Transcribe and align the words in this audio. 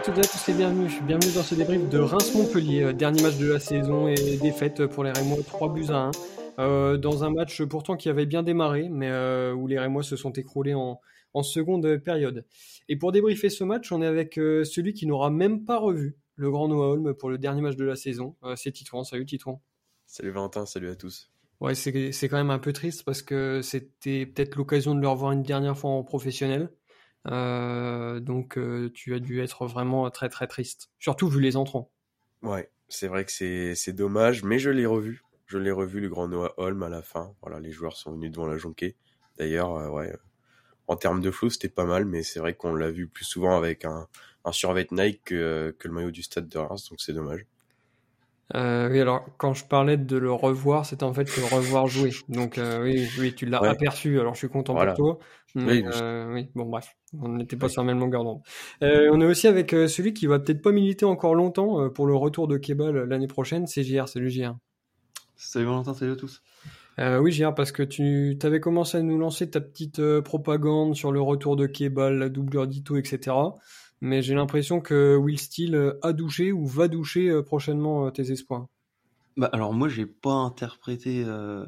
à 0.00 0.02
toutes 0.02 0.16
et 0.16 0.20
à 0.20 0.24
tous 0.24 0.48
et 0.48 0.54
bienvenue. 0.54 0.88
Bienvenue 1.02 1.34
dans 1.34 1.42
ce 1.42 1.54
débrief 1.54 1.86
de 1.90 1.98
Reims-Montpellier, 1.98 2.84
euh, 2.84 2.92
dernier 2.94 3.20
match 3.20 3.36
de 3.36 3.46
la 3.52 3.60
saison 3.60 4.08
et 4.08 4.38
défaite 4.38 4.86
pour 4.86 5.04
les 5.04 5.10
Rémois 5.10 5.42
3 5.46 5.74
buts 5.74 5.90
à 5.90 6.06
1. 6.06 6.10
Euh, 6.58 6.96
dans 6.96 7.22
un 7.22 7.28
match 7.28 7.62
pourtant 7.64 7.98
qui 7.98 8.08
avait 8.08 8.24
bien 8.24 8.42
démarré, 8.42 8.88
mais 8.88 9.10
euh, 9.10 9.52
où 9.52 9.66
les 9.66 9.78
Rémois 9.78 10.02
se 10.02 10.16
sont 10.16 10.32
écroulés 10.32 10.72
en, 10.72 11.02
en, 11.34 11.42
seconde 11.42 11.98
période. 11.98 12.46
Et 12.88 12.96
pour 12.96 13.12
débriefer 13.12 13.50
ce 13.50 13.62
match, 13.62 13.92
on 13.92 14.00
est 14.00 14.06
avec 14.06 14.36
celui 14.36 14.94
qui 14.94 15.06
n'aura 15.06 15.28
même 15.28 15.66
pas 15.66 15.76
revu 15.76 16.16
le 16.34 16.50
Grand 16.50 16.68
Noah 16.68 16.92
Holm 16.92 17.12
pour 17.12 17.28
le 17.28 17.36
dernier 17.36 17.60
match 17.60 17.76
de 17.76 17.84
la 17.84 17.96
saison. 17.96 18.36
c'est 18.56 18.72
Titouan. 18.72 19.04
Salut 19.04 19.26
Titouan. 19.26 19.60
Salut 20.06 20.30
Valentin, 20.30 20.64
salut 20.64 20.88
à 20.88 20.96
tous. 20.96 21.30
Ouais, 21.60 21.74
c'est 21.74 22.28
quand 22.30 22.38
même 22.38 22.48
un 22.48 22.58
peu 22.58 22.72
triste 22.72 23.04
parce 23.04 23.20
que 23.20 23.60
c'était 23.60 24.24
peut-être 24.24 24.56
l'occasion 24.56 24.94
de 24.94 25.00
le 25.00 25.08
revoir 25.08 25.32
une 25.32 25.42
dernière 25.42 25.76
fois 25.76 25.90
en 25.90 26.02
professionnel. 26.04 26.70
Euh, 27.26 28.20
donc 28.20 28.56
euh, 28.56 28.90
tu 28.94 29.14
as 29.14 29.18
dû 29.18 29.40
être 29.40 29.66
vraiment 29.66 30.10
très 30.10 30.28
très 30.28 30.46
triste, 30.46 30.90
surtout 30.98 31.28
vu 31.28 31.40
les 31.40 31.56
entrants. 31.56 31.90
Ouais, 32.42 32.70
c'est 32.88 33.08
vrai 33.08 33.24
que 33.24 33.30
c'est 33.30 33.92
dommage, 33.92 34.42
mais 34.42 34.58
je 34.58 34.70
l'ai 34.70 34.86
revu. 34.86 35.22
Je 35.46 35.58
l'ai 35.58 35.70
revu 35.70 36.00
le 36.00 36.08
grand 36.08 36.28
Noah 36.28 36.54
Holm 36.56 36.82
à 36.82 36.88
la 36.88 37.02
fin. 37.02 37.34
Voilà, 37.42 37.60
les 37.60 37.72
joueurs 37.72 37.96
sont 37.96 38.12
venus 38.12 38.30
devant 38.30 38.46
la 38.46 38.56
jonquée. 38.56 38.96
D'ailleurs, 39.36 39.74
euh, 39.74 39.88
ouais, 39.88 40.16
en 40.86 40.96
termes 40.96 41.20
de 41.20 41.30
flow, 41.30 41.50
c'était 41.50 41.68
pas 41.68 41.84
mal, 41.84 42.04
mais 42.04 42.22
c'est 42.22 42.40
vrai 42.40 42.54
qu'on 42.54 42.74
l'a 42.74 42.90
vu 42.90 43.08
plus 43.08 43.24
souvent 43.24 43.56
avec 43.56 43.84
un, 43.84 44.08
un 44.44 44.52
survêt 44.52 44.86
Nike 44.90 45.22
que, 45.24 45.76
que 45.78 45.88
le 45.88 45.94
maillot 45.94 46.10
du 46.10 46.22
stade 46.22 46.48
de 46.48 46.58
Reims, 46.58 46.88
donc 46.90 47.00
c'est 47.00 47.12
dommage. 47.12 47.46
Euh, 48.56 48.88
oui, 48.90 49.00
alors 49.00 49.24
quand 49.36 49.54
je 49.54 49.64
parlais 49.64 49.96
de 49.96 50.16
le 50.16 50.32
revoir, 50.32 50.84
c'était 50.84 51.04
en 51.04 51.14
fait 51.14 51.36
le 51.36 51.44
revoir 51.44 51.86
jouer. 51.86 52.10
Donc 52.28 52.58
euh, 52.58 52.82
oui, 52.82 53.08
oui, 53.18 53.34
tu 53.34 53.46
l'as 53.46 53.58
aperçu. 53.58 54.18
Alors 54.18 54.34
je 54.34 54.38
suis 54.38 54.48
content 54.48 54.74
pour 54.74 54.94
toi. 54.94 55.18
oui, 55.54 55.84
euh, 55.86 56.32
oui, 56.32 56.48
bon 56.54 56.66
bref, 56.66 56.96
on 57.20 57.28
n'était 57.28 57.56
pas 57.56 57.68
sur 57.68 57.82
la 57.82 57.86
même 57.86 58.00
longueur 58.00 58.24
d'onde. 58.24 58.40
Euh, 58.82 59.08
on 59.12 59.20
est 59.20 59.26
aussi 59.26 59.46
avec 59.46 59.72
euh, 59.72 59.86
celui 59.86 60.14
qui 60.14 60.26
va 60.26 60.38
peut-être 60.40 60.62
pas 60.62 60.72
militer 60.72 61.04
encore 61.04 61.34
longtemps 61.34 61.88
pour 61.90 62.06
le 62.06 62.14
retour 62.14 62.48
de 62.48 62.56
Kebal 62.56 63.04
l'année 63.04 63.28
prochaine, 63.28 63.66
c'est 63.66 63.84
JR. 63.84 64.08
Salut 64.08 64.30
JR. 64.30 64.56
Salut 65.36 65.66
Valentin, 65.66 65.94
salut 65.94 66.12
à 66.12 66.16
tous. 66.16 66.42
oui, 66.98 67.30
JR, 67.30 67.54
parce 67.54 67.70
que 67.72 67.84
tu 67.84 68.36
avais 68.42 68.60
commencé 68.60 68.98
à 68.98 69.02
nous 69.02 69.18
lancer 69.18 69.48
ta 69.48 69.60
petite 69.60 70.02
propagande 70.20 70.96
sur 70.96 71.12
le 71.12 71.20
retour 71.20 71.54
de 71.54 71.66
Kebal, 71.66 72.18
la 72.18 72.28
doublure 72.28 72.66
d'Ito, 72.66 72.96
etc 72.96 73.36
mais 74.00 74.22
j'ai 74.22 74.34
l'impression 74.34 74.80
que 74.80 75.16
Will 75.16 75.38
Steele 75.38 75.94
a 76.02 76.12
douché 76.12 76.52
ou 76.52 76.66
va 76.66 76.88
doucher 76.88 77.28
euh, 77.28 77.42
prochainement 77.42 78.06
euh, 78.06 78.10
tes 78.10 78.32
espoirs. 78.32 78.66
Bah 79.36 79.48
alors 79.52 79.72
moi 79.72 79.88
j'ai 79.88 80.06
pas 80.06 80.34
interprété 80.34 81.22
euh, 81.24 81.64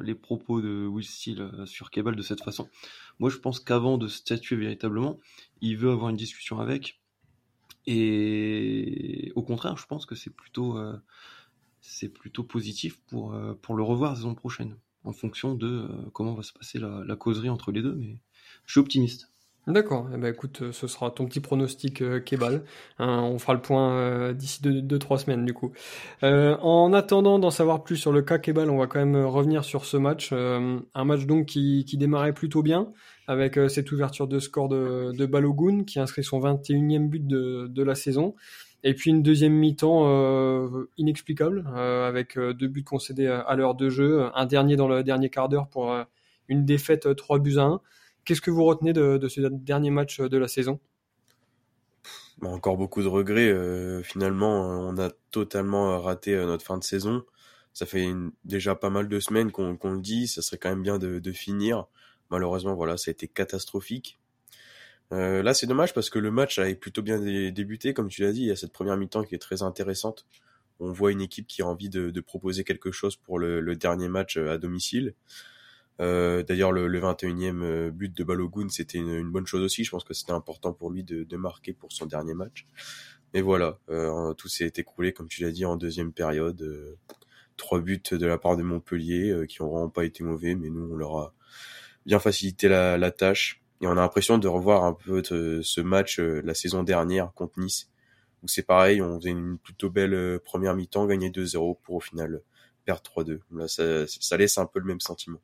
les 0.00 0.14
propos 0.14 0.62
de 0.62 0.86
Will 0.86 1.04
Steele 1.04 1.50
sur 1.66 1.90
Cable 1.90 2.16
de 2.16 2.22
cette 2.22 2.42
façon. 2.42 2.68
Moi 3.18 3.28
je 3.28 3.36
pense 3.36 3.60
qu'avant 3.60 3.98
de 3.98 4.08
statuer 4.08 4.56
véritablement, 4.56 5.18
il 5.60 5.76
veut 5.76 5.90
avoir 5.90 6.10
une 6.10 6.16
discussion 6.16 6.60
avec. 6.60 7.00
Et 7.86 9.32
au 9.34 9.42
contraire, 9.42 9.76
je 9.76 9.86
pense 9.86 10.06
que 10.06 10.14
c'est 10.14 10.34
plutôt 10.34 10.78
c'est 11.80 12.08
plutôt 12.08 12.42
positif 12.42 13.00
pour 13.06 13.36
pour 13.60 13.76
le 13.76 13.82
revoir 13.82 14.12
la 14.12 14.16
saison 14.16 14.34
prochaine, 14.34 14.76
en 15.04 15.12
fonction 15.12 15.54
de 15.54 15.88
comment 16.14 16.34
va 16.34 16.42
se 16.42 16.54
passer 16.54 16.78
la 16.78 17.16
causerie 17.16 17.50
entre 17.50 17.70
les 17.70 17.82
deux. 17.82 17.94
Mais 17.94 18.16
je 18.64 18.72
suis 18.72 18.80
optimiste. 18.80 19.32
D'accord. 19.68 20.08
Eh 20.12 20.16
ben, 20.16 20.32
écoute, 20.32 20.62
euh, 20.62 20.72
ce 20.72 20.88
sera 20.88 21.12
ton 21.12 21.24
petit 21.26 21.38
pronostic 21.38 22.02
euh, 22.02 22.18
Kebal. 22.18 22.62
Hein, 22.98 23.20
on 23.22 23.38
fera 23.38 23.54
le 23.54 23.60
point 23.60 23.92
euh, 23.92 24.32
d'ici 24.32 24.60
2-3 24.60 25.18
semaines 25.18 25.46
du 25.46 25.54
coup. 25.54 25.72
en 26.22 26.92
attendant 26.92 27.38
d'en 27.38 27.50
savoir 27.50 27.84
plus 27.84 27.96
sur 27.96 28.10
le 28.10 28.22
cas 28.22 28.38
Kebal, 28.38 28.70
on 28.70 28.78
va 28.78 28.88
quand 28.88 28.98
même 28.98 29.24
revenir 29.24 29.64
sur 29.64 29.84
ce 29.84 29.96
match. 29.96 30.32
un 30.32 31.04
match 31.04 31.26
donc 31.26 31.46
qui, 31.46 31.84
démarrait 31.96 32.32
plutôt 32.32 32.62
bien 32.62 32.88
avec 33.28 33.58
cette 33.68 33.92
ouverture 33.92 34.26
de 34.26 34.40
score 34.40 34.68
de, 34.68 35.26
Balogun 35.26 35.84
qui 35.84 36.00
inscrit 36.00 36.24
son 36.24 36.40
21e 36.40 37.08
but 37.08 37.24
de, 37.24 37.68
de 37.68 37.82
la 37.84 37.94
saison. 37.94 38.34
Et 38.82 38.94
puis 38.94 39.10
une 39.10 39.22
deuxième 39.22 39.52
mi-temps 39.52 40.08
inexplicable 40.98 41.64
avec 41.76 42.36
deux 42.36 42.66
buts 42.66 42.82
concédés 42.82 43.28
à 43.28 43.54
l'heure 43.54 43.76
de 43.76 43.88
jeu, 43.88 44.24
un 44.34 44.46
dernier 44.46 44.74
dans 44.74 44.88
le 44.88 45.04
dernier 45.04 45.30
quart 45.30 45.48
d'heure 45.48 45.68
pour 45.68 45.94
une 46.48 46.64
défaite 46.64 47.14
3 47.14 47.38
buts 47.38 47.58
à 47.58 47.62
1. 47.62 47.80
Qu'est-ce 48.24 48.40
que 48.40 48.50
vous 48.50 48.64
retenez 48.64 48.92
de, 48.92 49.28
ce 49.28 49.40
dernier 49.40 49.90
match 49.90 50.20
de 50.20 50.38
la 50.38 50.48
saison? 50.48 50.78
Bah, 52.38 52.48
Encore 52.48 52.76
beaucoup 52.76 53.02
de 53.02 53.08
regrets. 53.08 53.48
Euh, 53.48 54.02
finalement, 54.02 54.62
on 54.88 54.96
a 54.98 55.10
totalement 55.30 56.00
raté 56.00 56.34
euh, 56.34 56.46
notre 56.46 56.64
fin 56.64 56.78
de 56.78 56.84
saison. 56.84 57.24
Ça 57.72 57.86
fait 57.86 58.12
déjà 58.44 58.74
pas 58.74 58.90
mal 58.90 59.08
de 59.08 59.18
semaines 59.18 59.50
qu'on 59.50 59.76
le 59.82 60.00
dit. 60.00 60.28
Ça 60.28 60.42
serait 60.42 60.58
quand 60.58 60.68
même 60.68 60.82
bien 60.82 60.98
de, 60.98 61.32
finir. 61.32 61.86
Malheureusement, 62.30 62.74
voilà, 62.74 62.96
ça 62.96 63.10
a 63.10 63.12
été 63.12 63.28
catastrophique. 63.28 64.18
Euh, 65.12 65.42
là, 65.42 65.52
c'est 65.52 65.66
dommage 65.66 65.92
parce 65.92 66.08
que 66.08 66.18
le 66.18 66.30
match 66.30 66.58
avait 66.58 66.74
plutôt 66.74 67.02
bien 67.02 67.18
débuté, 67.18 67.92
comme 67.92 68.08
tu 68.08 68.22
l'as 68.22 68.32
dit. 68.32 68.42
Il 68.42 68.48
y 68.48 68.50
a 68.50 68.56
cette 68.56 68.72
première 68.72 68.96
mi-temps 68.96 69.24
qui 69.24 69.34
est 69.34 69.38
très 69.38 69.62
intéressante. 69.62 70.26
On 70.80 70.92
voit 70.92 71.12
une 71.12 71.20
équipe 71.20 71.46
qui 71.46 71.62
a 71.62 71.66
envie 71.66 71.88
de, 71.88 72.20
proposer 72.20 72.62
quelque 72.64 72.92
chose 72.92 73.16
pour 73.16 73.38
le 73.38 73.74
dernier 73.74 74.08
match 74.08 74.36
à 74.36 74.58
domicile. 74.58 75.14
Euh, 76.00 76.42
d'ailleurs, 76.42 76.72
le, 76.72 76.88
21e 77.00 77.62
euh, 77.62 77.90
but 77.90 78.16
de 78.16 78.24
Balogun, 78.24 78.68
c'était 78.68 78.98
une, 78.98 79.30
bonne 79.30 79.46
chose 79.46 79.62
aussi. 79.62 79.84
Je 79.84 79.90
pense 79.90 80.04
que 80.04 80.14
c'était 80.14 80.32
important 80.32 80.72
pour 80.72 80.90
lui 80.90 81.04
de, 81.04 81.36
marquer 81.36 81.72
pour 81.72 81.92
son 81.92 82.06
dernier 82.06 82.34
match. 82.34 82.66
Mais 83.34 83.40
voilà, 83.40 83.78
euh, 83.90 84.34
tout 84.34 84.48
s'est 84.48 84.72
écroulé, 84.76 85.12
comme 85.12 85.28
tu 85.28 85.42
l'as 85.42 85.50
dit, 85.50 85.64
en 85.64 85.76
deuxième 85.76 86.12
période. 86.12 86.96
trois 87.56 87.80
buts 87.80 88.02
de 88.10 88.26
la 88.26 88.38
part 88.38 88.56
de 88.56 88.62
Montpellier 88.62 89.46
qui 89.48 89.62
ont 89.62 89.68
vraiment 89.70 89.90
pas 89.90 90.04
été 90.04 90.24
mauvais, 90.24 90.54
mais 90.54 90.70
nous, 90.70 90.92
on 90.92 90.96
leur 90.96 91.16
a 91.18 91.34
bien 92.06 92.18
facilité 92.18 92.68
la, 92.68 93.10
tâche. 93.10 93.62
Et 93.80 93.86
on 93.86 93.92
a 93.92 93.94
l'impression 93.96 94.38
de 94.38 94.48
revoir 94.48 94.84
un 94.84 94.94
peu 94.94 95.22
ce 95.24 95.80
match 95.80 96.18
la 96.18 96.54
saison 96.54 96.82
dernière 96.82 97.32
contre 97.34 97.60
Nice, 97.60 97.90
où 98.42 98.48
c'est 98.48 98.62
pareil, 98.62 99.02
on 99.02 99.18
faisait 99.18 99.30
une 99.30 99.58
plutôt 99.58 99.90
belle 99.90 100.40
première 100.44 100.74
mi-temps, 100.74 101.06
gagner 101.06 101.30
2-0 101.30 101.78
pour 101.82 101.96
au 101.96 102.00
final 102.00 102.42
perdre 102.84 103.02
3-2. 103.02 103.40
Là, 103.52 103.68
ça 103.68 104.36
laisse 104.36 104.58
un 104.58 104.66
peu 104.66 104.80
le 104.80 104.86
même 104.86 105.00
sentiment 105.00 105.40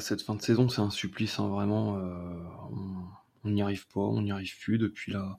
cette 0.00 0.22
fin 0.22 0.34
de 0.34 0.42
saison, 0.42 0.68
c'est 0.68 0.80
un 0.80 0.90
supplice, 0.90 1.38
hein, 1.38 1.48
vraiment. 1.48 1.98
Euh, 1.98 2.32
on 3.44 3.50
n'y 3.50 3.62
arrive 3.62 3.86
pas, 3.88 4.00
on 4.00 4.22
n'y 4.22 4.32
arrive 4.32 4.58
plus 4.58 4.78
depuis 4.78 5.12
la 5.12 5.38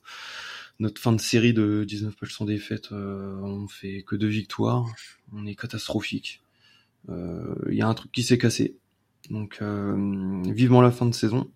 notre 0.80 1.02
fin 1.02 1.12
de 1.12 1.20
série 1.20 1.54
de 1.54 1.84
19 1.86 2.16
matchs 2.22 2.34
sans 2.34 2.46
défaite. 2.46 2.92
Euh, 2.92 3.36
on 3.42 3.68
fait 3.68 4.04
que 4.04 4.16
deux 4.16 4.28
victoires, 4.28 4.86
on 5.34 5.46
est 5.46 5.56
catastrophique. 5.56 6.42
Il 7.08 7.14
euh, 7.14 7.74
y 7.74 7.82
a 7.82 7.88
un 7.88 7.94
truc 7.94 8.12
qui 8.12 8.24
s'est 8.24 8.38
cassé. 8.38 8.78
Donc 9.30 9.62
vivement 9.62 10.82
la 10.82 10.92
fin 10.92 11.06
de 11.06 11.14
saison. 11.14 11.52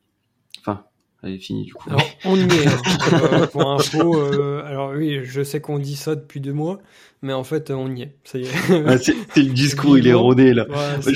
Enfin, 0.60 0.86
elle 1.24 1.34
est 1.34 1.40
finie 1.40 1.64
du 1.64 1.74
coup. 1.74 1.90
Alors, 1.90 2.04
on 2.26 2.36
y 2.36 2.42
est. 2.42 2.68
Hein. 2.68 3.48
pour 3.52 3.72
info, 3.72 4.16
euh, 4.22 4.64
alors 4.66 4.92
oui, 4.92 5.22
je 5.24 5.42
sais 5.44 5.62
qu'on 5.62 5.80
dit 5.80 5.96
ça 5.96 6.16
depuis 6.16 6.40
deux 6.42 6.54
mois, 6.54 6.82
mais 7.22 7.34
en 7.34 7.44
fait, 7.44 7.72
on 7.72 7.96
y 7.96 8.04
est. 8.04 8.16
Ça 8.24 8.38
y 8.38 8.44
est. 8.44 8.98
c'est 8.98 9.42
le 9.42 9.50
discours, 9.54 9.98
il 9.98 10.08
est 10.08 10.14
rodé 10.14 10.54
là. 10.54 10.68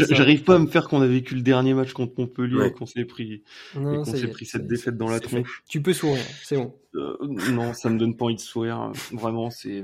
J'arrive 0.09 0.43
pas 0.43 0.55
à 0.55 0.59
me 0.59 0.67
faire 0.67 0.87
qu'on 0.87 1.01
a 1.01 1.07
vécu 1.07 1.35
le 1.35 1.41
dernier 1.41 1.73
match 1.73 1.93
contre 1.93 2.13
Montpellier 2.17 2.67
et 2.67 2.71
qu'on 2.71 2.85
s'est 2.85 3.05
pris, 3.05 3.43
qu'on 3.73 4.05
s'est 4.05 4.27
pris 4.27 4.45
cette 4.45 4.67
défaite 4.67 4.97
dans 4.97 5.09
la 5.09 5.19
tronche. 5.19 5.63
Tu 5.69 5.81
peux 5.81 5.93
sourire, 5.93 6.23
c'est 6.43 6.57
bon. 6.57 6.73
Euh, 6.95 7.15
non, 7.51 7.73
ça 7.73 7.89
me 7.89 7.99
donne 7.99 8.15
pas 8.15 8.25
envie 8.25 8.35
de 8.35 8.39
sourire. 8.39 8.91
Vraiment, 9.11 9.49
c'est 9.49 9.83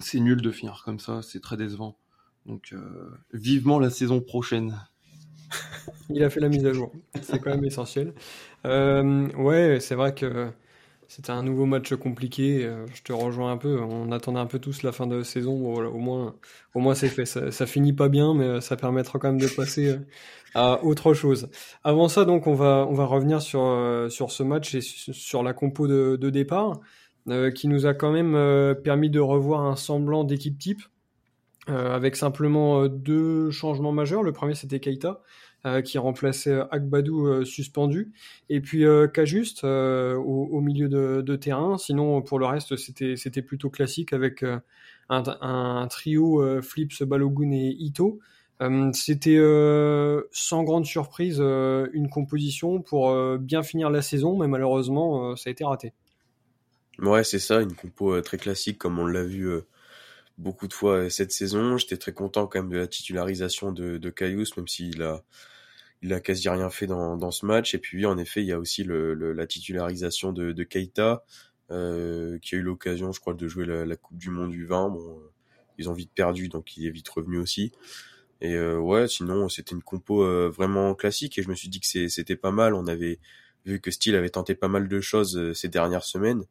c'est 0.00 0.20
nul 0.20 0.40
de 0.40 0.50
finir 0.50 0.82
comme 0.84 0.98
ça. 0.98 1.20
C'est 1.22 1.40
très 1.40 1.56
décevant. 1.56 1.96
Donc, 2.46 2.70
euh, 2.72 3.10
vivement 3.32 3.78
la 3.78 3.90
saison 3.90 4.20
prochaine. 4.20 4.74
Il 6.08 6.22
a 6.24 6.30
fait 6.30 6.40
la 6.40 6.48
mise 6.48 6.64
à 6.64 6.72
jour. 6.72 6.92
C'est 7.22 7.38
quand 7.38 7.50
même 7.50 7.64
essentiel. 7.64 8.14
Euh, 8.66 9.28
ouais, 9.36 9.78
c'est 9.80 9.94
vrai 9.94 10.14
que 10.14 10.50
c'était 11.08 11.30
un 11.30 11.42
nouveau 11.42 11.66
match 11.66 11.94
compliqué. 11.94 12.64
Euh, 12.64 12.86
je 12.94 13.02
te 13.02 13.12
rejoins 13.12 13.52
un 13.52 13.56
peu. 13.56 13.80
On 13.80 14.12
attendait 14.12 14.38
un 14.38 14.46
peu 14.46 14.58
tous 14.58 14.82
la 14.82 14.92
fin 14.92 15.06
de 15.06 15.22
saison. 15.22 15.52
au 15.52 15.98
moins, 15.98 16.34
au 16.74 16.80
moins 16.80 16.94
c'est 16.94 17.08
fait. 17.08 17.26
Ça, 17.26 17.66
finit 17.66 17.92
pas 17.92 18.08
bien, 18.08 18.34
mais 18.34 18.60
ça 18.60 18.76
permettra 18.76 19.18
quand 19.18 19.28
même 19.28 19.40
de 19.40 19.48
passer 19.48 19.88
euh, 19.88 19.98
à 20.54 20.84
autre 20.84 21.14
chose. 21.14 21.48
Avant 21.84 22.08
ça, 22.08 22.24
donc, 22.24 22.46
on 22.46 22.54
va, 22.54 22.86
on 22.88 22.94
va 22.94 23.06
revenir 23.06 23.42
sur, 23.42 23.60
sur 24.10 24.30
ce 24.30 24.42
match 24.42 24.74
et 24.74 24.80
sur 24.80 25.42
la 25.42 25.52
compo 25.52 25.86
de, 25.86 26.30
départ, 26.30 26.80
qui 27.54 27.68
nous 27.68 27.86
a 27.86 27.94
quand 27.94 28.12
même 28.12 28.74
permis 28.82 29.10
de 29.10 29.20
revoir 29.20 29.62
un 29.62 29.76
semblant 29.76 30.24
d'équipe 30.24 30.58
type. 30.58 30.82
avec 31.66 32.16
simplement 32.16 32.88
deux 32.88 33.50
changements 33.50 33.92
majeurs. 33.92 34.22
Le 34.22 34.32
premier, 34.32 34.54
c'était 34.54 34.80
Keita, 34.80 35.08
euh, 35.08 35.22
qui 35.84 35.98
remplaçait 35.98 36.52
euh, 36.52 36.64
Akbadou 36.70 37.26
euh, 37.26 37.44
suspendu, 37.44 38.12
et 38.48 38.60
puis 38.60 38.84
Kajuste 39.12 39.64
au, 39.64 40.48
au, 40.50 40.60
milieu 40.60 40.88
de, 40.88 41.36
terrain. 41.36 41.78
Sinon, 41.78 42.22
pour 42.22 42.38
le 42.38 42.46
reste, 42.46 42.76
c'était 42.76 43.16
c'était 43.16 43.42
plutôt 43.42 43.70
classique 43.70 44.12
avec 44.12 44.44
un, 45.08 45.86
trio 45.88 46.62
Flips, 46.62 47.02
Balogun 47.02 47.52
et 47.52 47.76
Ito. 47.78 48.20
c'était 48.92 49.38
sans 50.32 50.62
grande 50.64 50.86
surprise 50.86 51.40
une 51.40 52.08
composition 52.10 52.80
pour 52.80 53.14
bien 53.38 53.62
finir 53.62 53.90
la 53.90 54.02
saison, 54.02 54.38
mais 54.38 54.48
malheureusement, 54.48 55.36
ça 55.36 55.48
a 55.48 55.50
été 55.50 55.64
raté. 55.64 55.92
Ouais, 56.98 57.24
c'est 57.24 57.38
ça, 57.38 57.60
une 57.60 57.74
compo 57.74 58.20
très 58.20 58.36
classique 58.36 58.78
comme 58.78 58.98
on 58.98 59.06
l'a 59.06 59.24
vu 59.24 59.48
beaucoup 60.40 60.68
de 60.68 60.74
fois 60.74 61.10
cette 61.10 61.32
saison. 61.32 61.76
J'étais 61.76 61.96
très 61.96 62.12
content 62.12 62.46
quand 62.46 62.60
même 62.60 62.70
de 62.70 62.78
la 62.78 62.86
titularisation 62.86 63.72
de, 63.72 63.98
de 63.98 64.10
Caius, 64.10 64.56
même 64.56 64.68
s'il 64.68 65.02
a 65.02 65.22
il 66.02 66.12
a 66.14 66.20
quasi 66.20 66.48
rien 66.48 66.70
fait 66.70 66.86
dans, 66.86 67.16
dans 67.16 67.30
ce 67.30 67.44
match. 67.44 67.74
Et 67.74 67.78
puis, 67.78 68.06
en 68.06 68.16
effet, 68.18 68.40
il 68.40 68.46
y 68.46 68.52
a 68.52 68.58
aussi 68.58 68.84
le, 68.84 69.14
la 69.14 69.46
titularisation 69.46 70.32
de, 70.32 70.52
de 70.52 70.64
Keita, 70.64 71.24
euh, 71.70 72.38
qui 72.38 72.54
a 72.54 72.58
eu 72.58 72.62
l'occasion, 72.62 73.12
je 73.12 73.20
crois, 73.20 73.34
de 73.34 73.48
jouer 73.48 73.66
la, 73.66 73.96
Coupe 73.96 74.16
du 74.16 74.30
Monde 74.30 74.50
du 74.50 74.66
vin. 74.66 74.88
Bon, 74.88 75.20
ils 75.78 75.90
ont 75.90 75.92
vite 75.92 76.12
perdu, 76.14 76.48
donc 76.48 76.76
il 76.76 76.86
est 76.86 76.90
vite 76.90 77.08
revenu 77.08 77.38
aussi. 77.38 77.72
Et 78.40 78.54
euh, 78.54 78.78
ouais, 78.78 79.08
sinon, 79.08 79.48
c'était 79.48 79.74
une 79.74 79.82
compo 79.82 80.24
euh, 80.24 80.48
vraiment 80.48 80.94
classique. 80.94 81.38
Et 81.38 81.42
je 81.42 81.48
me 81.48 81.54
suis 81.54 81.68
dit 81.68 81.80
que 81.80 82.08
c'était 82.08 82.36
pas 82.36 82.50
mal. 82.50 82.74
On 82.74 82.86
avait 82.86 83.18
vu 83.66 83.80
que 83.80 83.90
Steele 83.90 84.16
avait 84.16 84.30
tenté 84.30 84.54
pas 84.54 84.68
mal 84.68 84.88
de 84.88 85.00
choses 85.00 85.36
euh, 85.36 85.52
ces 85.52 85.68
dernières 85.68 86.04
semaines. 86.04 86.44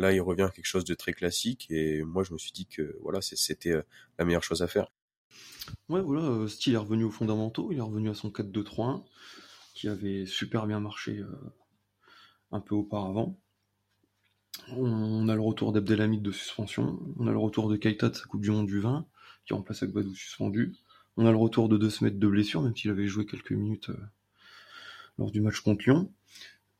Là, 0.00 0.14
il 0.14 0.20
revient 0.22 0.44
à 0.44 0.48
quelque 0.48 0.64
chose 0.64 0.86
de 0.86 0.94
très 0.94 1.12
classique. 1.12 1.66
Et 1.68 2.02
moi, 2.02 2.22
je 2.22 2.32
me 2.32 2.38
suis 2.38 2.52
dit 2.52 2.64
que 2.64 2.96
voilà, 3.02 3.20
c'était 3.20 3.72
euh, 3.72 3.82
la 4.18 4.24
meilleure 4.24 4.42
chose 4.42 4.62
à 4.62 4.66
faire. 4.66 4.90
Ouais, 5.90 6.00
voilà, 6.00 6.22
euh, 6.22 6.48
Steele 6.48 6.72
est 6.72 6.78
revenu 6.78 7.04
aux 7.04 7.10
fondamentaux, 7.10 7.68
il 7.70 7.76
est 7.76 7.82
revenu 7.82 8.08
à 8.08 8.14
son 8.14 8.30
4-2-3-1, 8.30 9.04
qui 9.74 9.88
avait 9.88 10.24
super 10.24 10.66
bien 10.66 10.80
marché 10.80 11.18
euh, 11.18 11.26
un 12.50 12.60
peu 12.60 12.74
auparavant. 12.74 13.38
On 14.70 15.28
a 15.28 15.34
le 15.34 15.40
retour 15.42 15.70
d'Abdelhamid 15.70 16.22
de 16.22 16.32
suspension, 16.32 16.98
on 17.18 17.26
a 17.26 17.30
le 17.30 17.38
retour 17.38 17.68
de 17.68 17.76
Keita 17.76 18.08
de 18.08 18.14
sa 18.14 18.24
Coupe 18.24 18.40
du 18.40 18.50
Monde 18.50 18.68
du 18.68 18.80
20, 18.80 19.06
qui 19.44 19.52
remplace 19.52 19.82
Agbadou 19.82 20.14
suspendu. 20.14 20.76
On 21.18 21.26
a 21.26 21.30
le 21.30 21.36
retour 21.36 21.68
de 21.68 21.76
deux 21.76 21.90
semaines 21.90 22.18
de 22.18 22.26
blessure, 22.26 22.62
même 22.62 22.74
s'il 22.74 22.90
avait 22.90 23.06
joué 23.06 23.26
quelques 23.26 23.52
minutes 23.52 23.90
lors 25.18 25.30
du 25.30 25.42
match 25.42 25.60
contre 25.60 25.84
Lyon. 25.84 26.10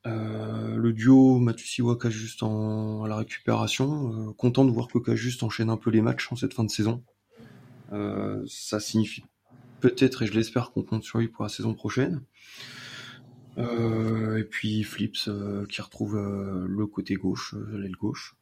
Le 0.04 0.92
duo 0.92 1.38
Matusiwa 1.38 1.96
juste 2.08 2.42
en, 2.42 3.04
à 3.04 3.08
la 3.08 3.16
récupération. 3.16 4.32
content 4.34 4.64
de 4.64 4.70
voir 4.70 4.88
que 4.88 5.14
juste 5.14 5.42
enchaîne 5.42 5.70
un 5.70 5.76
peu 5.76 5.90
les 5.90 6.00
matchs 6.00 6.30
en 6.32 6.36
cette 6.36 6.54
fin 6.54 6.64
de 6.64 6.70
saison. 6.70 7.02
Euh, 7.92 8.44
ça 8.46 8.80
signifie 8.80 9.24
peut-être, 9.80 10.22
et 10.22 10.26
je 10.26 10.32
l'espère, 10.32 10.72
qu'on 10.72 10.82
compte 10.82 11.04
sur 11.04 11.18
lui 11.18 11.28
pour 11.28 11.42
la 11.42 11.48
saison 11.48 11.74
prochaine. 11.74 12.22
Euh, 13.58 14.38
et 14.38 14.44
puis 14.44 14.84
Flips 14.84 15.28
euh, 15.28 15.66
qui 15.66 15.82
retrouve 15.82 16.16
le 16.16 16.86
côté 16.86 17.14
gauche, 17.14 17.54
l'aile 17.72 17.96
gauche. 17.96 18.36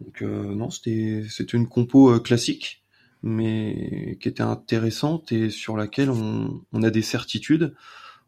Donc 0.00 0.20
non, 0.20 0.70
c'était 0.70 1.24
c'était 1.28 1.56
une 1.56 1.68
compo 1.68 2.20
classique, 2.20 2.84
mais 3.22 4.18
qui 4.20 4.28
était 4.28 4.42
intéressante 4.42 5.32
et 5.32 5.48
sur 5.48 5.76
laquelle 5.76 6.10
on, 6.10 6.62
on, 6.72 6.82
a 6.82 6.90
des 6.90 7.00
certitudes, 7.00 7.74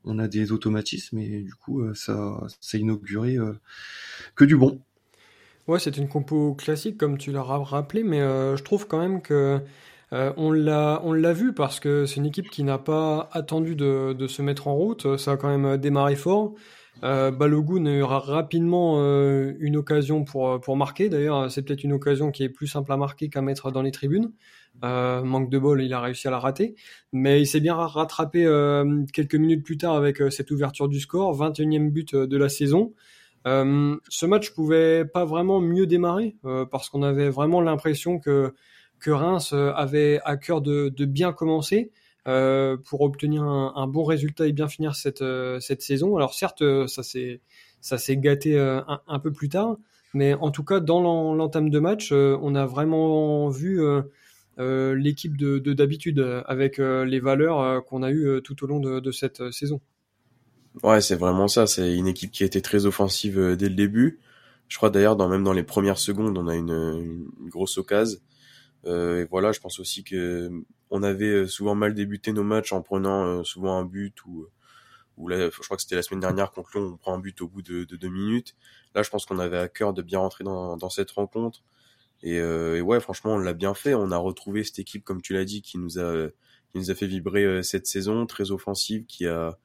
on 0.05 0.19
a 0.19 0.29
des 0.29 0.53
automatismes 0.53 1.19
et 1.19 1.43
du 1.43 1.55
coup 1.55 1.83
ça 1.95 2.47
ça 2.61 2.79
inauguré 2.79 3.37
que 4.35 4.45
du 4.45 4.57
bon. 4.57 4.81
Ouais, 5.67 5.79
c'est 5.79 5.97
une 5.97 6.09
compo 6.09 6.55
classique 6.55 6.97
comme 6.97 7.19
tu 7.19 7.31
l'as 7.31 7.43
rappelé, 7.43 8.03
mais 8.03 8.21
je 8.21 8.63
trouve 8.63 8.87
quand 8.87 8.99
même 8.99 9.21
que 9.21 9.61
euh, 10.13 10.33
on 10.37 10.53
l'a, 10.53 11.01
on 11.05 11.13
l'a 11.13 11.33
vu 11.33 11.53
parce 11.53 11.81
que 11.81 12.07
c'est 12.07 12.17
une 12.17 12.27
équipe 12.27 12.51
qui 12.51 12.65
n'a 12.65 12.79
pas 12.79 13.29
attendu 13.33 13.77
de, 13.77 14.15
de, 14.15 14.27
se 14.27 14.43
mettre 14.43 14.69
en 14.69 14.75
route. 14.75 15.17
Ça 15.19 15.33
a 15.33 15.37
quand 15.37 15.57
même 15.57 15.77
démarré 15.77 16.17
fort. 16.17 16.55
Euh, 17.05 17.31
Balogun 17.31 18.01
aura 18.01 18.19
rapidement 18.19 18.97
euh, 18.99 19.53
une 19.61 19.77
occasion 19.77 20.25
pour, 20.25 20.61
pour 20.61 20.77
marquer. 20.77 21.09
D'ailleurs, 21.09 21.51
c'est 21.51 21.63
peut-être 21.63 21.85
une 21.85 21.93
occasion 21.93 22.31
qui 22.31 22.43
est 22.43 22.49
plus 22.49 22.67
simple 22.67 22.91
à 22.93 22.97
marquer 22.97 23.29
qu'à 23.29 23.43
mettre 23.43 23.71
dans 23.71 23.83
les 23.83 23.93
tribunes. 23.93 24.33
Euh, 24.85 25.23
manque 25.23 25.51
de 25.51 25.59
bol, 25.59 25.83
il 25.83 25.93
a 25.93 26.01
réussi 26.01 26.29
à 26.29 26.31
la 26.31 26.39
rater. 26.39 26.75
Mais 27.13 27.41
il 27.41 27.47
s'est 27.47 27.61
bien 27.61 27.75
rattrapé 27.75 28.45
euh, 28.45 29.05
quelques 29.13 29.35
minutes 29.35 29.65
plus 29.65 29.77
tard 29.77 29.95
avec 29.95 30.23
cette 30.31 30.51
ouverture 30.51 30.89
du 30.89 31.01
score. 31.01 31.37
21e 31.37 31.91
but 31.91 32.15
de 32.15 32.37
la 32.37 32.49
saison. 32.49 32.93
ce 33.45 34.27
match 34.27 34.51
pouvait 34.51 35.05
pas 35.05 35.25
vraiment 35.25 35.61
mieux 35.61 35.87
démarrer 35.87 36.37
parce 36.71 36.89
qu'on 36.89 37.03
avait 37.03 37.31
vraiment 37.31 37.61
l'impression 37.61 38.19
que 38.19 38.53
que 38.99 39.11
Reims 39.11 39.53
euh, 39.53 39.73
avait 39.75 40.21
à 40.25 40.37
cœur 40.37 40.61
de, 40.61 40.91
bien 41.05 41.33
commencer 41.33 41.93
euh, 42.27 42.77
pour 42.89 43.01
obtenir 43.03 43.43
un, 43.43 43.87
bon 43.87 44.05
résultat 44.05 44.47
et 44.47 44.53
bien 44.53 44.69
finir 44.69 44.95
cette, 44.95 45.23
euh, 45.23 45.61
cette 45.61 45.83
saison. 45.83 46.17
Alors 46.17 46.35
certes, 46.35 46.63
ça 46.87 47.03
s'est 47.03 47.41
ça 47.81 47.97
s'est 47.97 48.17
gâté 48.17 48.59
un, 48.59 49.19
peu 49.21 49.31
plus 49.31 49.49
tard, 49.49 49.77
mais 50.13 50.35
en 50.35 50.51
tout 50.51 50.65
cas 50.65 50.81
dans 50.81 51.33
l'entame 51.33 51.71
de 51.71 51.79
match, 51.79 52.11
on 52.11 52.57
a 52.57 52.67
vraiment 52.67 53.49
vu 53.51 53.81
l'équipe 54.59 55.37
de 55.37 55.59
d'habitude 55.73 56.21
avec 56.47 56.79
les 56.79 57.21
valeurs 57.21 57.85
qu'on 57.85 58.03
a 58.03 58.11
eues 58.11 58.41
tout 58.43 58.65
au 58.65 58.67
long 58.67 58.81
de, 58.81 59.13
cette 59.13 59.51
saison. 59.53 59.81
Ouais, 60.83 61.01
c'est 61.01 61.17
vraiment 61.17 61.49
ça. 61.49 61.67
C'est 61.67 61.97
une 61.97 62.07
équipe 62.07 62.31
qui 62.31 62.43
a 62.43 62.47
été 62.47 62.61
très 62.61 62.87
offensive 62.87 63.57
dès 63.57 63.69
le 63.69 63.75
début. 63.75 64.19
Je 64.69 64.77
crois 64.77 64.91
d'ailleurs, 64.91 65.17
dans, 65.17 65.29
même 65.29 65.45
dans 65.45 65.53
les 65.53 65.63
premières 65.63 65.99
secondes, 65.99 66.37
on 66.37 66.47
a 66.47 66.55
une, 66.55 67.27
grosse 67.49 67.79
occasion. 67.79 68.19
Euh, 68.87 69.23
et 69.23 69.25
voilà, 69.25 69.53
je 69.53 69.61
pense 69.61 69.81
aussi 69.81 70.05
que 70.05 70.51
on 70.91 71.03
avait 71.03 71.27
euh, 71.27 71.47
souvent 71.49 71.75
mal 71.75 71.95
débuté 71.95 72.33
nos 72.33 72.45
matchs 72.45 72.73
en 72.73 72.81
prenant 72.81 73.25
euh, 73.25 73.43
souvent 73.43 73.77
un 73.77 73.85
but 73.85 74.15
ou 74.25 74.47
là, 75.27 75.51
je 75.51 75.61
crois 75.63 75.77
que 75.77 75.83
c'était 75.83 75.97
la 75.97 76.03
semaine 76.03 76.21
dernière 76.21 76.53
contre 76.53 76.71
Lyon, 76.75 76.93
on 76.95 76.97
prend 76.97 77.13
un 77.13 77.19
but 77.19 77.41
au 77.43 77.49
bout 77.49 77.61
de, 77.61 77.83
de 77.83 77.97
deux 77.97 78.09
minutes. 78.09 78.55
Là, 78.95 79.03
je 79.03 79.11
pense 79.11 79.27
qu'on 79.27 79.41
avait 79.41 79.59
à 79.59 79.69
cœur 79.69 79.93
de 79.93 80.01
bien 80.01 80.21
rentrer 80.21 80.45
dans 80.45 80.91
cette 80.91 81.11
rencontre. 81.11 81.65
Et, 82.23 82.39
euh, 82.41 82.77
et, 82.77 82.81
ouais, 82.81 83.01
franchement, 83.01 83.35
on 83.35 83.39
l'a 83.39 83.55
bien 83.55 83.75
fait. 83.75 83.95
On 83.95 84.11
a 84.11 84.17
retrouvé 84.17 84.65
cette 84.65 84.79
équipe, 84.81 85.05
comme 85.05 85.23
tu 85.23 85.33
l'as 85.35 85.45
dit, 85.45 85.63
qui 85.63 85.79
nous 85.79 85.99
a 85.99 86.29
qui 86.73 86.79
nous 86.79 86.91
a 86.91 86.95
fait 86.95 87.07
vibrer 87.07 87.63
cette 87.63 87.87
saison, 87.87 88.27
très 88.27 88.51
offensive, 88.51 89.07
qui 89.07 89.27
a 89.27 89.59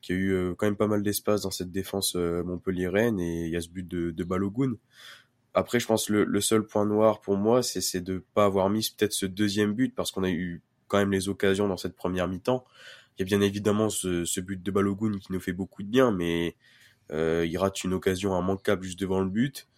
qui 0.00 0.12
a 0.12 0.16
eu 0.16 0.54
quand 0.56 0.66
même 0.66 0.76
pas 0.76 0.86
mal 0.88 1.02
d'espace 1.02 1.42
dans 1.42 1.50
cette 1.50 1.70
défense 1.72 2.14
montpelliéraine. 2.16 3.20
Et 3.20 3.46
il 3.46 3.50
y 3.52 3.56
a 3.56 3.60
ce 3.60 3.68
but 3.68 3.86
de, 3.86 4.10
de 4.10 4.24
Balogun. 4.24 4.74
Après, 5.54 5.80
je 5.80 5.86
pense 5.86 6.08
le, 6.08 6.24
le 6.24 6.40
seul 6.40 6.64
point 6.66 6.86
noir 6.86 7.20
pour 7.20 7.36
moi, 7.36 7.62
c'est 7.62 7.80
c'est 7.80 8.00
de 8.00 8.24
pas 8.34 8.44
avoir 8.44 8.70
mis 8.70 8.88
peut-être 8.96 9.12
ce 9.12 9.26
deuxième 9.26 9.74
but 9.74 9.94
parce 9.94 10.12
qu'on 10.12 10.24
a 10.24 10.30
eu 10.30 10.62
quand 10.88 10.98
même 10.98 11.12
les 11.12 11.28
occasions 11.28 11.68
dans 11.68 11.76
cette 11.76 11.96
première 11.96 12.28
mi-temps. 12.28 12.64
Il 13.16 13.22
y 13.22 13.24
a 13.24 13.26
bien 13.26 13.40
évidemment 13.40 13.90
ce, 13.90 14.24
ce 14.24 14.40
but 14.40 14.62
de 14.62 14.70
Balogun 14.70 15.18
qui 15.18 15.32
nous 15.32 15.40
fait 15.40 15.52
beaucoup 15.52 15.82
de 15.82 15.88
bien, 15.88 16.10
mais 16.10 16.56
euh, 17.12 17.46
il 17.48 17.56
rate 17.58 17.84
une 17.84 17.92
occasion 17.94 18.38
immanquable 18.38 18.84
juste 18.84 19.00
devant 19.00 19.20
le 19.20 19.28
but. 19.28 19.68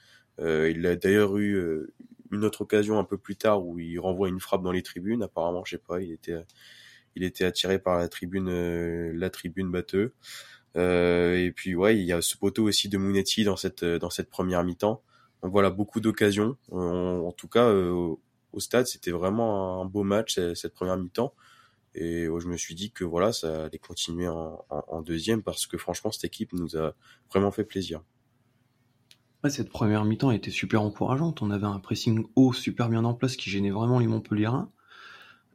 Euh, 0.40 0.70
il 0.70 0.86
a 0.86 0.96
d'ailleurs 0.96 1.36
eu 1.38 1.54
euh, 1.56 1.92
une 2.32 2.44
autre 2.44 2.62
occasion 2.62 2.98
un 2.98 3.04
peu 3.04 3.18
plus 3.18 3.36
tard 3.36 3.64
où 3.64 3.78
il 3.78 3.98
renvoie 4.00 4.28
une 4.28 4.40
frappe 4.40 4.62
dans 4.62 4.72
les 4.72 4.82
tribunes. 4.82 5.22
Apparemment, 5.22 5.64
je 5.64 5.76
sais 5.76 5.82
pas, 5.82 6.00
il 6.00 6.12
était 6.12 6.44
il 7.14 7.24
était 7.24 7.44
attiré 7.44 7.78
par 7.78 7.98
la 7.98 8.08
tribune 8.08 8.48
euh, 8.48 9.12
la 9.14 9.30
tribune 9.30 9.70
batteux. 9.70 10.14
Euh, 10.76 11.36
et 11.36 11.52
puis 11.52 11.74
ouais, 11.74 11.98
il 11.98 12.04
y 12.04 12.12
a 12.12 12.22
ce 12.22 12.36
poteau 12.36 12.64
aussi 12.64 12.88
de 12.88 12.98
Mounetti 12.98 13.44
dans 13.44 13.56
cette 13.56 13.84
dans 13.84 14.10
cette 14.10 14.30
première 14.30 14.64
mi-temps. 14.64 15.02
Donc 15.42 15.52
voilà, 15.52 15.70
beaucoup 15.70 16.00
d'occasions. 16.00 16.56
En, 16.70 17.32
tout 17.32 17.48
cas, 17.48 17.66
euh, 17.68 18.14
au 18.52 18.60
stade, 18.60 18.86
c'était 18.86 19.10
vraiment 19.10 19.82
un 19.82 19.84
beau 19.86 20.04
match 20.04 20.38
cette 20.54 20.72
première 20.72 20.96
mi-temps. 20.96 21.34
Et 21.94 22.24
je 22.24 22.46
me 22.48 22.56
suis 22.56 22.74
dit 22.74 22.92
que 22.92 23.04
voilà, 23.04 23.32
ça 23.32 23.64
allait 23.64 23.78
continuer 23.78 24.28
en, 24.28 25.02
deuxième 25.02 25.42
parce 25.42 25.66
que 25.66 25.76
franchement, 25.76 26.12
cette 26.12 26.24
équipe 26.24 26.52
nous 26.52 26.76
a 26.76 26.94
vraiment 27.30 27.50
fait 27.50 27.64
plaisir. 27.64 28.02
Cette 29.50 29.70
première 29.70 30.04
mi-temps 30.04 30.30
était 30.30 30.50
super 30.50 30.82
encourageante. 30.82 31.42
On 31.42 31.50
avait 31.50 31.66
un 31.66 31.80
pressing 31.80 32.26
haut 32.36 32.52
super 32.52 32.88
bien 32.88 33.04
en 33.04 33.14
place 33.14 33.36
qui 33.36 33.50
gênait 33.50 33.70
vraiment 33.70 33.98
les 33.98 34.06
Montpellierins. 34.06 34.70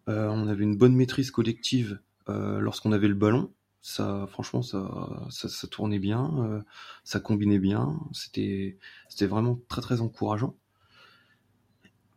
Euh, 0.09 0.27
on 0.29 0.47
avait 0.47 0.63
une 0.63 0.77
bonne 0.77 0.95
maîtrise 0.95 1.31
collective 1.31 1.99
euh, 2.29 2.59
lorsqu'on 2.59 2.91
avait 2.91 3.07
le 3.07 3.13
ballon. 3.13 3.51
Ça 3.81 4.27
franchement 4.29 4.61
ça, 4.61 5.27
ça, 5.29 5.67
tournait 5.67 5.99
bien 5.99 6.33
euh, 6.39 6.61
ça 7.05 7.19
combinait 7.19 7.59
bien. 7.59 7.99
C'était 8.11 8.77
vraiment 9.21 9.59
très 9.69 9.81
très 9.81 10.01
encourageant. 10.01 10.55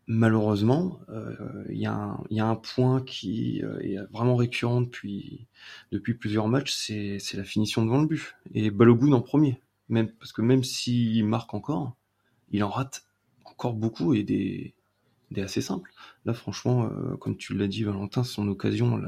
Malheureusement 0.08 1.00
il 1.68 1.78
y, 1.78 1.86
a 1.86 2.18
un, 2.44 2.56
point 2.56 3.00
qui 3.00 3.60
est 3.60 3.98
vraiment 4.10 4.34
récurrent 4.34 4.80
depuis 4.80 5.46
depuis 5.92 6.14
plusieurs 6.14 6.48
matchs 6.48 6.72
c'est 6.72 7.34
la 7.34 7.44
finition 7.44 7.84
devant 7.84 8.00
le 8.00 8.08
but. 8.08 8.34
Et 8.52 8.72
Balogun 8.72 9.12
en 9.12 9.20
premier 9.20 9.60
même 9.90 10.10
parce 10.12 10.32
que 10.32 10.42
même 10.42 10.64
s'il 10.64 11.24
marque 11.26 11.54
encore 11.54 11.96
il 12.50 12.64
en 12.64 12.70
rate 12.70 13.04
encore 13.44 13.74
beaucoup 13.74 14.14
et 14.14 14.22
des 14.22 14.74
des 15.30 15.42
assez 15.42 15.60
simples 15.60 15.92
là 16.24 16.34
franchement 16.34 16.90
comme 17.20 17.36
tu 17.36 17.54
l'as 17.54 17.68
dit 17.68 17.84
Valentin 17.84 18.24
son 18.24 18.48
occasion 18.48 19.00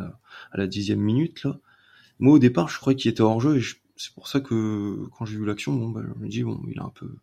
à 0.52 0.56
la 0.56 0.66
dixième 0.66 1.00
minute 1.00 1.42
là 1.42 1.58
moi, 2.22 2.34
au 2.34 2.38
départ, 2.38 2.68
je 2.68 2.78
croyais 2.78 2.96
qu'il 2.96 3.10
était 3.10 3.20
hors 3.20 3.40
jeu 3.40 3.58
et 3.58 3.62
c'est 3.96 4.14
pour 4.14 4.28
ça 4.28 4.40
que 4.40 5.08
quand 5.18 5.24
j'ai 5.24 5.36
vu 5.36 5.44
l'action, 5.44 5.74
bon, 5.74 5.88
bah, 5.90 6.02
je 6.06 6.22
me 6.22 6.28
dis 6.28 6.44
bon, 6.44 6.60
il 6.70 6.78
a 6.78 6.84
un 6.84 6.90
peu, 6.90 7.16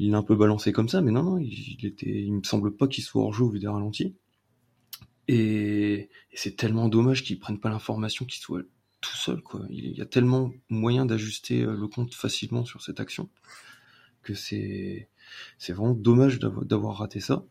il 0.00 0.10
est 0.10 0.16
un 0.16 0.24
peu 0.24 0.34
balancé 0.34 0.72
comme 0.72 0.88
ça, 0.88 1.00
mais 1.02 1.12
non, 1.12 1.22
non, 1.22 1.38
il, 1.38 1.86
était, 1.86 2.24
il 2.24 2.32
me 2.32 2.42
semble 2.42 2.76
pas 2.76 2.88
qu'il 2.88 3.04
soit 3.04 3.22
hors 3.22 3.32
jeu 3.32 3.44
au 3.44 3.50
vu 3.50 3.60
des 3.60 3.68
ralentis. 3.68 4.16
Et, 5.28 6.08
c'est 6.34 6.56
tellement 6.56 6.88
dommage 6.88 7.22
qu'ils 7.22 7.38
prennent 7.38 7.60
pas 7.60 7.70
l'information 7.70 8.24
qu'il 8.24 8.40
soit 8.40 8.64
tout 9.00 9.16
seul, 9.16 9.42
quoi. 9.42 9.62
Il 9.70 9.96
y 9.96 10.00
a 10.00 10.06
tellement 10.06 10.52
moyen 10.68 11.06
d'ajuster 11.06 11.62
euh, 11.62 11.76
le 11.76 11.88
compte 11.88 12.14
facilement 12.14 12.64
sur 12.64 12.82
cette 12.82 13.00
action 13.00 13.28
que 14.22 14.34
c'est, 14.34 15.08
vraiment 15.68 15.94
dommage 15.94 16.38
d'avoir 16.40 16.98
raté 16.98 17.20
ça. 17.20 17.44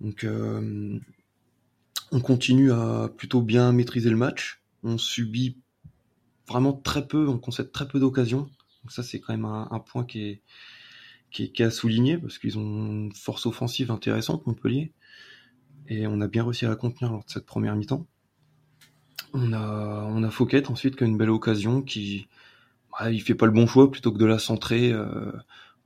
Donc, 0.00 0.24
euh, 0.24 0.98
on 2.12 2.20
continue 2.20 2.72
à 2.72 3.10
plutôt 3.16 3.40
bien 3.40 3.72
maîtriser 3.72 4.10
le 4.10 4.16
match 4.16 4.60
on 4.84 4.98
subit 4.98 5.56
vraiment 6.46 6.74
très 6.74 7.08
peu, 7.08 7.26
on 7.26 7.38
concède 7.38 7.72
très 7.72 7.88
peu 7.88 7.98
d'occasions. 7.98 8.50
Donc 8.82 8.92
ça, 8.92 9.02
c'est 9.02 9.18
quand 9.18 9.32
même 9.32 9.46
un, 9.46 9.80
point 9.80 10.04
qui 10.04 10.20
est, 10.20 10.42
qui 11.30 11.44
est, 11.44 11.60
à 11.62 11.70
souligner 11.70 12.18
parce 12.18 12.38
qu'ils 12.38 12.58
ont 12.58 12.86
une 12.86 13.12
force 13.12 13.46
offensive 13.46 13.90
intéressante, 13.90 14.46
Montpellier. 14.46 14.92
Et 15.88 16.06
on 16.06 16.20
a 16.20 16.28
bien 16.28 16.44
réussi 16.44 16.66
à 16.66 16.68
la 16.68 16.76
contenir 16.76 17.10
lors 17.10 17.24
de 17.24 17.30
cette 17.30 17.46
première 17.46 17.74
mi-temps. 17.76 18.06
On 19.32 19.52
a, 19.52 20.06
on 20.08 20.22
a 20.22 20.30
Fouquet 20.30 20.68
ensuite 20.68 20.96
qui 20.96 21.04
a 21.04 21.06
une 21.06 21.16
belle 21.16 21.30
occasion 21.30 21.82
qui, 21.82 22.28
bah, 22.92 23.10
il 23.10 23.20
fait 23.20 23.34
pas 23.34 23.46
le 23.46 23.52
bon 23.52 23.66
choix 23.66 23.90
plutôt 23.90 24.12
que 24.12 24.18
de 24.18 24.26
la 24.26 24.38
centrer. 24.38 24.92
Euh, 24.92 25.32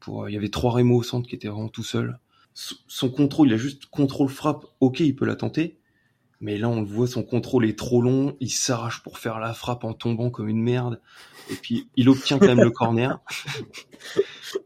pour, 0.00 0.28
il 0.28 0.34
y 0.34 0.36
avait 0.36 0.50
trois 0.50 0.72
Rémo 0.72 0.96
au 0.96 1.02
centre 1.02 1.28
qui 1.28 1.34
étaient 1.34 1.48
vraiment 1.48 1.68
tout 1.68 1.82
seul. 1.82 2.18
Son 2.54 3.08
contrôle, 3.10 3.48
il 3.48 3.54
a 3.54 3.56
juste 3.56 3.86
contrôle 3.86 4.28
frappe. 4.28 4.66
Ok, 4.80 5.00
il 5.00 5.14
peut 5.14 5.24
la 5.24 5.36
tenter, 5.36 5.78
mais 6.40 6.58
là 6.58 6.68
on 6.68 6.80
le 6.80 6.86
voit, 6.86 7.06
son 7.06 7.22
contrôle 7.22 7.64
est 7.66 7.78
trop 7.78 8.02
long. 8.02 8.36
Il 8.40 8.50
s'arrache 8.50 9.02
pour 9.02 9.18
faire 9.18 9.38
la 9.38 9.54
frappe 9.54 9.84
en 9.84 9.94
tombant 9.94 10.30
comme 10.30 10.48
une 10.48 10.60
merde. 10.60 11.00
Et 11.50 11.54
puis 11.54 11.88
il 11.96 12.08
obtient 12.08 12.38
quand 12.38 12.46
même 12.46 12.60
le 12.60 12.70
corner. 12.70 13.20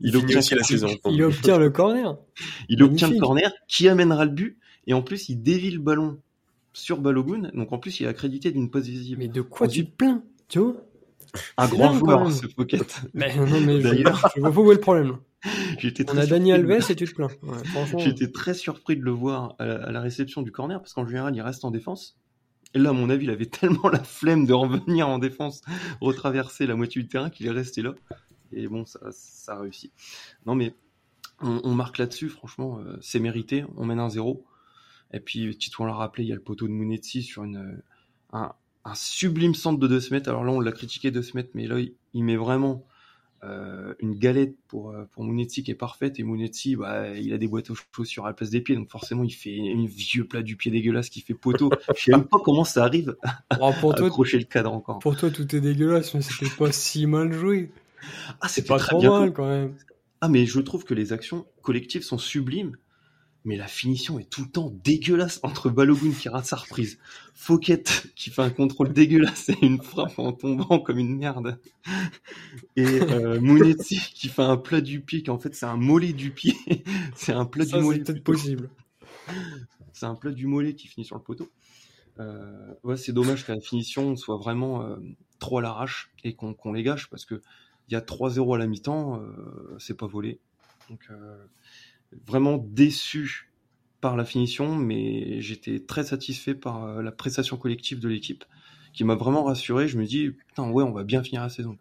il, 0.01 0.17
obtient 0.17 0.41
la 0.57 0.65
saison. 0.65 0.89
Il 1.11 1.23
obtient 1.23 1.59
le 1.59 1.71
corner. 1.71 2.17
Il 2.69 2.83
obtient 2.83 3.09
le 3.09 3.19
corner 3.19 3.53
qui 3.69 3.89
amènera 3.89 4.25
le 4.25 4.31
but. 4.31 4.59
Et 4.87 4.95
en 4.95 5.03
plus, 5.03 5.29
il 5.29 5.43
dévie 5.43 5.71
le 5.71 5.79
ballon 5.79 6.19
sur 6.73 7.01
Balogun. 7.01 7.51
Donc 7.55 7.73
en 7.73 7.79
plus, 7.79 8.01
il 8.01 8.05
est 8.05 8.09
accrédité 8.09 8.51
d'une 8.51 8.71
pause 8.71 8.85
décisive. 8.85 9.19
Mais 9.19 9.29
de 9.29 9.43
quoi 9.43 9.69
tu 9.69 9.85
te 9.85 9.91
plains, 9.91 10.23
tu 10.49 10.59
vois? 10.59 10.77
Un 11.57 11.69
grand 11.69 11.95
joueur, 11.95 12.31
ce 12.31 12.47
Pocket. 12.47 13.03
Mais 13.15 13.35
non, 13.37 13.61
mais 13.61 13.81
d'ailleurs, 13.81 14.31
je 14.35 14.41
vois 14.41 14.53
pas 14.53 14.61
où 14.61 14.71
est 14.71 14.75
le 14.75 14.81
problème. 14.81 15.19
J'étais 15.79 16.09
On 16.11 16.17
a 16.17 16.27
Dani 16.27 16.53
Alves 16.53 16.91
et 16.91 16.97
tu 16.97 17.07
te 17.07 17.15
plains. 17.15 17.29
J'étais 17.99 18.31
très 18.31 18.55
surpris 18.55 18.97
de 18.97 19.03
le 19.03 19.11
voir 19.11 19.57
à 19.59 19.91
la, 19.91 20.01
réception 20.01 20.43
du 20.43 20.53
corner 20.53 20.79
parce 20.79 20.95
qu'en 20.95 21.07
général, 21.07 21.35
il 21.35 21.41
reste 21.41 21.65
en 21.65 21.71
défense. 21.71 22.19
Et 22.75 22.79
là, 22.79 22.91
à 22.91 22.93
mon 22.93 23.11
avis, 23.11 23.25
il 23.25 23.31
avait 23.31 23.47
tellement 23.61 23.89
la 23.89 24.03
flemme 24.03 24.47
de 24.47 24.53
revenir 24.53 25.09
en 25.09 25.19
défense, 25.19 25.63
retraverser 26.01 26.67
la 26.67 26.77
moitié 26.77 27.03
du 27.03 27.09
terrain 27.09 27.31
qu'il 27.31 27.47
est 27.47 27.51
resté 27.51 27.83
là. 27.83 27.95
Et 28.53 28.69
bon, 28.69 28.85
ça, 28.85 29.01
ça 29.11 29.55
a 29.55 29.61
réussi. 29.61 29.93
Non, 30.45 30.55
mais 30.55 30.75
on, 31.41 31.75
marque 31.75 31.99
là-dessus, 31.99 32.29
franchement, 32.29 32.79
euh, 32.79 32.97
c'est 33.01 33.19
mérité. 33.19 33.65
On 33.77 33.85
mène 33.85 33.99
un 33.99 34.11
zéro. 34.11 34.45
Et 35.13 35.21
puis, 35.21 35.57
Tito 35.57 35.85
l'a 35.85 35.93
rappelé, 35.93 36.25
il 36.25 36.29
y 36.29 36.33
a 36.33 36.37
le 36.37 36.43
poteau 36.43 36.67
de 36.67 36.73
Munetsi 36.73 37.23
sur 37.23 37.45
une, 37.45 37.83
un, 38.33 38.53
un 38.85 38.95
sublime 38.95 39.55
centre 39.55 39.79
de 39.79 39.87
2 39.87 40.11
mètres. 40.11 40.29
Alors 40.29 40.45
là, 40.45 40.53
on 40.53 40.61
l'a 40.61 40.73
critiqué 40.73 41.11
2 41.11 41.23
mètres, 41.35 41.51
mais 41.55 41.67
là, 41.67 41.77
il, 42.15 42.25
met 42.25 42.37
vraiment 42.37 42.85
euh, 43.45 43.95
une 44.01 44.15
galette 44.15 44.57
pour, 44.69 44.91
euh, 44.91 45.05
pour 45.13 45.25
Munetsi 45.25 45.63
qui 45.63 45.71
est 45.71 45.77
parfaite. 45.77 46.19
Et 46.19 46.23
Munetsi, 46.23 46.77
bah, 46.77 47.17
il 47.17 47.33
a 47.33 47.39
des 47.39 47.47
boîtes 47.47 47.71
aux 47.71 47.77
chaussures 47.95 48.25
à 48.25 48.29
la 48.29 48.35
place 48.35 48.51
des 48.51 48.61
pieds. 48.61 48.75
Donc 48.75 48.91
forcément, 48.91 49.23
il 49.23 49.33
fait 49.33 49.59
un 49.61 49.87
vieux 49.87 50.27
plat 50.27 50.43
du 50.43 50.57
pied 50.57 50.71
dégueulasse 50.71 51.11
qui 51.11 51.21
fait 51.21 51.35
poteau. 51.35 51.71
Je 51.97 52.03
sais 52.03 52.13
même 52.13 52.25
pas 52.25 52.39
comment 52.43 52.65
ça 52.65 52.85
arrive 52.85 53.17
à, 53.51 53.73
pour 53.73 53.95
toi, 53.95 54.07
accrocher 54.07 54.39
le 54.39 54.45
cadre 54.45 54.73
encore. 54.73 54.99
Pour 54.99 55.17
toi, 55.17 55.31
tout 55.31 55.55
est 55.55 55.61
dégueulasse, 55.61 56.15
mais 56.15 56.23
c'était 56.23 56.55
pas 56.57 56.73
si 56.73 57.07
mal 57.07 57.33
joué. 57.33 57.71
Ah, 58.41 58.49
c'est 58.49 58.67
pas 58.67 58.79
trop 58.79 59.01
mal 59.01 59.33
quand 59.33 59.49
même. 59.49 59.75
Ah, 60.21 60.29
mais 60.29 60.47
je 60.47 60.61
trouve 60.61 60.85
que 60.85 60.95
les 60.95 61.13
actions 61.13 61.47
collectives 61.63 62.03
sont 62.03 62.19
sublimes 62.19 62.77
mais 63.45 63.57
la 63.57 63.67
finition 63.67 64.19
est 64.19 64.29
tout 64.29 64.43
le 64.43 64.51
temps 64.51 64.73
dégueulasse 64.85 65.41
entre 65.43 65.71
Balogun 65.71 66.13
qui 66.13 66.29
rate 66.29 66.45
sa 66.45 66.57
reprise, 66.57 66.99
Fouquet 67.35 67.83
qui 68.15 68.31
fait 68.31 68.43
un 68.43 68.51
contrôle 68.51 68.93
dégueulasse 68.93 69.49
et 69.49 69.57
une 69.63 69.83
frappe 69.83 70.19
en 70.19 70.33
tombant 70.33 70.79
comme 70.79 70.99
une 70.99 71.17
merde, 71.17 71.59
et 72.77 72.85
euh, 72.85 73.73
qui 74.15 74.29
fait 74.29 74.43
un 74.43 74.57
plat 74.57 74.81
du 74.81 75.01
pied 75.01 75.23
qui 75.23 75.31
en 75.31 75.39
fait 75.39 75.55
c'est 75.55 75.67
un 75.67 75.77
mollet 75.77 76.13
du 76.13 76.31
pied, 76.31 76.55
c'est 77.17 77.33
un 77.33 77.45
plat 77.45 77.65
du 77.65 77.77
mollet. 77.77 77.99
C'est 77.99 78.13
peut-être 78.13 78.25
possible. 78.25 78.71
C'est 79.95 80.07
un 80.07 80.17
plat 80.17 80.33
du 80.33 80.49
mollet 80.49 80.75
qui 80.75 80.89
finit 80.89 81.05
sur 81.05 81.15
le 81.15 81.23
poteau. 81.23 81.49
Euh, 82.19 82.75
ouais, 82.83 82.97
c'est 82.97 83.13
dommage 83.13 83.47
que 83.47 83.53
la 83.53 83.61
finition 83.61 84.17
soit 84.17 84.37
vraiment 84.37 84.83
euh, 84.83 84.97
trop 85.39 85.59
à 85.59 85.63
l'arrache 85.63 86.11
et 86.25 86.35
qu'on 86.35 86.73
les 86.73 86.83
gâche 86.83 87.09
parce 87.09 87.25
que 87.25 87.41
il 87.89 87.95
y 87.95 87.97
a 87.97 88.01
3-0 88.01 88.55
à 88.55 88.59
la 88.59 88.67
mi-temps, 88.67 89.21
euh, 89.21 89.77
c'est 89.79 89.97
pas 89.97 90.07
volé. 90.07 90.41
Donc 90.89 91.01
euh, 91.11 91.45
vraiment 92.27 92.59
déçu 92.59 93.51
par 94.01 94.17
la 94.17 94.25
finition, 94.25 94.75
mais 94.75 95.41
j'étais 95.41 95.81
très 95.81 96.05
satisfait 96.05 96.55
par 96.55 96.85
euh, 96.85 97.03
la 97.03 97.13
prestation 97.13 97.57
collective 97.57 98.01
de 98.01 98.09
l'équipe, 98.09 98.45
qui 98.93 99.05
m'a 99.05 99.15
vraiment 99.15 99.45
rassuré. 99.45 99.89
Je 99.89 99.99
me 99.99 100.05
dis, 100.05 100.31
putain, 100.31 100.69
ouais, 100.69 100.83
on 100.83 100.93
va 100.93 101.05
bien 101.05 101.23
finir 101.23 101.43
la 101.43 101.49
saison. 101.49 101.79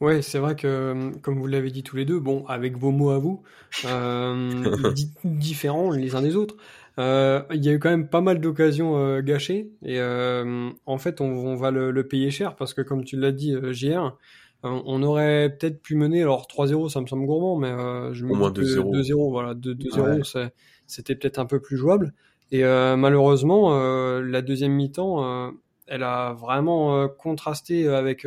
Ouais, 0.00 0.20
c'est 0.20 0.38
vrai 0.38 0.56
que, 0.56 0.66
euh, 0.66 1.10
comme 1.22 1.38
vous 1.38 1.46
l'avez 1.46 1.70
dit 1.70 1.82
tous 1.82 1.96
les 1.96 2.04
deux, 2.04 2.20
bon, 2.20 2.44
avec 2.46 2.76
vos 2.76 2.90
mots 2.90 3.10
à 3.10 3.18
vous, 3.18 3.42
euh, 3.86 4.92
différents 5.24 5.90
les 5.90 6.14
uns 6.14 6.20
des 6.20 6.36
autres, 6.36 6.56
euh, 6.98 7.42
il 7.54 7.64
y 7.64 7.70
a 7.70 7.72
eu 7.72 7.78
quand 7.78 7.88
même 7.88 8.08
pas 8.08 8.20
mal 8.20 8.40
d'occasions 8.40 9.20
gâchées, 9.20 9.70
et 9.82 9.98
en 10.00 10.98
fait, 10.98 11.20
on, 11.20 11.54
va 11.56 11.70
le, 11.70 11.90
le, 11.90 12.06
payer 12.06 12.30
cher, 12.30 12.56
parce 12.56 12.74
que 12.74 12.82
comme 12.82 13.04
tu 13.04 13.16
l'as 13.16 13.32
dit, 13.32 13.54
JR, 13.72 14.18
on 14.62 15.02
aurait 15.02 15.56
peut-être 15.56 15.80
pu 15.82 15.96
mener, 15.96 16.22
alors 16.22 16.46
3-0, 16.46 16.88
ça 16.88 17.00
me 17.00 17.06
semble 17.06 17.26
gourmand, 17.26 17.56
mais 17.56 17.68
euh, 17.68 18.12
je 18.12 18.24
me 18.24 18.32
Au 18.32 18.36
moins 18.36 18.50
2-0. 18.50 19.30
voilà, 19.30 19.54
2-0, 19.54 20.50
c'était 20.86 21.14
peut-être 21.14 21.38
un 21.38 21.46
peu 21.46 21.60
plus 21.60 21.76
jouable. 21.76 22.12
Et 22.52 22.64
euh, 22.64 22.96
malheureusement, 22.96 23.76
la 24.20 24.42
deuxième 24.42 24.72
mi-temps, 24.72 25.52
elle 25.86 26.02
a 26.02 26.32
vraiment 26.34 27.08
contrasté 27.08 27.88
avec 27.88 28.26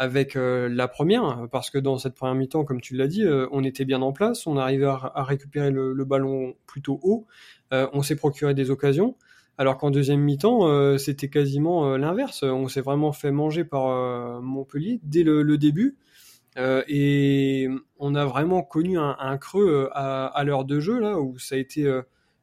avec 0.00 0.34
la 0.36 0.88
première, 0.88 1.48
parce 1.50 1.70
que 1.70 1.78
dans 1.78 1.98
cette 1.98 2.14
première 2.14 2.34
mi-temps, 2.34 2.64
comme 2.64 2.80
tu 2.80 2.94
l'as 2.96 3.08
dit, 3.08 3.24
on 3.50 3.64
était 3.64 3.84
bien 3.84 4.02
en 4.02 4.12
place, 4.12 4.46
on 4.46 4.56
arrivait 4.56 4.86
à, 4.86 5.24
récupérer 5.24 5.70
le, 5.70 6.04
ballon 6.04 6.54
plutôt 6.66 7.00
haut, 7.02 7.26
on 7.70 8.02
s'est 8.02 8.16
procuré 8.16 8.54
des 8.54 8.70
occasions. 8.70 9.16
Alors 9.60 9.76
qu'en 9.76 9.90
deuxième 9.90 10.20
mi-temps, 10.20 10.68
euh, 10.68 10.98
c'était 10.98 11.28
quasiment 11.28 11.92
euh, 11.92 11.98
l'inverse. 11.98 12.44
On 12.44 12.68
s'est 12.68 12.80
vraiment 12.80 13.12
fait 13.12 13.32
manger 13.32 13.64
par 13.64 13.88
euh, 13.88 14.40
Montpellier 14.40 15.00
dès 15.02 15.24
le, 15.24 15.58
début. 15.58 15.96
et 16.56 17.68
on 17.98 18.14
a 18.14 18.24
vraiment 18.24 18.62
connu 18.62 18.98
un, 18.98 19.38
creux 19.38 19.90
à, 19.92 20.42
l'heure 20.44 20.64
de 20.64 20.78
jeu, 20.78 21.00
là, 21.00 21.20
où 21.20 21.38
ça 21.38 21.56
a 21.56 21.58
été 21.58 21.82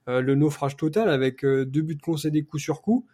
le 0.08 0.36
naufrage 0.36 0.76
total 0.76 1.10
avec 1.10 1.46
deux 1.46 1.82
buts 1.82 1.98
concédés 1.98 2.44
coup 2.44 2.60
sur 2.60 2.82
coup. 2.82 3.06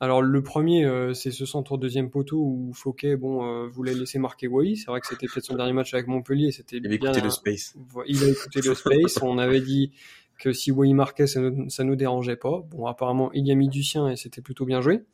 Alors 0.00 0.22
le 0.22 0.42
premier, 0.42 0.86
c'est 1.14 1.30
ce 1.30 1.44
centre 1.44 1.72
au 1.72 1.76
deuxième 1.76 2.10
poteau 2.10 2.38
où 2.38 2.72
Fouquet, 2.74 3.16
bon, 3.16 3.68
voulait 3.68 3.94
laisser 3.94 4.18
marquer 4.18 4.48
Wai. 4.48 4.76
C'est 4.76 4.86
vrai 4.86 5.00
que 5.00 5.06
c'était 5.06 5.26
peut-être 5.26 5.44
son 5.44 5.56
dernier 5.56 5.72
match 5.72 5.92
avec 5.94 6.06
Montpellier. 6.06 6.50
C'était 6.52 6.76
il 6.76 6.86
a 6.86 6.94
écouté 6.94 7.20
le 7.20 7.30
space. 7.30 7.74
Il 8.06 8.22
a 8.24 8.28
écouté 8.28 8.60
le 8.62 8.74
space. 8.74 9.18
On 9.22 9.38
avait 9.38 9.60
dit 9.60 9.92
que 10.40 10.52
si 10.52 10.72
Wai 10.72 10.92
marquait, 10.94 11.28
ça 11.28 11.40
ça 11.68 11.84
nous 11.84 11.94
dérangeait 11.94 12.36
pas. 12.36 12.64
Bon, 12.70 12.86
apparemment, 12.86 13.30
il 13.32 13.46
y 13.46 13.52
a 13.52 13.54
mis 13.54 13.68
du 13.68 13.84
sien 13.84 14.08
et 14.08 14.16
c'était 14.16 14.40
plutôt 14.40 14.64
bien 14.64 14.80
joué. 14.80 15.04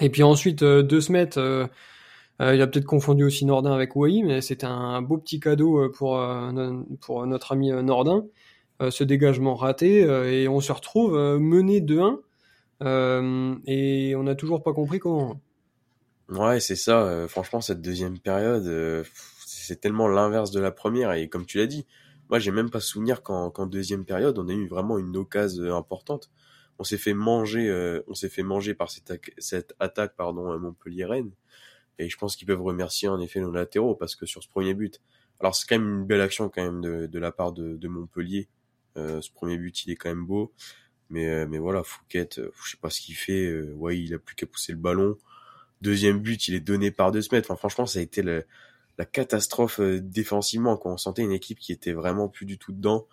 Et 0.00 0.10
puis 0.10 0.22
ensuite, 0.22 0.62
euh, 0.62 0.82
deux 0.82 1.00
semaines, 1.00 1.28
euh, 1.36 1.66
euh, 2.40 2.54
il 2.54 2.62
a 2.62 2.66
peut-être 2.66 2.86
confondu 2.86 3.24
aussi 3.24 3.44
Nordin 3.44 3.72
avec 3.72 3.94
Wai, 3.96 4.22
mais 4.22 4.40
c'était 4.40 4.66
un 4.66 5.02
beau 5.02 5.18
petit 5.18 5.40
cadeau 5.40 5.90
pour, 5.90 6.20
pour 7.00 7.26
notre 7.26 7.52
ami 7.52 7.70
Nordin. 7.70 8.24
ce 8.80 9.04
dégagement 9.04 9.54
raté, 9.54 10.00
et 10.00 10.48
on 10.48 10.60
se 10.60 10.72
retrouve 10.72 11.12
mené 11.38 11.80
de 11.80 12.00
1, 12.80 13.60
et 13.66 14.14
on 14.16 14.22
n'a 14.24 14.34
toujours 14.34 14.62
pas 14.62 14.72
compris 14.72 14.98
comment. 14.98 15.40
Ouais, 16.30 16.58
c'est 16.58 16.74
ça. 16.74 17.26
franchement, 17.28 17.60
cette 17.60 17.80
deuxième 17.80 18.18
période, 18.18 19.04
c'est 19.46 19.80
tellement 19.80 20.08
l'inverse 20.08 20.50
de 20.50 20.58
la 20.58 20.72
première, 20.72 21.12
et 21.12 21.28
comme 21.28 21.46
tu 21.46 21.58
l'as 21.58 21.66
dit, 21.66 21.86
moi, 22.32 22.38
j'ai 22.38 22.50
même 22.50 22.70
pas 22.70 22.80
souvenir 22.80 23.22
qu'en 23.22 23.66
deuxième 23.66 24.06
période, 24.06 24.38
on 24.38 24.48
a 24.48 24.54
eu 24.54 24.66
vraiment 24.66 24.96
une 24.96 25.18
occasion 25.18 25.64
euh, 25.64 25.76
importante. 25.76 26.30
On 26.78 26.82
s'est 26.82 26.96
fait 26.96 27.12
manger, 27.12 27.68
euh, 27.68 28.00
on 28.08 28.14
s'est 28.14 28.30
fait 28.30 28.42
manger 28.42 28.72
par 28.72 28.90
cette, 28.90 29.12
cette 29.36 29.74
attaque, 29.78 30.16
pardon, 30.16 30.58
Montpellier-Rennes. 30.58 31.32
Et 31.98 32.08
je 32.08 32.16
pense 32.16 32.34
qu'ils 32.34 32.46
peuvent 32.46 32.62
remercier 32.62 33.06
en 33.06 33.20
effet 33.20 33.38
nos 33.40 33.52
latéraux 33.52 33.94
parce 33.94 34.16
que 34.16 34.24
sur 34.24 34.42
ce 34.42 34.48
premier 34.48 34.72
but, 34.72 35.02
alors 35.40 35.54
c'est 35.54 35.68
quand 35.68 35.78
même 35.78 35.98
une 35.98 36.06
belle 36.06 36.22
action 36.22 36.48
quand 36.48 36.62
même 36.62 36.80
de, 36.80 37.06
de 37.06 37.18
la 37.18 37.32
part 37.32 37.52
de, 37.52 37.76
de 37.76 37.88
Montpellier. 37.88 38.48
Euh, 38.96 39.20
ce 39.20 39.30
premier 39.30 39.58
but, 39.58 39.84
il 39.84 39.90
est 39.90 39.96
quand 39.96 40.08
même 40.08 40.24
beau. 40.24 40.54
Mais, 41.10 41.44
mais 41.46 41.58
voilà, 41.58 41.82
Fouquet, 41.82 42.30
je 42.34 42.70
sais 42.70 42.78
pas 42.80 42.88
ce 42.88 43.02
qu'il 43.02 43.14
fait. 43.14 43.52
ouais, 43.72 44.00
il 44.00 44.14
a 44.14 44.18
plus 44.18 44.36
qu'à 44.36 44.46
pousser 44.46 44.72
le 44.72 44.78
ballon. 44.78 45.18
Deuxième 45.82 46.18
but, 46.18 46.48
il 46.48 46.54
est 46.54 46.60
donné 46.60 46.90
par 46.92 47.12
deux 47.12 47.20
mètres. 47.30 47.50
Enfin, 47.50 47.58
franchement, 47.58 47.84
ça 47.84 47.98
a 47.98 48.02
été 48.02 48.22
le, 48.22 48.46
la 48.98 49.04
catastrophe 49.04 49.80
euh, 49.80 50.00
défensivement. 50.00 50.76
Quand 50.76 50.92
on 50.92 50.96
sentait 50.96 51.22
une 51.22 51.32
équipe 51.32 51.58
qui 51.58 51.72
était 51.72 51.92
vraiment 51.92 52.28
plus 52.28 52.46
du 52.46 52.58
tout 52.58 52.72
dedans. 52.72 53.06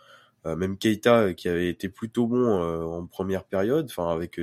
Euh, 0.46 0.56
même 0.56 0.78
Keita 0.78 1.20
euh, 1.20 1.34
qui 1.34 1.50
avait 1.50 1.70
été 1.70 1.90
plutôt 1.90 2.28
bon 2.28 2.62
en 2.62 3.06
première 3.06 3.44
période, 3.44 3.88
enfin 3.90 4.12
avec 4.12 4.40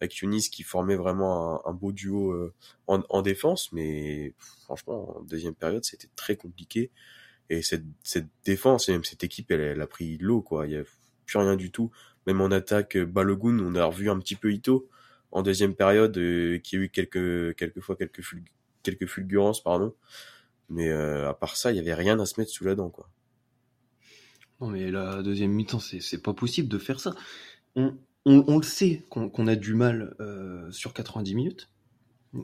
avec 0.00 0.16
Yunis 0.18 0.48
qui 0.50 0.62
formait 0.62 0.96
vraiment 0.96 1.66
un, 1.66 1.72
beau 1.72 1.90
duo 1.90 2.52
en, 2.86 3.02
en, 3.08 3.22
défense, 3.22 3.72
mais 3.72 4.32
franchement 4.64 5.18
en 5.18 5.22
deuxième 5.22 5.54
période 5.54 5.84
c'était 5.84 6.08
très 6.14 6.36
compliqué. 6.36 6.90
Et 7.50 7.62
cette, 7.62 7.84
cette 8.04 8.28
défense 8.44 8.88
et 8.88 8.92
même 8.92 9.04
cette 9.04 9.24
équipe, 9.24 9.50
elle, 9.50 9.60
elle 9.60 9.80
a 9.80 9.86
pris 9.86 10.18
l'eau 10.18 10.42
quoi. 10.42 10.66
Il 10.66 10.72
y 10.74 10.76
a 10.76 10.84
plus 11.26 11.38
rien 11.38 11.56
du 11.56 11.72
tout. 11.72 11.90
Même 12.26 12.40
en 12.40 12.50
attaque, 12.50 12.96
Balogun, 12.96 13.58
on 13.58 13.74
a 13.74 13.84
revu 13.86 14.10
un 14.10 14.18
petit 14.18 14.36
peu 14.36 14.52
Ito 14.52 14.88
en 15.32 15.42
deuxième 15.42 15.74
période, 15.74 16.14
qui 16.62 16.76
a 16.76 16.78
eu 16.78 16.88
quelques 16.90 17.56
quelques 17.56 17.80
fois 17.80 17.96
quelques 17.96 18.22
quelques 18.82 19.06
fulgurances 19.06 19.62
pardon. 19.62 19.94
Mais 20.68 20.88
euh, 20.88 21.28
à 21.28 21.34
part 21.34 21.56
ça, 21.56 21.72
il 21.72 21.76
y 21.76 21.80
avait 21.80 21.94
rien 21.94 22.18
à 22.20 22.26
se 22.26 22.38
mettre 22.38 22.50
sous 22.50 22.64
la 22.64 22.74
dent, 22.74 22.90
quoi. 22.90 23.08
Non, 24.60 24.68
mais 24.68 24.90
la 24.90 25.22
deuxième 25.22 25.52
mi-temps, 25.52 25.78
c'est 25.78 26.22
pas 26.22 26.34
possible 26.34 26.68
de 26.68 26.78
faire 26.78 26.98
ça. 26.98 27.14
On, 27.76 27.94
on, 28.24 28.56
le 28.56 28.64
sait 28.64 29.04
qu'on 29.08 29.46
a 29.46 29.54
du 29.54 29.74
mal 29.74 30.16
euh, 30.20 30.68
sur 30.72 30.92
90 30.92 31.34
minutes. 31.36 31.70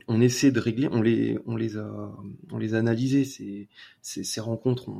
On 0.07 0.21
essaie 0.21 0.53
de 0.53 0.61
régler, 0.61 0.89
on 0.91 1.03
les, 1.03 1.39
on 1.45 1.57
les 1.57 1.77
a, 1.77 2.15
on 2.53 2.59
les 2.59 2.75
a 2.75 2.79
analysés 2.79 3.25
ces, 3.25 3.69
ces, 4.01 4.41
rencontres. 4.41 4.91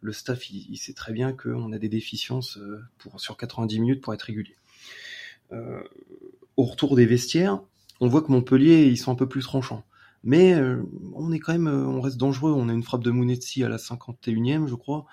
le 0.00 0.12
staff, 0.12 0.50
il, 0.50 0.76
sait 0.78 0.94
très 0.94 1.12
bien 1.12 1.32
qu'on 1.32 1.72
a 1.72 1.78
des 1.78 1.88
déficiences 1.88 2.56
euh, 2.58 2.80
pour 2.98 3.20
sur 3.20 3.36
90 3.36 3.80
minutes 3.80 4.00
pour 4.00 4.14
être 4.14 4.22
régulier. 4.22 4.56
Au 6.56 6.64
retour 6.64 6.96
des 6.96 7.04
vestiaires, 7.04 7.60
on 8.00 8.08
voit 8.08 8.22
que 8.22 8.32
Montpellier, 8.32 8.86
ils 8.86 8.96
sont 8.96 9.12
un 9.12 9.16
peu 9.16 9.28
plus 9.28 9.42
tranchants. 9.42 9.84
Mais 10.24 10.54
euh, 10.54 10.82
on 11.14 11.32
est 11.32 11.38
quand 11.38 11.52
même, 11.52 11.66
on 11.66 12.00
reste 12.00 12.16
dangereux. 12.16 12.52
On 12.52 12.68
a 12.68 12.72
une 12.72 12.82
frappe 12.82 13.02
de 13.02 13.10
Mounetzi 13.10 13.64
à 13.64 13.68
la 13.68 13.76
51e, 13.76 14.66
je 14.66 14.74
crois. 14.74 15.06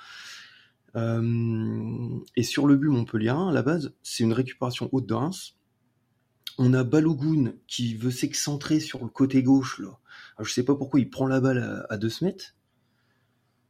et 0.96 2.44
sur 2.44 2.68
le 2.68 2.76
but 2.76 2.90
Montpellier 2.90 3.30
à 3.30 3.52
la 3.52 3.62
base, 3.62 3.94
c'est 4.04 4.24
une 4.24 4.34
récupération 4.34 4.90
haute 4.92 5.08
de 5.08 5.14
Reims. 5.14 5.56
On 6.58 6.74
a 6.74 6.84
Balogun 6.84 7.54
qui 7.68 7.96
veut 7.96 8.12
s'excentrer 8.12 8.80
sur 8.80 9.02
le 9.02 9.08
côté 9.10 9.44
gauche. 9.44 9.80
Là. 9.80 9.98
Alors, 10.38 10.46
je 10.46 10.54
sais 10.54 10.64
pas 10.64 10.76
pourquoi 10.76 11.00
il 11.00 11.10
prend 11.10 11.26
la 11.26 11.40
balle 11.40 11.86
à, 11.90 11.98
2 11.98 12.10
mètres. 12.22 12.56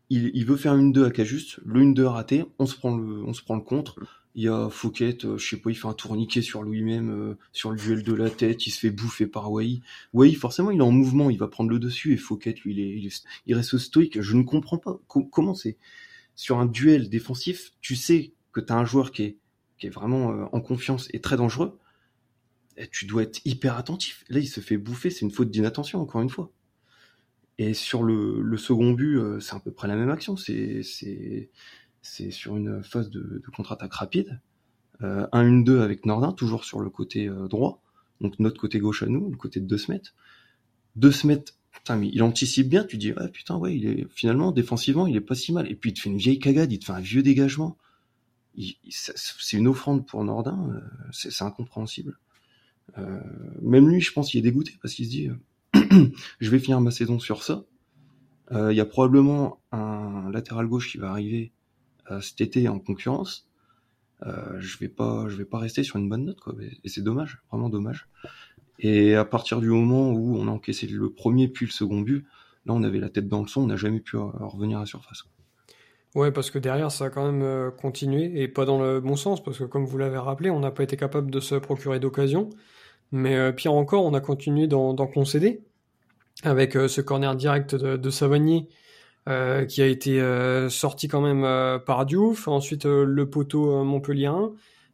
Il, 0.09 0.43
veut 0.45 0.57
faire 0.57 0.75
une 0.75 0.91
2 0.91 1.05
à 1.05 1.11
Cajuste. 1.11 1.59
Le 1.65 1.81
une 1.81 1.93
2 1.93 2.05
raté. 2.07 2.45
On 2.57 2.65
se 2.65 2.75
prend 2.75 2.97
le 2.97 3.61
contre. 3.61 3.99
Il 4.39 4.43
y 4.43 4.47
a 4.47 4.69
Fouquet, 4.69 5.17
euh, 5.25 5.37
je 5.37 5.49
sais 5.49 5.57
pas, 5.57 5.69
il 5.69 5.75
fait 5.75 5.89
un 5.89 5.93
tourniquet 5.93 6.41
sur 6.41 6.63
lui-même, 6.63 7.09
euh, 7.09 7.37
sur 7.51 7.71
le 7.71 7.77
duel 7.77 8.03
de 8.03 8.13
la 8.13 8.29
tête, 8.29 8.67
il 8.67 8.71
se 8.71 8.79
fait 8.79 8.89
bouffer 8.89 9.27
par 9.27 9.51
Wai. 9.51 9.81
Wai, 10.13 10.33
forcément, 10.33 10.71
il 10.71 10.79
est 10.79 10.81
en 10.81 10.91
mouvement, 10.91 11.29
il 11.29 11.37
va 11.37 11.49
prendre 11.49 11.69
le 11.69 11.77
dessus, 11.77 12.13
et 12.13 12.17
Fouquet, 12.17 12.55
lui, 12.63 12.73
il, 12.73 13.05
est, 13.05 13.25
il, 13.47 13.53
reste 13.53 13.77
stoïque. 13.77 14.21
Je 14.21 14.37
ne 14.37 14.43
comprends 14.43 14.77
pas 14.77 14.97
comment 15.09 15.55
c'est? 15.55 15.75
Sur 16.35 16.57
un 16.57 16.67
duel 16.67 17.09
défensif, 17.09 17.73
tu 17.81 17.97
sais 17.97 18.31
que 18.53 18.61
tu 18.61 18.71
as 18.71 18.77
un 18.77 18.85
joueur 18.85 19.11
qui 19.11 19.23
est, 19.23 19.37
qui 19.77 19.87
est 19.87 19.89
vraiment 19.89 20.31
euh, 20.31 20.45
en 20.53 20.61
confiance 20.61 21.09
et 21.11 21.19
très 21.19 21.35
dangereux. 21.35 21.77
Et 22.77 22.87
tu 22.87 23.07
dois 23.07 23.23
être 23.23 23.41
hyper 23.43 23.75
attentif. 23.75 24.23
Là, 24.29 24.39
il 24.39 24.47
se 24.47 24.61
fait 24.61 24.77
bouffer, 24.77 25.09
c'est 25.09 25.25
une 25.25 25.31
faute 25.31 25.51
d'inattention, 25.51 25.99
encore 25.99 26.21
une 26.21 26.29
fois. 26.29 26.49
Et 27.57 27.73
sur 27.73 28.03
le, 28.03 28.41
le 28.41 28.57
second 28.57 28.93
but, 28.93 29.19
c'est 29.41 29.57
à 29.57 29.59
peu 29.59 29.71
près 29.71 29.89
la 29.89 29.97
même 29.97 30.09
action. 30.09 30.37
C'est, 30.37 31.49
c'est, 32.01 32.31
sur 32.31 32.57
une 32.57 32.83
phase 32.83 33.09
de, 33.09 33.41
contre-attaque 33.55 33.93
rapide. 33.93 34.39
Euh, 35.01 35.27
1-1-2 35.31 35.79
avec 35.79 36.05
Nordin, 36.05 36.33
toujours 36.33 36.65
sur 36.65 36.81
le 36.81 36.89
côté 36.89 37.27
euh, 37.27 37.47
droit. 37.47 37.81
Donc 38.21 38.37
notre 38.39 38.59
côté 38.59 38.79
gauche 38.79 39.03
à 39.03 39.05
nous, 39.05 39.29
le 39.29 39.37
côté 39.37 39.59
de 39.59 39.65
De 39.65 39.77
Smet. 39.77 40.01
De 40.95 41.09
Smet, 41.09 41.45
putain, 41.71 41.95
mais 41.95 42.09
il 42.11 42.21
anticipe 42.23 42.67
bien, 42.67 42.83
tu 42.83 42.97
dis, 42.97 43.13
ah 43.15 43.27
putain, 43.29 43.55
ouais, 43.57 43.75
il 43.75 43.85
est, 43.85 44.07
finalement, 44.09 44.51
défensivement, 44.51 45.07
il 45.07 45.15
est 45.15 45.21
pas 45.21 45.35
si 45.35 45.53
mal. 45.53 45.69
Et 45.71 45.75
puis 45.75 45.91
il 45.91 45.93
te 45.93 46.01
fait 46.01 46.09
une 46.09 46.17
vieille 46.17 46.39
cagade, 46.39 46.71
il 46.71 46.79
te 46.79 46.85
fait 46.85 46.91
un 46.91 46.99
vieux 46.99 47.23
dégagement. 47.23 47.77
C'est 48.89 49.57
une 49.57 49.67
offrande 49.67 50.05
pour 50.05 50.23
Nordin, 50.23 50.69
euh, 50.73 50.81
c'est 51.11 51.43
incompréhensible. 51.43 52.17
Euh, 52.97 53.21
même 53.61 53.87
lui, 53.87 54.01
je 54.01 54.11
pense, 54.11 54.33
il 54.33 54.39
est 54.39 54.41
dégoûté 54.41 54.73
parce 54.81 54.93
qu'il 54.95 55.05
se 55.05 55.11
dit, 55.11 55.29
je 56.39 56.49
vais 56.49 56.59
finir 56.59 56.81
ma 56.81 56.91
saison 56.91 57.19
sur 57.19 57.43
ça. 57.43 57.63
Il 58.51 58.73
y 58.73 58.79
a 58.79 58.85
probablement 58.85 59.61
un 59.71 60.31
latéral 60.31 60.65
gauche 60.65 60.91
qui 60.91 60.97
va 60.97 61.11
arriver 61.11 61.51
euh, 61.51 61.58
cet 62.21 62.41
été 62.41 62.67
en 62.67 62.79
concurrence, 62.79 63.49
euh, 64.25 64.59
je 64.59 64.77
vais 64.77 64.89
pas, 64.89 65.25
je 65.29 65.35
vais 65.35 65.45
pas 65.45 65.59
rester 65.59 65.83
sur 65.83 65.97
une 65.97 66.09
bonne 66.09 66.25
note, 66.25 66.39
quoi. 66.39 66.53
Et 66.83 66.89
c'est 66.89 67.01
dommage, 67.01 67.41
vraiment 67.51 67.69
dommage. 67.69 68.07
Et 68.79 69.15
à 69.15 69.25
partir 69.25 69.59
du 69.59 69.69
moment 69.69 70.11
où 70.11 70.37
on 70.37 70.47
a 70.47 70.51
encaissé 70.51 70.87
le 70.87 71.09
premier 71.09 71.47
puis 71.47 71.65
le 71.65 71.71
second 71.71 72.01
but, 72.01 72.25
là 72.65 72.73
on 72.73 72.83
avait 72.83 72.99
la 72.99 73.09
tête 73.09 73.27
dans 73.27 73.41
le 73.41 73.47
son, 73.47 73.61
on 73.61 73.67
n'a 73.67 73.75
jamais 73.75 73.99
pu 73.99 74.17
revenir 74.17 74.77
à 74.77 74.81
la 74.81 74.85
surface. 74.85 75.23
Ouais, 76.15 76.31
parce 76.31 76.49
que 76.49 76.59
derrière 76.59 76.91
ça 76.91 77.05
a 77.05 77.09
quand 77.09 77.25
même 77.25 77.43
euh, 77.43 77.71
continué 77.71 78.41
et 78.41 78.47
pas 78.47 78.65
dans 78.65 78.81
le 78.81 78.99
bon 78.99 79.15
sens, 79.15 79.43
parce 79.43 79.59
que 79.59 79.65
comme 79.65 79.85
vous 79.85 79.97
l'avez 79.97 80.17
rappelé, 80.17 80.49
on 80.49 80.59
n'a 80.59 80.71
pas 80.71 80.83
été 80.83 80.97
capable 80.97 81.29
de 81.29 81.39
se 81.39 81.55
procurer 81.55 81.99
d'occasion. 81.99 82.49
Mais 83.11 83.51
pire 83.53 83.73
encore, 83.73 84.05
on 84.05 84.13
a 84.13 84.21
continué 84.21 84.67
d'en 84.67 84.95
concéder 85.07 85.63
avec 86.43 86.73
ce 86.73 87.01
corner 87.01 87.35
direct 87.35 87.73
de, 87.73 87.97
de 87.97 88.09
euh, 89.27 89.65
qui 89.65 89.81
a 89.81 89.85
été 89.85 90.21
euh, 90.21 90.69
sorti 90.69 91.07
quand 91.07 91.21
même 91.21 91.43
euh, 91.43 91.77
par 91.77 92.05
Diouf. 92.05 92.47
Ensuite, 92.47 92.85
le 92.85 93.29
poteau 93.29 93.83
Montpellier 93.83 94.31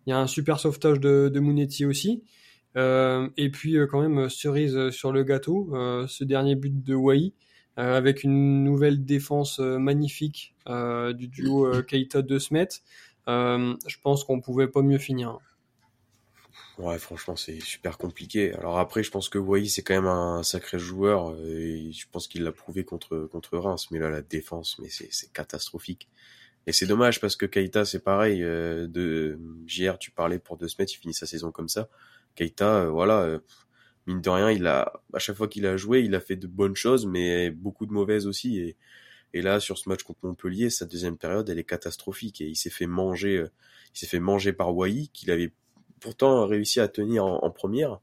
Il 0.06 0.10
y 0.10 0.14
a 0.14 0.20
un 0.20 0.28
super 0.28 0.60
sauvetage 0.60 1.00
de, 1.00 1.30
de 1.34 1.40
Mounetti 1.40 1.86
aussi. 1.86 2.24
et 2.76 3.50
puis, 3.52 3.78
quand 3.90 4.02
même, 4.02 4.30
cerise 4.30 4.90
sur 4.90 5.12
le 5.12 5.24
gâteau, 5.24 5.74
ce 6.08 6.24
dernier 6.24 6.56
but 6.56 6.84
de 6.84 6.96
Wai, 6.96 7.34
avec 7.78 8.24
une 8.24 8.64
nouvelle 8.64 9.06
défense 9.06 9.60
magnifique 9.60 10.54
du 10.68 11.28
duo 11.30 11.82
Keita-De 11.84 12.38
Smet. 12.38 12.68
je 13.28 13.98
pense 14.04 14.26
qu'on 14.26 14.42
pouvait 14.42 14.68
pas 14.68 14.82
mieux 14.82 14.98
finir. 14.98 15.40
Ouais, 16.78 17.00
franchement, 17.00 17.38
c'est 17.38 17.62
super 17.62 17.98
compliqué. 17.98 18.54
Alors 18.54 18.80
après, 18.80 19.02
je 19.02 19.10
pense 19.10 19.30
que 19.30 19.38
Wai, 19.38 19.68
c'est 19.68 19.82
quand 19.82 19.94
même 19.94 20.08
un 20.08 20.44
sacré 20.44 20.78
joueur. 20.78 21.30
Euh, 21.32 21.46
et 21.48 21.92
je 21.94 22.06
pense 22.12 22.28
qu'il 22.28 22.44
l'a 22.44 22.52
prouvé 22.52 22.84
contre, 22.84 23.30
contre 23.32 23.58
Reims. 23.58 23.88
Mais 23.92 24.00
là, 24.00 24.10
la 24.10 24.22
défense, 24.22 24.78
mais 24.80 24.90
c'est 24.90 25.32
catastrophique. 25.32 26.10
Et 26.68 26.74
c'est 26.74 26.88
dommage 26.88 27.22
parce 27.22 27.36
que 27.38 27.46
Keita, 27.46 27.86
c'est 27.86 28.00
pareil. 28.04 28.44
Euh, 28.44 28.88
de 28.88 29.40
JR, 29.68 29.98
tu 30.00 30.12
parlais 30.12 30.40
pour 30.40 30.58
deux 30.58 30.68
semaines, 30.68 30.88
il 30.92 30.98
finit 30.98 31.14
sa 31.14 31.26
saison 31.26 31.52
comme 31.52 31.70
ça. 31.70 31.90
Keita, 32.36 32.84
euh, 32.86 32.90
voilà, 32.90 33.40
mine 34.08 34.22
de 34.22 34.30
rien, 34.30 34.52
il 34.52 34.68
a 34.68 34.94
à 35.14 35.20
chaque 35.20 35.38
fois 35.38 35.48
qu'il 35.48 35.66
a 35.68 35.78
joué, 35.78 36.02
il 36.02 36.16
a 36.16 36.20
fait 36.20 36.36
de 36.36 36.48
bonnes 36.48 36.76
choses, 36.76 37.06
mais 37.06 37.52
beaucoup 37.52 37.86
de 37.86 37.94
mauvaises 37.94 38.28
aussi. 38.28 38.60
Et, 38.60 38.78
et 39.34 39.42
là, 39.42 39.60
sur 39.62 39.78
ce 39.78 39.90
match 39.90 40.04
contre 40.04 40.20
Montpellier, 40.24 40.70
sa 40.70 40.86
deuxième 40.86 41.18
période, 41.18 41.50
elle 41.50 41.60
est 41.60 41.64
catastrophique. 41.64 42.42
Et 42.42 42.48
il 42.48 42.56
s'est 42.56 42.70
fait 42.70 42.88
manger, 42.88 43.46
il 43.94 44.00
s'est 44.00 44.08
fait 44.08 44.20
manger 44.20 44.54
par 44.54 44.76
Wai, 44.76 45.08
qu'il 45.14 45.32
avait 45.32 45.54
pourtant 46.06 46.46
réussi 46.46 46.80
à 46.80 46.88
tenir 46.88 47.26
en, 47.26 47.50
première. 47.50 48.00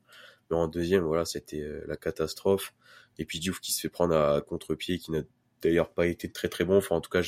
Mais 0.50 0.56
en 0.56 0.66
deuxième, 0.66 1.04
voilà, 1.04 1.24
c'était 1.24 1.60
euh, 1.60 1.84
la 1.86 1.96
catastrophe. 1.96 2.74
Et 3.18 3.24
puis 3.24 3.38
Diouf 3.38 3.60
qui 3.60 3.70
se 3.70 3.80
fait 3.80 3.88
prendre 3.88 4.16
à 4.16 4.40
contre-pied, 4.40 4.98
qui 4.98 5.12
n'a 5.12 5.20
d'ailleurs 5.62 5.88
pas 5.88 6.08
été 6.08 6.28
très 6.28 6.48
très 6.48 6.64
bon. 6.64 6.78
Enfin, 6.78 6.96
en 6.96 7.00
tout 7.00 7.10
cas, 7.10 7.22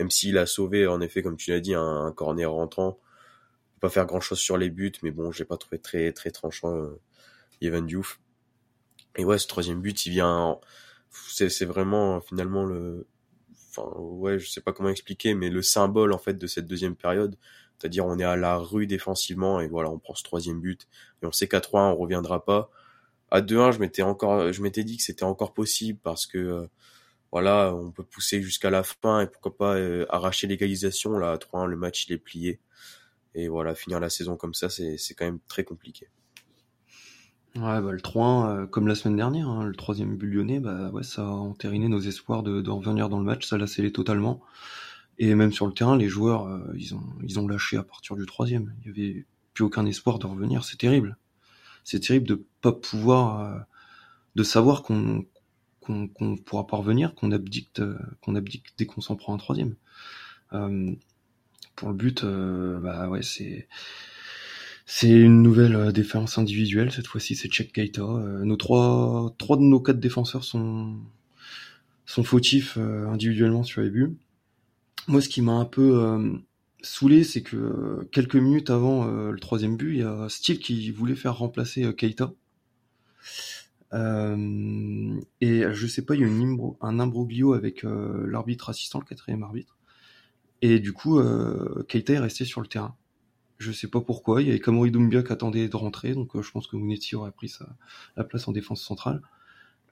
même 0.00 0.10
s'il 0.10 0.36
a 0.36 0.46
sauvé, 0.46 0.88
en 0.88 1.00
effet, 1.00 1.22
comme 1.22 1.36
tu 1.36 1.52
l'as 1.52 1.60
dit, 1.60 1.74
un, 1.74 2.12
corner 2.16 2.50
rentrant, 2.50 2.98
pas 3.78 3.88
faire 3.88 4.04
grand 4.04 4.20
chose 4.20 4.40
sur 4.40 4.58
les 4.58 4.68
buts, 4.68 4.92
mais 5.04 5.12
bon, 5.12 5.30
j'ai 5.30 5.44
pas 5.44 5.56
trouvé 5.56 5.78
très 5.78 6.12
très 6.12 6.32
tranchant 6.32 6.74
euh, 7.62 7.80
Diouf. 7.82 8.20
Et 9.16 9.24
ouais, 9.24 9.38
ce 9.38 9.46
troisième 9.46 9.80
but, 9.80 10.06
il 10.06 10.10
vient, 10.10 10.58
c'est 11.10 11.64
vraiment 11.64 12.20
finalement 12.20 12.64
le, 12.64 13.06
enfin 13.70 13.88
ouais, 13.96 14.40
je 14.40 14.50
sais 14.50 14.60
pas 14.60 14.72
comment 14.72 14.88
expliquer, 14.88 15.34
mais 15.34 15.50
le 15.50 15.62
symbole 15.62 16.12
en 16.12 16.18
fait 16.18 16.34
de 16.34 16.46
cette 16.48 16.66
deuxième 16.66 16.96
période, 16.96 17.36
c'est-à-dire 17.80 18.06
on 18.06 18.18
est 18.18 18.24
à 18.24 18.36
la 18.36 18.56
rue 18.56 18.86
défensivement 18.86 19.60
et 19.60 19.68
voilà, 19.68 19.90
on 19.90 19.98
prend 19.98 20.14
ce 20.14 20.22
troisième 20.22 20.60
but 20.60 20.86
et 21.22 21.26
on 21.26 21.32
sait 21.32 21.48
qu'à 21.48 21.60
3 21.60 21.82
on 21.82 21.96
reviendra 21.96 22.44
pas. 22.44 22.70
À 23.30 23.40
2-1, 23.40 23.72
je 23.72 23.78
m'étais 23.78 24.02
encore 24.02 24.52
je 24.52 24.62
m'étais 24.62 24.84
dit 24.84 24.96
que 24.98 25.02
c'était 25.02 25.24
encore 25.24 25.54
possible 25.54 25.98
parce 26.02 26.26
que 26.26 26.38
euh, 26.38 26.66
voilà, 27.32 27.74
on 27.74 27.90
peut 27.92 28.04
pousser 28.04 28.42
jusqu'à 28.42 28.70
la 28.70 28.82
fin 28.82 29.20
et 29.20 29.26
pourquoi 29.26 29.56
pas 29.56 29.76
euh, 29.76 30.04
arracher 30.10 30.46
l'égalisation 30.46 31.12
là 31.18 31.32
à 31.32 31.36
3-1, 31.36 31.66
le 31.66 31.76
match 31.76 32.06
il 32.08 32.12
est 32.12 32.18
plié. 32.18 32.60
Et 33.34 33.48
voilà, 33.48 33.74
finir 33.74 34.00
la 34.00 34.10
saison 34.10 34.36
comme 34.36 34.54
ça, 34.54 34.68
c'est 34.68 34.98
c'est 34.98 35.14
quand 35.14 35.24
même 35.24 35.38
très 35.48 35.64
compliqué. 35.64 36.08
Ouais, 37.56 37.80
bah, 37.80 37.90
le 37.92 37.98
3-1, 37.98 38.62
euh, 38.62 38.66
comme 38.66 38.86
la 38.86 38.94
semaine 38.94 39.16
dernière, 39.16 39.48
hein, 39.48 39.64
le 39.64 39.74
troisième 39.74 40.16
but 40.16 40.28
lyonnais, 40.28 40.60
bah 40.60 40.90
ouais, 40.90 41.02
ça 41.02 41.22
a 41.22 41.30
entériné 41.30 41.88
nos 41.88 42.00
espoirs 42.00 42.42
de, 42.44 42.60
de 42.60 42.70
revenir 42.70 43.08
dans 43.08 43.18
le 43.18 43.24
match, 43.24 43.46
ça 43.46 43.58
l'a 43.58 43.66
scellé 43.66 43.90
totalement. 43.90 44.40
Et 45.22 45.34
même 45.34 45.52
sur 45.52 45.66
le 45.66 45.74
terrain, 45.74 45.98
les 45.98 46.08
joueurs, 46.08 46.46
euh, 46.46 46.72
ils, 46.76 46.94
ont, 46.94 47.04
ils 47.22 47.38
ont 47.38 47.46
lâché 47.46 47.76
à 47.76 47.82
partir 47.82 48.16
du 48.16 48.24
troisième. 48.24 48.74
Il 48.80 48.86
y 48.86 48.90
avait 48.90 49.26
plus 49.52 49.64
aucun 49.64 49.84
espoir 49.84 50.18
de 50.18 50.26
revenir. 50.26 50.64
C'est 50.64 50.78
terrible. 50.78 51.18
C'est 51.84 52.00
terrible 52.00 52.26
de 52.26 52.42
pas 52.62 52.72
pouvoir, 52.72 53.40
euh, 53.40 53.58
de 54.34 54.42
savoir 54.42 54.82
qu'on 54.82 55.26
qu'on 55.80 56.08
qu'on 56.08 56.36
pourra 56.38 56.66
pas 56.66 56.78
revenir, 56.78 57.14
qu'on 57.14 57.32
abdicte, 57.32 57.80
euh, 57.80 57.98
qu'on 58.22 58.34
abdicte 58.34 58.72
dès 58.78 58.86
qu'on 58.86 59.02
s'en 59.02 59.16
prend 59.16 59.34
un 59.34 59.38
troisième. 59.38 59.76
pour 61.76 61.88
le 61.88 61.94
but, 61.94 62.24
bah 62.24 63.08
ouais, 63.10 63.22
c'est 63.22 63.68
c'est 64.86 65.10
une 65.10 65.42
nouvelle 65.42 65.92
défense 65.92 66.38
individuelle. 66.38 66.92
Cette 66.92 67.06
fois-ci, 67.06 67.34
c'est 67.36 67.48
Check 67.48 67.72
Keita. 67.72 68.02
nos 68.02 68.56
trois, 68.56 69.34
trois 69.38 69.56
de 69.58 69.62
nos 69.62 69.80
quatre 69.80 70.00
défenseurs 70.00 70.44
sont 70.44 70.96
sont 72.06 72.24
fautifs 72.24 72.78
individuellement 72.78 73.62
sur 73.64 73.82
les 73.82 73.90
buts. 73.90 74.16
Moi, 75.10 75.20
ce 75.20 75.28
qui 75.28 75.42
m'a 75.42 75.54
un 75.54 75.64
peu 75.64 76.04
euh, 76.04 76.34
saoulé, 76.82 77.24
c'est 77.24 77.42
que 77.42 77.56
euh, 77.56 78.08
quelques 78.12 78.36
minutes 78.36 78.70
avant 78.70 79.08
euh, 79.08 79.32
le 79.32 79.40
troisième 79.40 79.76
but, 79.76 79.94
il 79.94 79.98
y 79.98 80.02
a 80.04 80.28
Steele 80.28 80.60
qui 80.60 80.88
voulait 80.92 81.16
faire 81.16 81.36
remplacer 81.36 81.92
Keita. 81.96 82.32
et 83.92 85.64
je 85.72 85.86
sais 85.88 86.04
pas, 86.04 86.14
il 86.14 86.20
y 86.20 86.24
a 86.24 86.28
une 86.28 86.56
un 86.80 87.00
imbroglio 87.00 87.54
avec 87.54 87.82
l'arbitre 87.82 88.70
assistant, 88.70 89.00
le 89.00 89.04
quatrième 89.04 89.42
arbitre. 89.42 89.76
Et 90.62 90.78
du 90.78 90.92
coup, 90.92 91.20
Keita 91.88 92.12
est 92.12 92.18
resté 92.20 92.44
sur 92.44 92.60
le 92.60 92.68
terrain. 92.68 92.94
Je 93.58 93.72
sais 93.72 93.88
pas 93.88 94.00
pourquoi. 94.00 94.42
Il 94.42 94.46
y 94.46 94.50
avait 94.50 94.60
Kamori 94.60 94.92
Doumbia 94.92 95.24
qui 95.24 95.32
attendait 95.32 95.68
de 95.68 95.76
rentrer, 95.76 96.14
donc 96.14 96.40
je 96.40 96.50
pense 96.52 96.68
que 96.68 96.76
Mounetti 96.76 97.16
aurait 97.16 97.32
pris 97.32 97.48
sa, 97.48 97.68
la 98.16 98.22
place 98.22 98.46
en 98.46 98.52
défense 98.52 98.80
centrale. 98.80 99.22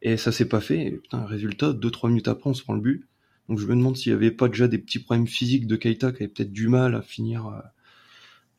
Et 0.01 0.17
ça 0.17 0.31
s'est 0.31 0.49
pas 0.49 0.61
fait. 0.61 0.87
Et, 0.87 0.91
putain, 0.93 1.27
résultat, 1.27 1.73
deux 1.73 1.91
trois 1.91 2.09
minutes 2.09 2.29
après, 2.29 2.51
on 2.51 2.55
se 2.55 2.63
prend 2.63 2.75
le 2.75 2.81
but. 2.81 3.09
Donc 3.49 3.59
je 3.59 3.67
me 3.67 3.75
demande 3.75 3.97
s'il 3.97 4.13
y 4.13 4.15
avait 4.15 4.31
pas 4.31 4.49
déjà 4.49 4.69
des 4.69 4.79
petits 4.79 4.99
problèmes 4.99 5.27
physiques 5.27 5.67
de 5.67 5.77
Keita 5.77 6.13
qui 6.13 6.23
avait 6.23 6.33
peut-être 6.33 6.53
du 6.53 6.69
mal 6.69 6.95
à 6.95 7.03
finir, 7.03 7.47
euh, 7.47 7.61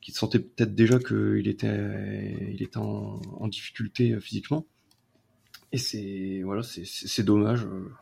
qui 0.00 0.12
sentait 0.12 0.40
peut-être 0.40 0.74
déjà 0.74 0.98
qu'il 0.98 1.46
était, 1.46 2.50
il 2.52 2.62
était 2.62 2.78
en, 2.78 3.20
difficulté 3.48 4.12
euh, 4.12 4.20
physiquement. 4.20 4.66
Et 5.72 5.78
c'est 5.78 6.42
voilà, 6.44 6.62
c'est 6.64 7.22
dommage 7.22 7.64
euh, 7.64 7.92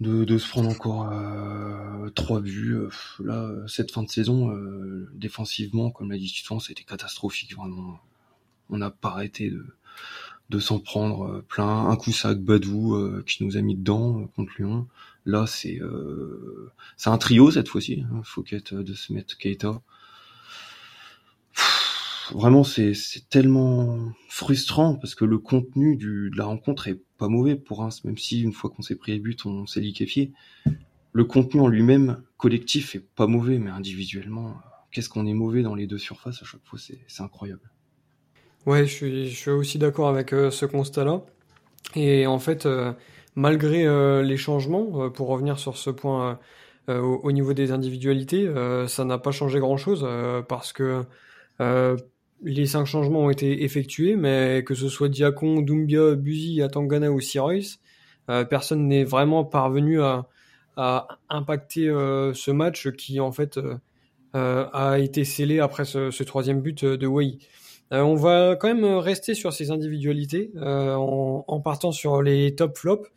de, 0.00 0.24
de, 0.24 0.36
se 0.36 0.46
prendre 0.48 0.68
encore 0.68 1.10
trois 2.14 2.40
buts. 2.40 2.76
là, 3.20 3.50
cette 3.66 3.90
fin 3.90 4.02
de 4.02 4.10
saison, 4.10 4.54
défensivement, 5.14 5.90
comme 5.90 6.10
l'a 6.10 6.18
dit 6.18 6.30
Titouan, 6.30 6.60
c'était 6.60 6.84
catastrophique 6.84 7.56
vraiment. 7.56 7.98
On 8.68 8.76
n'a 8.76 8.90
pas 8.90 9.10
arrêté 9.10 9.50
de, 9.50 9.64
de 10.50 10.58
s'en 10.58 10.78
prendre 10.78 11.42
plein. 11.48 11.88
Un 11.88 11.96
coup, 11.96 12.12
ça 12.12 12.34
Badou 12.34 13.22
qui 13.26 13.44
nous 13.44 13.56
a 13.56 13.62
mis 13.62 13.76
dedans 13.76 14.26
contre 14.36 14.52
Lyon. 14.58 14.86
Là, 15.24 15.46
c'est 15.46 15.80
c'est 16.96 17.10
un 17.10 17.18
trio 17.18 17.50
cette 17.50 17.68
fois-ci. 17.68 18.04
Hein, 18.12 18.20
Fouquet 18.24 18.60
de 18.70 18.94
se 18.94 19.12
mettre 19.12 19.36
Keita 19.38 19.80
vraiment 22.32 22.64
c'est 22.64 22.94
tellement 23.28 24.12
frustrant 24.28 24.94
parce 24.94 25.14
que 25.14 25.24
le 25.24 25.38
contenu 25.38 25.96
du, 25.96 26.30
de 26.30 26.36
la 26.36 26.44
rencontre 26.44 26.88
est 26.88 27.00
pas 27.18 27.28
mauvais 27.28 27.56
pour 27.56 27.78
Reims, 27.78 28.04
même 28.04 28.18
si 28.18 28.42
une 28.42 28.52
fois 28.52 28.70
qu'on 28.70 28.82
s'est 28.82 28.96
pris 28.96 29.12
les 29.12 29.18
buts, 29.18 29.36
on 29.44 29.66
s'est 29.66 29.80
liquéfié. 29.80 30.32
Le 31.12 31.24
contenu 31.24 31.60
en 31.60 31.68
lui-même, 31.68 32.22
collectif, 32.36 32.94
est 32.96 33.06
pas 33.14 33.26
mauvais, 33.26 33.58
mais 33.58 33.70
individuellement, 33.70 34.56
qu'est-ce 34.90 35.08
qu'on 35.08 35.26
est 35.26 35.34
mauvais 35.34 35.62
dans 35.62 35.74
les 35.74 35.86
deux 35.86 35.98
surfaces 35.98 36.42
à 36.42 36.44
chaque 36.44 36.64
fois, 36.64 36.78
c'est 36.78 37.22
incroyable. 37.22 37.70
Ouais, 38.66 38.86
je 38.86 38.92
suis, 38.92 39.28
je 39.28 39.36
suis 39.36 39.50
aussi 39.50 39.78
d'accord 39.78 40.08
avec 40.08 40.32
euh, 40.32 40.50
ce 40.50 40.64
constat-là. 40.64 41.22
Et 41.96 42.26
en 42.26 42.38
fait, 42.38 42.64
euh, 42.66 42.92
malgré 43.34 43.86
euh, 43.86 44.22
les 44.22 44.38
changements, 44.38 45.10
pour 45.10 45.28
revenir 45.28 45.58
sur 45.58 45.76
ce 45.76 45.90
point 45.90 46.38
au, 46.88 46.92
au, 46.92 47.32
niveau 47.32 47.52
des 47.54 47.72
individualités, 47.72 48.50
ça 48.88 49.04
n'a 49.04 49.18
pas 49.18 49.30
changé 49.30 49.58
grand-chose 49.58 50.06
parce 50.48 50.72
que 50.74 51.02
les 52.42 52.66
cinq 52.66 52.84
changements 52.84 53.20
ont 53.20 53.30
été 53.30 53.64
effectués, 53.64 54.16
mais 54.16 54.62
que 54.66 54.74
ce 54.74 54.88
soit 54.88 55.08
Diacon, 55.08 55.62
Doumbia, 55.62 56.14
Buzi, 56.14 56.60
Atangana 56.60 57.10
ou 57.10 57.20
Sirois, 57.20 57.78
euh, 58.30 58.44
personne 58.44 58.86
n'est 58.86 59.04
vraiment 59.04 59.44
parvenu 59.44 60.02
à, 60.02 60.26
impacter 61.28 61.88
euh, 61.88 62.34
ce 62.34 62.50
match 62.50 62.90
qui 62.90 63.20
en 63.20 63.30
fait 63.30 63.60
a 64.34 64.98
été 64.98 65.24
scellé 65.24 65.60
après 65.60 65.84
ce, 65.84 66.22
troisième 66.24 66.60
but 66.60 66.84
de 66.84 67.06
Wai. 67.90 68.00
on 68.00 68.14
va 68.14 68.56
quand 68.56 68.68
même 68.72 68.84
rester 68.96 69.34
sur 69.34 69.52
ces 69.52 69.70
individualités 69.70 70.50
en, 70.56 71.44
en, 71.46 71.60
partant 71.60 71.92
sur 71.92 72.22
les 72.22 72.54
top 72.54 72.78
flops. 72.78 73.08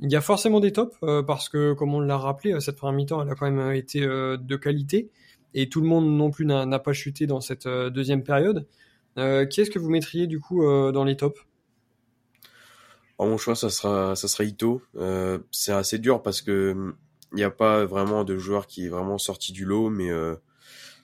Il 0.00 0.10
y 0.10 0.16
a 0.16 0.20
forcément 0.20 0.60
des 0.60 0.72
tops 0.72 0.96
parce 1.26 1.48
que, 1.48 1.74
comme 1.74 1.94
on 1.94 2.00
l'a 2.00 2.18
rappelé, 2.18 2.58
cette 2.60 2.76
première 2.76 2.94
mi-temps, 2.94 3.22
elle 3.22 3.30
a 3.30 3.34
quand 3.34 3.50
même 3.50 3.72
été 3.72 4.00
de 4.00 4.56
qualité 4.56 5.10
et 5.54 5.68
tout 5.68 5.80
le 5.80 5.86
monde 5.86 6.06
non 6.06 6.30
plus 6.30 6.44
n'a 6.44 6.78
pas 6.78 6.92
chuté 6.92 7.26
dans 7.26 7.40
cette 7.40 7.66
euh, 7.66 7.90
deuxième 7.90 8.22
période. 8.22 8.66
Euh, 9.18 9.44
qui 9.44 9.60
est-ce 9.60 9.70
que 9.70 9.78
vous 9.78 9.90
mettriez 9.90 10.26
du 10.26 10.40
coup 10.40 10.66
euh, 10.66 10.92
dans 10.92 11.04
les 11.04 11.16
tops? 11.16 11.40
Mon 13.18 13.36
choix, 13.36 13.54
ça 13.54 13.70
sera, 13.70 14.16
ça 14.16 14.26
sera 14.26 14.42
Ito. 14.42 14.82
c'est 15.52 15.72
assez 15.72 15.98
dur 15.98 16.22
parce 16.22 16.42
que 16.42 16.92
il 17.32 17.36
n'y 17.36 17.44
a 17.44 17.50
pas 17.50 17.84
vraiment 17.84 18.24
de 18.24 18.36
joueur 18.36 18.66
qui 18.66 18.86
est 18.86 18.88
vraiment 18.88 19.16
sorti 19.16 19.52
du 19.52 19.64
lot, 19.64 19.90
mais 19.90 20.10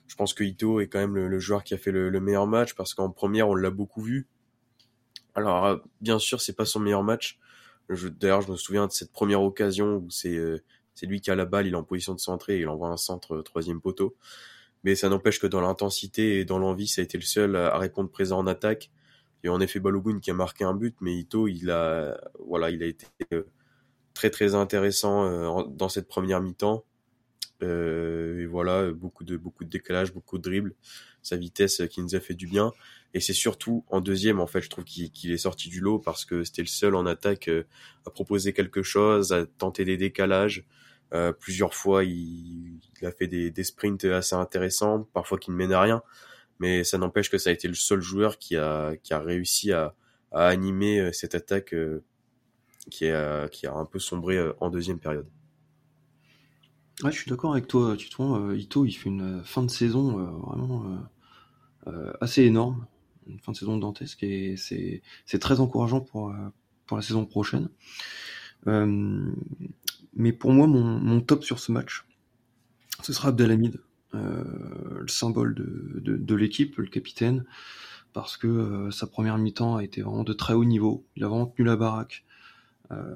je 0.09 0.16
pense 0.16 0.35
que 0.35 0.42
Ito 0.42 0.81
est 0.81 0.88
quand 0.88 0.99
même 0.99 1.14
le, 1.14 1.38
joueur 1.38 1.62
qui 1.62 1.75
a 1.75 1.79
fait 1.79 1.92
le, 1.92 2.21
meilleur 2.21 2.47
match 2.47 2.75
parce 2.75 2.94
qu'en 2.94 3.11
première, 3.11 3.49
on 3.49 3.55
l'a 3.55 3.71
beaucoup 3.71 4.03
vu. 4.03 4.27
Alors, 5.35 5.81
bien 6.01 6.18
sûr, 6.18 6.40
c'est 6.40 6.57
pas 6.57 6.64
son 6.64 6.81
meilleur 6.81 7.05
match. 7.05 7.38
D'ailleurs, 7.88 8.40
je 8.40 8.51
me 8.51 8.57
souviens 8.57 8.87
de 8.87 8.92
cette 8.92 9.12
première 9.12 9.42
occasion 9.42 9.97
où 9.97 10.11
c'est 10.11 10.37
c'est 10.99 11.07
lui 11.07 11.21
qui 11.21 11.31
a 11.31 11.37
la 11.37 11.44
balle, 11.44 11.68
il 11.68 11.75
est 11.75 11.77
en 11.77 11.85
position 11.85 12.12
de 12.12 12.18
centrer, 12.18 12.59
il 12.59 12.68
envoie 12.68 12.88
un 12.88 12.97
centre 12.97 13.37
euh, 13.37 13.42
troisième 13.42 13.81
poteau. 13.81 14.16
Mais 14.83 14.97
ça 14.97 15.09
n'empêche 15.09 15.38
que 15.38 15.47
dans 15.47 15.61
l'intensité 15.61 16.40
et 16.40 16.44
dans 16.44 16.59
l'envie, 16.59 16.88
ça 16.88 17.03
a 17.03 17.05
été 17.05 17.16
le 17.18 17.25
seul 17.25 17.55
à 17.55 17.79
répondre 17.79 18.11
présent 18.11 18.38
en 18.38 18.49
attaque. 18.49 18.90
Il 19.42 19.47
y 19.47 19.51
a 19.51 19.53
en 19.53 19.61
effet 19.61 19.79
Balogun 19.79 20.18
qui 20.18 20.33
a 20.33 20.35
marqué 20.35 20.64
un 20.64 20.75
but, 20.75 20.97
mais 21.01 21.16
Ito, 21.16 21.47
il 21.47 21.71
a, 21.71 22.21
voilà, 22.44 22.71
il 22.71 22.83
a 22.83 22.87
été 22.87 23.07
euh, 23.33 23.44
très 24.12 24.31
très 24.31 24.57
intéressant 24.57 25.25
euh, 25.25 25.64
dans 25.68 25.88
cette 25.88 26.09
première 26.09 26.40
mi-temps. 26.40 26.85
Et 27.61 28.47
voilà, 28.47 28.90
beaucoup 28.92 29.25
de 29.25 29.37
beaucoup 29.37 29.64
de 29.64 29.71
décalage, 29.71 30.12
beaucoup 30.12 30.38
de 30.38 30.42
dribbles, 30.42 30.75
sa 31.23 31.37
vitesse 31.37 31.83
qui 31.90 32.01
nous 32.01 32.14
a 32.14 32.21
fait 32.21 32.35
du 32.35 32.47
bien. 32.47 32.73
Et 33.14 33.21
c'est 33.21 33.33
surtout 33.33 33.85
en 33.88 34.01
deuxième, 34.01 34.38
en 34.40 34.47
fait, 34.47 34.61
je 34.61 34.68
trouve 34.68 34.85
qu'il 34.85 35.33
est 35.33 35.38
sorti 35.38 35.68
du 35.68 35.81
lot 35.81 35.99
parce 35.99 36.25
que 36.25 36.44
c'était 36.44 36.62
le 36.62 36.68
seul 36.68 36.94
en 36.94 37.07
attaque 37.07 37.51
à 38.07 38.11
proposer 38.11 38.53
quelque 38.53 38.83
chose, 38.83 39.33
à 39.33 39.47
tenter 39.47 39.85
des 39.85 39.97
décalages. 39.97 40.64
Euh, 41.14 41.33
plusieurs 41.33 41.75
fois, 41.75 42.05
il, 42.05 42.81
il 43.01 43.07
a 43.07 43.12
fait 43.12 43.27
des, 43.27 43.51
des, 43.51 43.64
sprints 43.64 44.05
assez 44.05 44.35
intéressants, 44.35 45.09
parfois 45.14 45.38
qui 45.38 45.51
ne 45.51 45.57
mènent 45.57 45.73
à 45.73 45.81
rien. 45.81 46.03
Mais 46.59 46.85
ça 46.85 46.99
n'empêche 46.99 47.31
que 47.31 47.38
ça 47.38 47.51
a 47.51 47.53
été 47.53 47.68
le 47.68 47.75
seul 47.75 48.01
joueur 48.01 48.38
qui 48.38 48.57
a, 48.57 48.94
qui 49.03 49.14
a 49.14 49.21
réussi 49.21 49.73
à, 49.73 49.94
à 50.33 50.49
animer 50.49 51.01
euh, 51.01 51.12
cette 51.12 51.35
attaque 51.35 51.73
euh, 51.73 52.05
qui, 52.90 53.09
a, 53.09 53.49
qui 53.49 53.66
a 53.66 53.73
un 53.73 53.87
peu 53.87 53.99
sombré 53.99 54.38
en 54.61 54.71
deuxième 54.71 54.99
période. 54.99 55.27
Ouais, 57.05 57.13
je 57.13 57.19
suis 57.21 57.31
d'accord 57.31 57.53
avec 57.53 57.69
toi, 57.69 57.97
Titouan. 57.97 58.53
Ito, 58.53 58.85
il 58.85 58.93
fait 58.93 59.09
une 59.09 59.43
fin 59.45 59.63
de 59.63 59.71
saison 59.71 60.17
vraiment 60.47 61.09
assez 62.21 62.43
énorme, 62.43 62.87
une 63.29 63.39
fin 63.39 63.53
de 63.53 63.57
saison 63.57 63.77
dantesque, 63.77 64.23
et 64.23 64.57
c'est 64.57 65.39
très 65.39 65.61
encourageant 65.61 66.01
pour, 66.01 66.35
pour 66.87 66.97
la 66.97 67.03
saison 67.03 67.25
prochaine. 67.25 67.69
Euh, 68.67 69.33
mais 70.15 70.33
pour 70.33 70.53
moi, 70.53 70.67
mon, 70.67 71.21
top 71.21 71.45
sur 71.45 71.61
ce 71.61 71.71
match, 71.71 72.05
ce 73.03 73.13
sera 73.13 73.29
Abdelhamid, 73.29 73.81
euh, 74.15 75.01
le 75.01 75.09
symbole 75.09 75.55
de, 75.55 76.35
l'équipe, 76.35 76.77
le 76.79 76.87
capitaine, 76.87 77.45
parce 78.13 78.37
que 78.37 78.49
euh, 78.49 78.91
sa 78.91 79.07
première 79.07 79.39
mi-temps 79.39 79.77
a 79.77 79.85
été 79.85 80.03
vraiment 80.03 80.25
de 80.25 80.33
très 80.33 80.55
haut 80.55 80.65
niveau. 80.65 81.07
Il 81.15 81.23
a 81.23 81.29
vraiment 81.29 81.47
tenu 81.47 81.67
la 81.67 81.77
baraque. 81.77 82.25
Euh, 82.91 83.15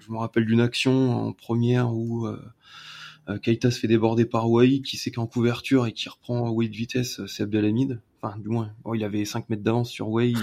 je 0.00 0.12
me 0.12 0.18
rappelle 0.18 0.46
d'une 0.46 0.60
action 0.60 1.28
en 1.28 1.32
première 1.32 1.92
où 1.94 2.26
euh, 2.26 3.38
Keita 3.42 3.70
se 3.70 3.78
fait 3.78 3.88
déborder 3.88 4.24
par 4.24 4.50
Wai, 4.50 4.80
qui 4.80 4.96
sait 4.96 5.10
qu'en 5.10 5.26
couverture 5.26 5.86
et 5.86 5.92
qui 5.92 6.08
reprend 6.08 6.48
Wai 6.50 6.68
de 6.68 6.76
vitesse, 6.76 7.24
c'est 7.26 7.42
Abdelhamid. 7.42 8.00
Enfin, 8.20 8.38
du 8.38 8.48
moins, 8.48 8.72
il 8.94 9.04
avait 9.04 9.24
5 9.24 9.48
mètres 9.48 9.62
d'avance 9.62 9.90
sur 9.90 10.08
Wai. 10.08 10.32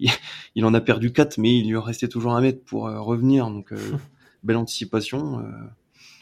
Il, 0.00 0.12
il, 0.54 0.64
en 0.64 0.74
a 0.74 0.80
perdu 0.80 1.12
4, 1.12 1.38
mais 1.38 1.58
il 1.58 1.68
lui 1.68 1.76
restait 1.76 2.06
toujours 2.06 2.36
un 2.36 2.40
mètre 2.40 2.64
pour 2.64 2.84
revenir. 2.84 3.50
Donc, 3.50 3.72
belle 4.42 4.56
anticipation. 4.56 5.40
Euh, 5.40 5.50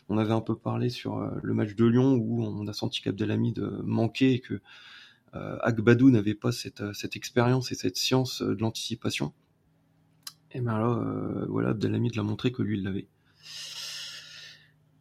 on 0.08 0.18
avait 0.18 0.32
un 0.32 0.40
peu 0.40 0.56
parlé 0.56 0.88
sur 0.88 1.18
euh, 1.18 1.30
le 1.42 1.54
match 1.54 1.74
de 1.74 1.84
Lyon 1.84 2.14
où 2.14 2.42
on 2.44 2.66
a 2.68 2.72
senti 2.72 3.02
qu'Abdelhamid 3.02 3.58
euh, 3.58 3.80
manquait 3.84 4.34
et 4.34 4.40
que 4.40 4.60
Agbadou 5.60 6.10
n'avait 6.10 6.34
pas 6.34 6.50
cette, 6.50 6.94
cette 6.94 7.14
expérience 7.14 7.70
et 7.70 7.74
cette 7.74 7.98
science 7.98 8.40
de 8.40 8.58
l'anticipation. 8.58 9.34
Et 10.56 10.60
ben 10.60 10.78
là, 10.78 11.46
voilà, 11.48 11.70
Abdelhamid 11.70 12.16
l'a 12.16 12.22
montré 12.22 12.50
que 12.50 12.62
lui, 12.62 12.78
il 12.78 12.84
l'avait. 12.84 13.06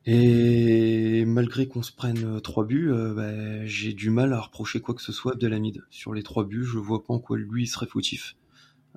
Et 0.06 1.26
malgré 1.26 1.68
qu'on 1.68 1.82
se 1.82 1.92
prenne 1.92 2.40
trois 2.42 2.66
buts, 2.66 2.92
bah, 3.16 3.66
j'ai 3.66 3.94
du 3.94 4.10
mal 4.10 4.34
à 4.34 4.42
reprocher 4.42 4.82
quoi 4.82 4.94
que 4.94 5.02
ce 5.02 5.12
soit 5.12 5.32
à 5.32 5.36
Abdelhamid. 5.36 5.84
Sur 5.90 6.14
les 6.14 6.24
trois 6.24 6.44
buts, 6.44 6.66
je 6.66 6.78
vois 6.78 7.04
pas 7.04 7.14
en 7.14 7.20
quoi 7.20 7.38
lui 7.38 7.68
serait 7.68 7.88
fautif. 7.88 8.36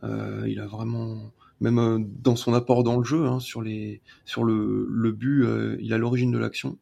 il 0.02 0.60
a 0.60 0.66
vraiment 0.66 1.32
même 1.60 1.78
euh, 1.78 1.98
dans 2.00 2.36
son 2.36 2.54
apport 2.54 2.84
dans 2.84 2.96
le 2.96 3.04
jeu, 3.04 3.26
hein, 3.26 3.40
sur, 3.40 3.62
les, 3.62 4.00
sur 4.24 4.44
le, 4.44 4.86
le 4.88 5.12
but, 5.12 5.44
euh, 5.44 5.76
il 5.80 5.92
a 5.92 5.98
l'origine 5.98 6.30
de 6.30 6.38
l'action. 6.38 6.78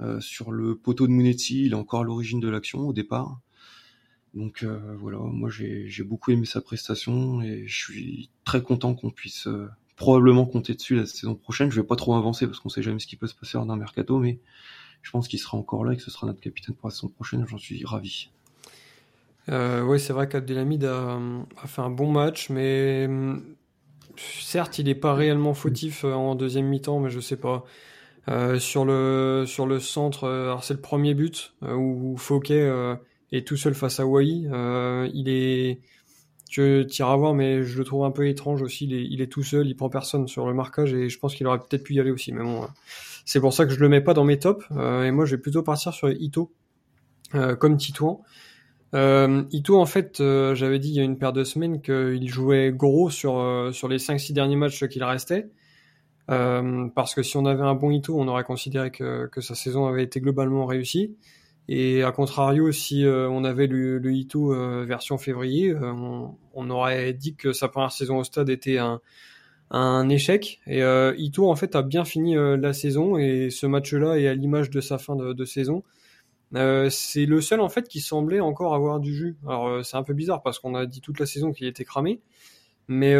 Euh, 0.00 0.20
sur 0.20 0.52
le 0.52 0.74
poteau 0.74 1.06
de 1.06 1.12
Munetti, 1.12 1.66
il 1.66 1.74
a 1.74 1.78
encore 1.78 2.04
l'origine 2.04 2.40
de 2.40 2.48
l'action 2.48 2.80
au 2.80 2.92
départ. 2.92 3.40
Donc 4.34 4.64
voilà, 4.64 5.18
moi 5.18 5.50
j'ai 5.50 6.04
beaucoup 6.04 6.30
aimé 6.30 6.46
sa 6.46 6.60
prestation 6.60 7.42
et 7.42 7.66
je 7.66 7.76
suis 7.76 8.30
très 8.44 8.62
content 8.62 8.94
qu'on 8.94 9.10
puisse 9.10 9.46
probablement 9.96 10.46
compter 10.46 10.74
dessus 10.74 10.96
la 10.96 11.06
saison 11.06 11.34
prochaine. 11.34 11.70
Je 11.70 11.80
vais 11.80 11.86
pas 11.86 11.96
trop 11.96 12.14
avancer 12.14 12.46
parce 12.46 12.58
qu'on 12.58 12.70
sait 12.70 12.82
jamais 12.82 12.98
ce 12.98 13.06
qui 13.06 13.16
peut 13.16 13.26
se 13.26 13.34
passer 13.34 13.58
dans 13.58 13.70
un 13.70 13.76
mercato, 13.76 14.18
mais 14.18 14.38
je 15.02 15.10
pense 15.10 15.28
qu'il 15.28 15.38
sera 15.38 15.58
encore 15.58 15.84
là 15.84 15.92
et 15.92 15.96
que 15.96 16.02
ce 16.02 16.10
sera 16.10 16.26
notre 16.26 16.40
capitaine 16.40 16.74
pour 16.74 16.88
la 16.88 16.94
saison 16.94 17.08
prochaine. 17.08 17.44
J'en 17.46 17.58
suis 17.58 17.84
ravi. 17.84 18.30
Euh, 19.48 19.82
oui, 19.82 20.00
c'est 20.00 20.12
vrai 20.12 20.28
qu'Abdelhamid 20.28 20.84
a, 20.84 21.18
a, 21.60 21.66
fait 21.66 21.82
un 21.82 21.90
bon 21.90 22.10
match, 22.10 22.48
mais 22.48 23.08
certes, 24.16 24.78
il 24.78 24.86
n'est 24.86 24.94
pas 24.94 25.14
réellement 25.14 25.54
fautif 25.54 26.04
euh, 26.04 26.12
en 26.12 26.34
deuxième 26.34 26.66
mi-temps, 26.66 27.00
mais 27.00 27.10
je 27.10 27.20
sais 27.20 27.36
pas. 27.36 27.64
Euh, 28.28 28.60
sur 28.60 28.84
le 28.84 29.44
sur 29.48 29.66
le 29.66 29.80
centre, 29.80 30.24
euh, 30.24 30.44
alors 30.44 30.62
c'est 30.62 30.74
le 30.74 30.80
premier 30.80 31.12
but 31.12 31.54
où 31.62 32.16
Fouquet 32.16 32.70
est 33.38 33.46
tout 33.46 33.56
seul 33.56 33.74
face 33.74 34.00
à 34.00 34.06
Wai. 34.06 34.46
il 35.14 35.28
est, 35.28 35.80
tu 36.48 36.84
iras 36.98 37.16
voir, 37.16 37.34
mais 37.34 37.62
je 37.62 37.78
le 37.78 37.84
trouve 37.84 38.04
un 38.04 38.10
peu 38.10 38.28
étrange 38.28 38.62
aussi. 38.62 38.86
Il 38.86 39.20
est, 39.20 39.26
tout 39.26 39.42
seul, 39.42 39.66
il 39.66 39.74
prend 39.74 39.88
personne 39.88 40.28
sur 40.28 40.46
le 40.46 40.54
marquage 40.54 40.92
et 40.94 41.08
je 41.08 41.18
pense 41.18 41.34
qu'il 41.34 41.46
aurait 41.46 41.58
peut-être 41.58 41.84
pu 41.84 41.94
y 41.94 42.00
aller 42.00 42.10
aussi. 42.10 42.32
Mais 42.32 42.42
bon, 42.42 42.66
c'est 43.24 43.40
pour 43.40 43.52
ça 43.52 43.64
que 43.64 43.72
je 43.72 43.80
le 43.80 43.88
mets 43.88 44.00
pas 44.00 44.14
dans 44.14 44.24
mes 44.24 44.38
tops. 44.38 44.64
et 44.70 45.10
moi, 45.10 45.24
je 45.24 45.36
vais 45.36 45.42
plutôt 45.42 45.62
partir 45.62 45.92
sur 45.92 46.10
Ito 46.10 46.52
comme 47.58 47.76
Titouan. 47.76 48.22
Euh, 48.94 49.44
Ito, 49.52 49.80
en 49.80 49.86
fait, 49.86 50.20
euh, 50.20 50.54
j'avais 50.54 50.78
dit 50.78 50.90
il 50.90 50.94
y 50.94 51.00
a 51.00 51.04
une 51.04 51.18
paire 51.18 51.32
de 51.32 51.44
semaines 51.44 51.80
qu'il 51.80 52.28
jouait 52.28 52.72
gros 52.72 53.10
sur, 53.10 53.38
euh, 53.38 53.72
sur 53.72 53.88
les 53.88 53.98
5-6 53.98 54.32
derniers 54.32 54.56
matchs 54.56 54.86
qu'il 54.88 55.02
restait. 55.04 55.48
Euh, 56.30 56.88
parce 56.94 57.14
que 57.14 57.22
si 57.22 57.36
on 57.36 57.46
avait 57.46 57.62
un 57.62 57.74
bon 57.74 57.90
Ito, 57.90 58.18
on 58.18 58.28
aurait 58.28 58.44
considéré 58.44 58.90
que, 58.90 59.26
que 59.26 59.40
sa 59.40 59.54
saison 59.54 59.86
avait 59.86 60.04
été 60.04 60.20
globalement 60.20 60.66
réussie. 60.66 61.16
Et 61.68 62.02
à 62.02 62.12
contrario, 62.12 62.72
si 62.72 63.04
on 63.06 63.44
avait 63.44 63.66
le, 63.66 63.98
le 63.98 64.12
Ito 64.12 64.54
version 64.84 65.16
février, 65.16 65.74
on, 65.74 66.36
on, 66.54 66.70
aurait 66.70 67.12
dit 67.12 67.34
que 67.34 67.52
sa 67.52 67.68
première 67.68 67.92
saison 67.92 68.18
au 68.18 68.24
stade 68.24 68.50
était 68.50 68.78
un, 69.70 70.08
échec. 70.08 70.60
Et 70.66 70.82
Ito, 71.16 71.48
en 71.48 71.56
fait, 71.56 71.76
a 71.76 71.82
bien 71.82 72.04
fini 72.04 72.34
la 72.34 72.72
saison 72.72 73.16
et 73.16 73.50
ce 73.50 73.66
match-là 73.66 74.16
est 74.16 74.26
à 74.26 74.34
l'image 74.34 74.70
de 74.70 74.80
sa 74.80 74.98
fin 74.98 75.14
de, 75.16 75.44
saison 75.44 75.82
c'est 76.90 77.24
le 77.24 77.40
seul 77.40 77.60
en 77.60 77.68
fait 77.68 77.88
qui 77.88 78.00
semblait 78.00 78.40
encore 78.40 78.74
avoir 78.74 79.00
du 79.00 79.14
jus. 79.14 79.36
Alors 79.46 79.84
c'est 79.84 79.96
un 79.96 80.02
peu 80.02 80.12
bizarre 80.12 80.42
parce 80.42 80.58
qu'on 80.58 80.74
a 80.74 80.84
dit 80.84 81.00
toute 81.00 81.18
la 81.18 81.26
saison 81.26 81.52
qu'il 81.52 81.66
était 81.66 81.84
cramé, 81.84 82.20
mais 82.88 83.14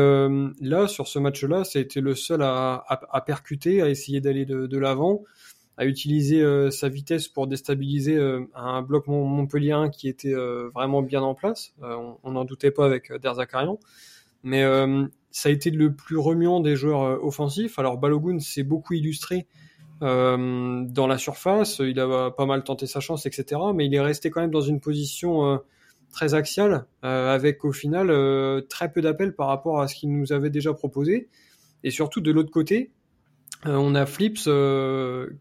là 0.61 0.87
sur 0.87 1.09
ce 1.09 1.19
match-là, 1.19 1.63
été 1.75 2.01
le 2.01 2.15
seul 2.15 2.43
à, 2.43 3.25
percuter, 3.25 3.81
à 3.81 3.89
essayer 3.89 4.21
d'aller 4.21 4.45
de 4.45 4.79
l'avant, 4.79 5.23
à 5.79 5.87
utiliser 5.87 6.71
sa 6.71 6.89
vitesse 6.89 7.29
pour 7.29 7.47
déstabiliser 7.47 8.19
un 8.55 8.83
bloc 8.83 9.07
montpellierin 9.07 9.89
qui 9.89 10.09
était 10.09 10.35
vraiment 10.75 11.03
bien 11.03 11.23
en 11.23 11.35
place. 11.35 11.73
on 11.81 12.31
n'en 12.31 12.45
doutait 12.45 12.71
pas 12.71 12.85
avec 12.85 13.11
Derzakarian, 13.11 13.79
mais 14.43 14.63
ça 15.31 15.49
a 15.49 15.53
été 15.53 15.71
le 15.71 15.95
plus 15.95 16.19
remuant 16.19 16.61
des 16.61 16.77
joueurs 16.77 17.25
offensifs. 17.25 17.79
Alors 17.79 17.97
Balogun 17.97 18.39
s'est 18.39 18.65
beaucoup 18.65 18.93
illustré 18.93 19.47
euh, 20.03 20.85
dans 20.85 21.07
la 21.07 21.17
surface, 21.17 21.79
il 21.79 21.99
a 22.01 22.31
pas 22.33 22.47
mal 22.47 22.65
tenté 22.65 22.87
sa 22.87 23.01
chance, 23.01 23.25
etc. 23.27 23.61
Mais 23.75 23.87
il 23.87 23.95
est 23.95 24.01
resté 24.01 24.31
quand 24.31 24.41
même 24.41 24.51
dans 24.51 24.61
une 24.61 24.81
position 24.81 25.47
euh, 25.47 25.59
très 26.13 26.35
axiale, 26.35 26.87
euh, 27.05 27.33
avec 27.33 27.65
au 27.65 27.73
final 27.73 28.09
très 28.69 28.91
peu 28.91 29.01
d'appels 29.01 29.35
par 29.35 29.47
rapport 29.47 29.81
à 29.81 29.89
ce 29.89 29.95
qu'il 29.95 30.13
nous 30.13 30.33
avait 30.33 30.51
déjà 30.51 30.75
proposé. 30.75 31.29
Et 31.85 31.91
surtout 31.91 32.21
de 32.21 32.33
l'autre 32.33 32.51
côté, 32.51 32.91
on 33.65 33.95
a 33.95 34.07
Flips 34.07 34.49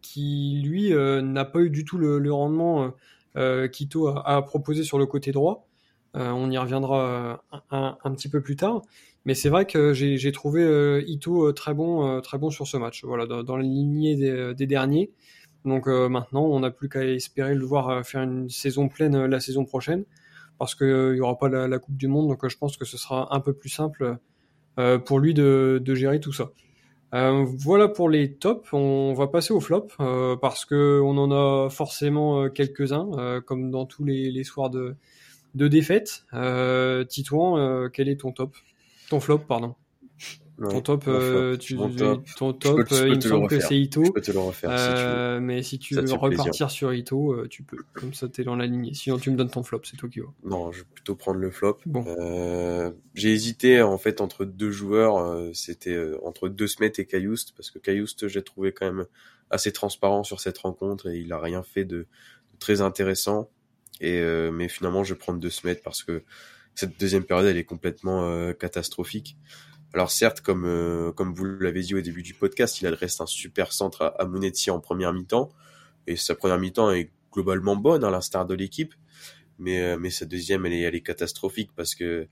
qui 0.02 0.62
lui 0.64 0.94
n'a 0.94 1.46
pas 1.46 1.60
eu 1.60 1.70
du 1.70 1.86
tout 1.86 1.98
le, 1.98 2.34
rendement 2.34 2.94
qu'Ito 3.36 4.08
a, 4.08 4.42
proposé 4.46 4.84
sur 4.84 4.98
le 4.98 5.06
côté 5.06 5.32
droit. 5.32 5.68
on 6.14 6.52
y 6.52 6.58
reviendra 6.58 7.44
un, 7.72 8.12
petit 8.14 8.30
peu 8.30 8.42
plus 8.42 8.56
tard. 8.56 8.82
Mais 9.26 9.36
c'est 9.36 9.50
vrai 9.50 9.66
que 9.66 9.94
j'ai 9.94 10.32
trouvé 10.32 10.64
euh, 10.64 11.04
Ito 11.06 11.48
euh, 11.48 11.54
très 11.54 11.74
bon, 11.74 12.08
euh, 12.08 12.22
très 12.22 12.38
bon 12.38 12.50
sur 12.50 12.68
ce 12.68 12.78
match. 12.78 13.04
Voilà, 13.04 13.26
dans, 13.26 13.58
la 13.58 13.64
lignée 13.64 14.16
des, 14.54 14.68
derniers. 14.68 15.12
Donc 15.64 15.86
maintenant, 15.88 16.46
on 16.46 16.62
n'a 16.62 16.72
plus 16.72 16.90
qu'à 16.90 17.06
espérer 17.06 17.54
le 17.54 17.64
voir 17.64 18.04
faire 18.04 18.24
une 18.24 18.50
saison 18.50 18.90
pleine 18.90 19.26
la 19.26 19.40
saison 19.40 19.64
prochaine, 19.64 20.06
parce 20.58 20.74
qu'il 20.74 21.12
n'y 21.14 21.22
aura 21.22 21.38
pas 21.38 21.50
la, 21.50 21.78
Coupe 21.78 21.98
du 21.98 22.08
Monde. 22.08 22.30
Donc 22.30 22.48
je 22.48 22.58
pense 22.58 22.78
que 22.78 22.86
ce 22.86 22.98
sera 22.98 23.36
un 23.36 23.40
peu 23.42 23.54
plus 23.54 23.70
simple 23.70 24.18
pour 25.06 25.20
lui 25.20 25.36
de, 25.36 25.84
gérer 25.94 26.20
tout 26.20 26.34
ça. 26.34 26.50
Voilà 27.12 27.88
pour 27.88 28.10
les 28.10 28.34
tops. 28.34 28.72
On 28.74 29.14
va 29.14 29.28
passer 29.28 29.54
aux 29.54 29.60
flops 29.60 29.96
parce 30.42 30.66
que 30.66 31.02
on 31.04 31.18
en 31.18 31.32
a 31.32 31.70
forcément 31.70 32.50
quelques-uns, 32.50 33.42
comme 33.46 33.72
dans 33.72 33.86
tous 33.86 34.04
les, 34.04 34.32
les 34.32 34.44
soirs 34.44 34.70
de, 34.70 34.96
de 35.56 35.68
défaite. 35.68 36.26
Titouan, 37.10 37.90
quel 37.94 38.10
est 38.10 38.22
ton 38.22 38.32
top? 38.32 38.56
Ton 39.10 39.20
flop, 39.20 39.40
pardon. 39.40 39.76
Ton 40.70 40.82
top, 40.82 41.04
euh, 41.08 41.58
tu, 41.58 41.76
ton 41.76 42.54
top, 42.54 42.92
euh, 42.92 43.10
il 43.10 43.16
me 43.16 43.22
semble 43.22 43.48
que 43.48 43.60
c'est 43.60 43.80
Ito. 43.80 44.06
Je 44.06 44.12
peux 44.12 44.22
te 44.22 44.32
le 44.32 44.40
refaire 44.40 44.78
si 44.78 44.86
tu 44.86 44.92
veux. 44.92 45.08
Euh, 45.08 45.40
mais 45.40 45.64
si 45.64 45.80
tu 45.80 45.96
veux 45.96 46.14
repartir 46.14 46.70
sur 46.70 46.94
Ito, 46.94 47.48
tu 47.50 47.64
peux. 47.64 47.78
Comme 47.94 48.14
ça, 48.14 48.28
t'es 48.28 48.44
dans 48.44 48.56
la 48.56 48.66
lignée. 48.66 48.94
Sinon, 48.94 49.18
tu 49.18 49.32
me 49.32 49.38
donnes 49.38 49.50
ton 49.50 49.64
flop, 49.64 49.82
c'est 49.84 49.98
toi 49.98 50.10
qui 50.10 50.20
vois. 50.20 50.34
Non, 50.44 50.72
je 50.72 50.80
vais 50.80 50.88
plutôt 50.94 51.16
prendre 51.16 51.40
le 51.40 51.52
flop. 51.52 51.78
Bon. 51.86 52.04
j'ai 53.16 53.32
hésité 53.32 53.82
en 53.82 53.98
fait 53.98 54.22
entre 54.22 54.46
deux 54.46 54.72
joueurs. 54.72 55.50
C'était 55.54 56.00
entre 56.24 56.50
deux 56.50 56.68
Smet 56.68 56.94
et 56.98 57.06
Cayoust 57.06 57.54
parce 57.56 57.72
que 57.72 57.80
Cayoust, 57.80 58.28
j'ai 58.28 58.44
trouvé 58.44 58.72
quand 58.72 58.86
même 58.86 59.06
assez 59.50 59.72
transparent 59.72 60.24
sur 60.24 60.40
cette 60.40 60.58
rencontre 60.60 61.10
et 61.10 61.20
il 61.20 61.34
a 61.34 61.40
rien 61.40 61.64
fait 61.64 61.86
de, 61.86 62.08
très 62.60 62.82
intéressant. 62.82 63.50
Et 64.00 64.22
mais 64.52 64.68
finalement, 64.68 65.04
je 65.04 65.14
vais 65.14 65.20
prendre 65.20 65.40
deux 65.40 65.50
Smet 65.50 65.76
parce 65.76 66.04
que 66.04 66.24
cette 66.76 67.00
deuxième 67.00 67.24
période, 67.24 67.48
elle 67.48 67.58
est 67.58 67.66
complètement 67.66 68.54
catastrophique. 68.54 69.38
Alors 69.94 70.12
certes, 70.12 70.42
comme 70.42 70.66
euh, 70.66 71.12
comme 71.12 71.34
vous 71.34 71.46
l'avez 71.46 71.82
dit 71.82 71.96
au 71.96 72.02
début 72.02 72.24
du 72.24 72.34
podcast, 72.34 72.80
il 72.82 72.88
adresse 72.88 73.20
un 73.20 73.26
super 73.26 73.74
centre 73.74 74.02
à, 74.04 74.22
à 74.22 74.72
en 74.72 74.80
première 74.80 75.14
mi-temps, 75.14 75.50
et 76.08 76.16
sa 76.16 76.36
première 76.36 76.60
mi-temps 76.60 76.92
est 76.92 77.12
globalement 77.32 77.76
bonne, 77.76 78.04
à 78.04 78.10
l'instar 78.10 78.46
de 78.46 78.54
l'équipe, 78.54 78.94
mais 79.60 79.82
euh, 79.82 79.98
mais 80.00 80.10
sa 80.10 80.26
deuxième, 80.26 80.66
elle 80.66 80.74
est 80.74 80.82
elle 80.82 80.96
est 80.96 81.02
catastrophique 81.02 81.72
parce 81.76 81.96
que 81.96 82.28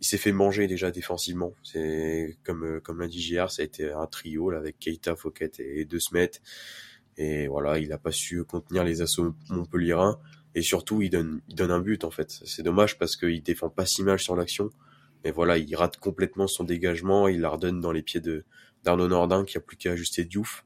il 0.00 0.04
s'est 0.04 0.18
fait 0.18 0.32
manger 0.32 0.66
déjà 0.66 0.90
défensivement. 0.90 1.54
C'est 1.62 2.36
comme 2.44 2.80
comme 2.80 3.00
l'a 3.00 3.06
dit 3.06 3.22
JR, 3.22 3.50
ça 3.50 3.62
a 3.62 3.64
été 3.64 3.92
un 3.92 4.06
trio 4.06 4.50
là 4.50 4.58
avec 4.58 4.78
Keita, 4.80 5.14
Fouquet 5.14 5.52
et, 5.58 5.84
De 5.84 5.98
Smet, 6.00 6.32
et 7.16 7.46
voilà, 7.46 7.78
il 7.78 7.92
a 7.92 7.98
pas 7.98 8.10
su 8.10 8.44
contenir 8.44 8.82
les 8.82 9.02
assauts 9.02 9.34
montpelliérains. 9.50 10.18
Et 10.54 10.62
surtout 10.62 11.00
il 11.00 11.10
donne 11.10 11.40
il 11.48 11.54
donne 11.54 11.70
un 11.70 11.80
but 11.80 12.04
en 12.04 12.10
fait. 12.10 12.30
C'est 12.44 12.62
dommage 12.62 12.98
parce 12.98 13.16
qu'il 13.16 13.42
défend 13.42 13.70
pas 13.70 13.86
si 13.86 14.02
mal 14.02 14.18
sur 14.18 14.36
l'action, 14.36 14.70
mais 15.24 15.30
voilà 15.30 15.58
il 15.58 15.74
rate 15.76 15.96
complètement 15.98 16.46
son 16.46 16.64
dégagement, 16.64 17.28
il 17.28 17.40
la 17.40 17.50
redonne 17.50 17.80
dans 17.80 17.92
les 17.92 18.02
pieds 18.02 18.20
de 18.20 18.44
d'Arnaud 18.84 19.08
Nordin 19.08 19.44
qui 19.44 19.56
a 19.56 19.60
plus 19.60 19.76
qu'à 19.76 19.92
ajuster 19.92 20.24
Diouf. 20.24 20.64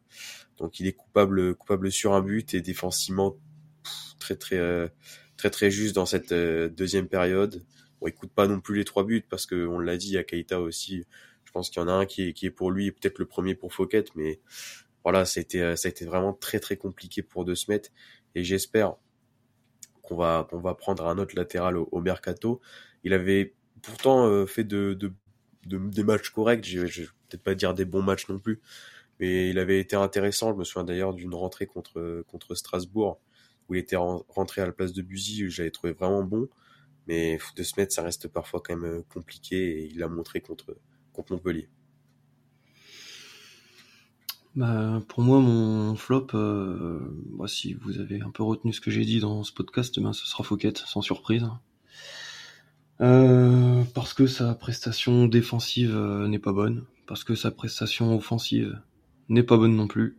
Donc 0.58 0.80
il 0.80 0.86
est 0.86 0.92
coupable 0.92 1.54
coupable 1.54 1.92
sur 1.92 2.14
un 2.14 2.22
but 2.22 2.54
et 2.54 2.60
défensivement 2.62 3.36
très 4.18 4.36
très 4.36 4.56
euh, 4.56 4.88
très 5.36 5.50
très 5.50 5.70
juste 5.70 5.94
dans 5.94 6.06
cette 6.06 6.32
euh, 6.32 6.68
deuxième 6.68 7.08
période. 7.08 7.64
Bon, 8.00 8.08
il 8.08 8.14
coûte 8.14 8.32
pas 8.32 8.46
non 8.46 8.60
plus 8.60 8.76
les 8.76 8.84
trois 8.84 9.04
buts 9.04 9.24
parce 9.28 9.46
que 9.46 9.66
on 9.66 9.78
l'a 9.78 9.96
dit 9.96 10.18
à 10.18 10.24
Keita 10.24 10.60
aussi. 10.60 11.04
Je 11.44 11.52
pense 11.52 11.70
qu'il 11.70 11.80
y 11.80 11.84
en 11.84 11.88
a 11.88 11.92
un 11.92 12.06
qui 12.06 12.28
est 12.28 12.32
qui 12.32 12.46
est 12.46 12.50
pour 12.50 12.70
lui 12.70 12.86
et 12.86 12.92
peut-être 12.92 13.18
le 13.18 13.26
premier 13.26 13.54
pour 13.54 13.72
Fouquet, 13.72 14.04
mais 14.14 14.40
voilà, 15.04 15.24
ça 15.24 15.40
a 15.40 15.42
été 15.42 15.62
euh, 15.62 15.76
ça 15.76 15.88
a 15.88 15.90
été 15.90 16.04
vraiment 16.04 16.32
très 16.32 16.58
très 16.60 16.76
compliqué 16.76 17.22
pour 17.22 17.44
De 17.44 17.54
Smet 17.54 17.82
et 18.34 18.44
j'espère 18.44 18.96
qu'on 20.02 20.16
va 20.16 20.46
qu'on 20.50 20.60
va 20.60 20.74
prendre 20.74 21.06
un 21.06 21.18
autre 21.18 21.34
latéral 21.36 21.76
au, 21.76 22.00
mercato. 22.00 22.60
Il 23.04 23.12
avait 23.12 23.54
pourtant 23.82 24.26
euh, 24.26 24.46
fait 24.46 24.64
de, 24.64 24.94
de, 24.94 25.12
des 25.64 26.04
matchs 26.04 26.30
corrects. 26.30 26.64
Je 26.64 26.80
vais 26.80 27.08
peut-être 27.28 27.42
pas 27.42 27.54
dire 27.54 27.74
des 27.74 27.84
bons 27.84 28.02
matchs 28.02 28.28
non 28.28 28.38
plus, 28.38 28.60
mais 29.20 29.50
il 29.50 29.58
avait 29.58 29.80
été 29.80 29.96
intéressant. 29.96 30.52
Je 30.52 30.58
me 30.58 30.64
souviens 30.64 30.84
d'ailleurs 30.84 31.14
d'une 31.14 31.34
rentrée 31.34 31.66
contre 31.66 32.24
contre 32.28 32.54
Strasbourg 32.54 33.20
où 33.68 33.74
il 33.74 33.78
était 33.78 33.96
rentré 33.96 34.60
à 34.62 34.66
la 34.66 34.72
place 34.72 34.92
de 34.92 35.02
Buzy. 35.02 35.50
J'avais 35.50 35.70
trouvé 35.70 35.92
vraiment 35.92 36.22
bon, 36.22 36.48
mais 37.08 37.38
de 37.56 37.62
se 37.62 37.78
mettre, 37.78 37.92
ça 37.92 38.02
reste 38.02 38.28
parfois 38.28 38.60
quand 38.64 38.76
même 38.76 39.02
compliqué 39.04 39.80
et 39.80 39.86
il 39.86 39.98
l'a 39.98 40.08
montré 40.08 40.40
contre 40.40 40.76
contre 41.12 41.32
Montpellier. 41.32 41.68
Bah, 44.56 45.02
pour 45.08 45.22
moi, 45.22 45.38
mon 45.40 45.94
flop, 45.96 46.28
euh, 46.32 46.98
si 47.46 47.74
vous 47.74 48.00
avez 48.00 48.22
un 48.22 48.30
peu 48.30 48.42
retenu 48.42 48.72
ce 48.72 48.80
que 48.80 48.90
j'ai 48.90 49.04
dit 49.04 49.20
dans 49.20 49.42
ce 49.42 49.52
podcast, 49.52 50.00
ben, 50.00 50.14
ce 50.14 50.26
sera 50.26 50.44
Fouquet, 50.44 50.72
sans 50.74 51.02
surprise. 51.02 51.46
Euh, 53.00 53.84
parce 53.94 54.14
que 54.14 54.26
sa 54.26 54.54
prestation 54.54 55.26
défensive 55.26 55.94
euh, 55.94 56.28
n'est 56.28 56.38
pas 56.38 56.52
bonne, 56.52 56.84
parce 57.06 57.24
que 57.24 57.34
sa 57.34 57.50
prestation 57.50 58.16
offensive 58.16 58.80
n'est 59.28 59.42
pas 59.42 59.56
bonne 59.56 59.76
non 59.76 59.86
plus. 59.86 60.16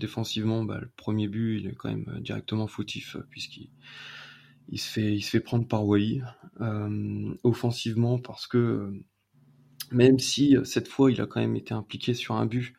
Défensivement, 0.00 0.62
bah, 0.62 0.78
le 0.80 0.88
premier 0.96 1.26
but, 1.26 1.58
il 1.60 1.66
est 1.66 1.74
quand 1.74 1.88
même 1.88 2.20
directement 2.20 2.68
fautif, 2.68 3.16
puisqu'il 3.28 3.70
il 4.68 4.78
se 4.78 5.30
fait, 5.30 5.40
prendre 5.40 5.66
par 5.66 5.84
Wai. 5.84 6.22
offensivement, 7.42 8.18
parce 8.18 8.46
que 8.46 8.92
même 9.90 10.18
si 10.18 10.56
cette 10.64 10.88
fois, 10.88 11.10
il 11.10 11.20
a 11.20 11.26
quand 11.26 11.40
même 11.40 11.56
été 11.56 11.74
impliqué 11.74 12.14
sur 12.14 12.36
un 12.36 12.46
but 12.46 12.74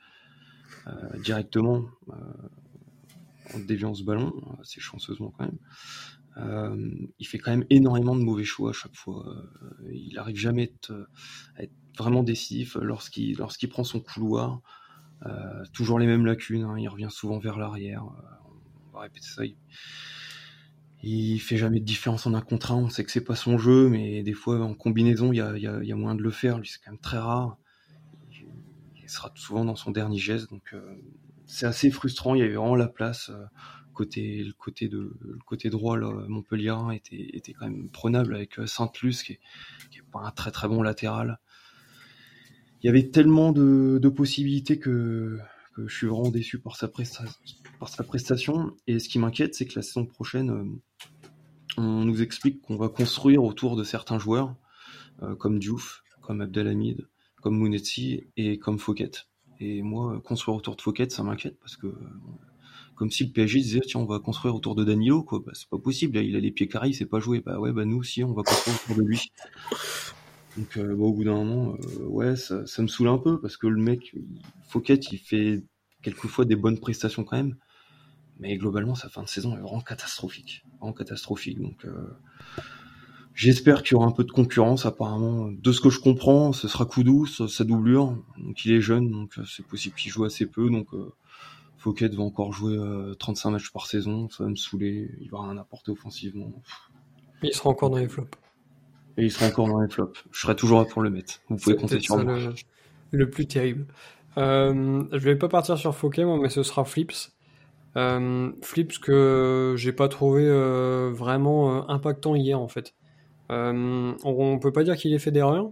euh, 0.88 1.20
directement 1.20 1.86
euh, 2.10 3.56
en 3.56 3.60
déviant 3.60 3.94
ce 3.94 4.04
ballon, 4.04 4.34
assez 4.62 4.80
chanceusement 4.80 5.34
quand 5.38 5.46
même. 5.46 5.58
Euh, 6.38 6.92
il 7.18 7.26
fait 7.26 7.38
quand 7.38 7.52
même 7.52 7.66
énormément 7.70 8.16
de 8.16 8.24
mauvais 8.24 8.44
choix 8.44 8.70
à 8.70 8.74
chaque 8.74 8.96
fois. 8.96 9.26
il 9.92 10.18
arrive 10.18 10.38
jamais 10.38 10.74
à 11.56 11.64
être 11.64 11.74
vraiment 11.98 12.24
décisif 12.24 12.76
lorsqu'il 12.76 13.38
lorsqu'il 13.38 13.70
prend 13.70 13.84
son 13.84 14.00
couloir. 14.00 14.62
toujours 15.74 16.00
les 16.00 16.08
mêmes 16.08 16.26
lacunes. 16.26 16.64
Hein. 16.64 16.78
il 16.78 16.88
revient 16.88 17.10
souvent 17.10 17.40
vers 17.40 17.58
l'arrière. 17.58 18.06
on 18.88 18.94
va 18.94 19.02
répéter 19.02 19.28
ça. 19.28 19.46
Il, 19.46 19.58
il, 21.02 21.40
fait 21.40 21.58
jamais 21.58 21.80
de 21.80 21.86
différence 21.86 22.28
en 22.28 22.34
un 22.34 22.42
contre 22.42 22.72
un. 22.72 22.76
On 22.76 22.90
sait 22.90 23.04
que 23.04 23.12
c'est 23.12 23.24
pas 23.24 23.36
son 23.36 23.58
jeu, 23.58 23.90
mais 23.90 24.24
des 24.24 24.34
fois 24.34 24.62
en 24.62 24.74
combinaison, 24.74 25.34
il 25.34 25.38
y 25.38 25.42
a, 25.42 25.58
y 25.58 25.94
moyen 25.94 26.16
de 26.16 26.24
le 26.24 26.32
faire. 26.32 26.58
Lui, 26.60 26.68
c'est 26.68 26.80
quand 26.84 26.92
même 26.92 27.00
très 27.00 27.18
rare 27.18 27.58
sera 29.10 29.32
souvent 29.36 29.66
dans 29.66 29.76
son 29.76 29.92
dernier 29.92 30.18
geste. 30.18 30.50
Donc 30.50 30.74
euh, 30.74 30.96
c'est 31.46 31.66
assez 31.66 31.92
frustrant. 31.92 32.36
Il 32.36 32.40
y 32.40 32.44
avait 32.44 32.56
vraiment 32.56 32.76
la 32.76 32.88
place. 32.88 33.32
Euh, 34.02 34.44
le, 34.44 35.38
côté 35.46 35.70
droit, 35.70 35.98
Montpellier 36.28 36.76
était, 36.94 37.54
quand 37.54 37.66
même 37.66 37.90
prenable 37.90 38.36
avec 38.36 38.60
euh, 38.60 38.68
Sainte-Luce, 38.68 39.24
qui, 39.24 39.40
qui 39.92 40.00
est 40.00 40.12
pas 40.12 40.22
un 40.22 40.32
très 40.32 40.52
très 40.52 40.68
bon 40.68 40.82
latéral. 40.82 41.40
Il 42.82 42.88
y 42.88 42.90
avait 42.90 43.10
tellement 43.10 43.52
de, 43.52 44.10
possibilités 44.10 44.80
que, 44.80 45.40
je 45.78 45.96
suis 45.96 46.08
vraiment 46.08 46.30
déçu 46.30 46.60
par 46.60 46.76
sa, 46.76 46.88
prestation. 48.04 48.76
Et 48.88 49.00
ce 49.00 49.10
qui 49.10 49.20
m'inquiète, 49.20 49.56
c'est 49.56 49.66
que 49.66 49.76
la 49.76 49.82
saison 49.82 50.06
prochaine, 50.06 50.80
on 51.78 52.06
nous 52.06 52.22
explique 52.22 52.62
qu'on 52.62 52.78
va 52.78 52.90
construire 52.90 53.44
autour 53.44 53.76
de 53.76 53.84
certains 53.84 54.20
joueurs, 54.20 54.56
comme 55.38 55.60
Diouf, 55.60 56.04
comme 56.22 56.42
Abdelhamid, 56.42 57.08
comme 57.42 57.58
Mounetzi 57.58 58.28
et 58.38 58.60
comme 58.60 58.80
Fouquet. 58.80 59.12
Et 59.60 59.82
moi, 59.82 60.22
construire 60.22 60.58
autour 60.58 60.76
de 60.76 60.82
Fouquet, 60.82 61.10
ça 61.10 61.24
m'inquiète 61.24 61.60
parce 61.60 61.76
que 61.76 61.94
comme 63.00 63.10
si 63.10 63.24
le 63.26 63.32
PSG 63.32 63.60
disait 63.60 63.80
tiens 63.80 64.02
on 64.02 64.06
va 64.06 64.20
construire 64.20 64.54
autour 64.54 64.76
de 64.76 64.84
Danilo 64.84 65.24
quoi 65.24 65.42
bah, 65.44 65.54
c'est 65.56 65.70
pas 65.70 65.80
possible 65.80 66.18
il 66.18 66.36
a 66.36 66.40
les 66.40 66.52
pieds 66.52 66.68
carrés 66.68 66.90
il 66.90 66.94
sait 66.94 67.06
pas 67.06 67.20
jouer 67.20 67.40
bah 67.40 67.58
ouais 67.58 67.72
bah 67.72 67.86
nous 67.86 67.98
aussi 67.98 68.24
on 68.24 68.34
va 68.34 68.44
construire 68.44 68.76
autour 68.84 68.96
de 68.98 69.08
lui 69.08 69.32
donc 70.58 70.78
euh, 70.78 70.94
au 70.96 71.14
bout 71.14 71.24
d'un 71.24 71.36
moment 71.36 71.76
euh, 71.76 72.06
ouais 72.06 72.36
ça, 72.36 72.64
me 72.82 72.88
saoule 72.88 73.08
un 73.08 73.18
peu 73.18 73.40
parce 73.40 73.56
que 73.56 73.68
le 73.68 73.82
mec 73.82 74.14
Fouquet 74.68 74.96
il 74.96 75.18
fait 75.18 75.64
quelquefois 76.02 76.46
des 76.46 76.56
bonnes 76.56 76.80
prestations 76.80 77.24
quand 77.24 77.38
même 77.38 77.56
Mais 78.40 78.58
globalement, 78.58 78.96
sa 78.96 79.10
fin 79.10 79.24
de 79.24 79.28
saison 79.28 79.56
est 79.58 79.62
vraiment 79.62 79.82
catastrophique. 79.82 80.64
Vraiment 80.80 80.94
catastrophique. 80.94 81.60
Donc, 81.60 81.86
euh, 81.86 81.92
j'espère 83.34 83.84
qu'il 83.84 83.94
y 83.94 83.96
aura 83.96 84.08
un 84.08 84.12
peu 84.12 84.24
de 84.24 84.32
concurrence. 84.32 84.86
Apparemment, 84.86 85.50
de 85.52 85.72
ce 85.72 85.82
que 85.82 85.90
je 85.90 86.00
comprends, 86.00 86.54
ce 86.54 86.68
sera 86.68 86.86
Koudou, 86.86 87.26
sa 87.26 87.64
doublure. 87.64 88.16
Donc, 88.38 88.64
il 88.66 88.72
est 88.72 88.82
jeune, 88.82 89.12
donc 89.12 89.34
c'est 89.46 89.66
possible 89.66 89.96
qu'il 89.96 90.12
joue 90.12 90.24
assez 90.24 90.46
peu. 90.46 90.70
Donc, 90.70 90.88
Fouquet 91.80 92.10
va 92.10 92.24
encore 92.24 92.54
jouer 92.54 92.78
35 93.18 93.50
matchs 93.52 93.72
par 93.72 93.88
saison. 93.88 94.30
Ça 94.30 94.44
va 94.44 94.50
me 94.50 94.56
saouler. 94.56 95.10
Il 95.22 95.32
va 95.32 95.42
rien 95.42 95.58
apporter 95.58 95.92
offensivement. 95.92 96.52
Il 97.42 97.54
sera 97.54 97.70
encore 97.70 97.90
dans 97.90 97.98
les 97.98 98.08
flops. 98.08 98.38
Et 99.18 99.24
il 99.24 99.32
sera 99.32 99.48
encore 99.48 99.68
dans 99.68 99.82
les 99.82 99.90
flops. 99.90 100.24
Je 100.32 100.40
serai 100.40 100.56
toujours 100.56 100.80
là 100.80 100.86
pour 100.86 101.02
le 101.02 101.10
mettre. 101.10 101.42
Vous 101.50 101.56
pouvez 101.56 101.76
compter 101.76 102.00
sur 102.00 102.18
moi. 102.18 102.38
Le, 102.38 102.54
le, 103.12 103.30
plus 103.30 103.48
terrible. 103.48 103.88
Euh, 104.38 105.04
je 105.12 105.18
vais 105.18 105.36
pas 105.36 105.48
partir 105.48 105.78
sur 105.78 105.96
Fouquet, 105.96 106.26
moi, 106.26 106.38
mais 106.40 106.50
ce 106.50 106.64
sera 106.64 106.86
Flips. 106.86 107.32
Euh, 107.98 108.52
Flips 108.62 109.00
que 109.00 109.74
j'ai 109.78 109.94
pas 109.94 110.08
trouvé 110.08 110.44
euh, 110.46 111.12
vraiment 111.12 111.78
euh, 111.78 111.82
impactant 111.88 112.36
hier 112.36 112.60
en 112.60 112.68
fait. 112.68 112.94
Euh, 113.52 114.14
on, 114.24 114.60
peut 114.60 114.72
pas 114.72 114.84
dire 114.84 114.96
qu'il 114.96 115.12
ait 115.14 115.20
fait 115.20 115.32
d'erreur, 115.32 115.70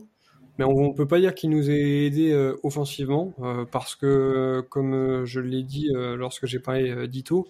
mais 0.58 0.66
on, 0.66 0.94
peut 0.94 1.08
pas 1.08 1.20
dire 1.20 1.36
qu'il 1.36 1.50
nous 1.50 1.70
ait 1.70 2.06
aidé 2.06 2.34
offensivement 2.64 3.34
parce 3.72 3.96
que 3.96 4.66
comme 4.70 5.26
je 5.26 5.40
l'ai 5.40 5.64
dit 5.64 5.90
lorsque 5.94 6.46
j'ai 6.46 6.60
parlé 6.60 7.08
d'Ito, 7.08 7.48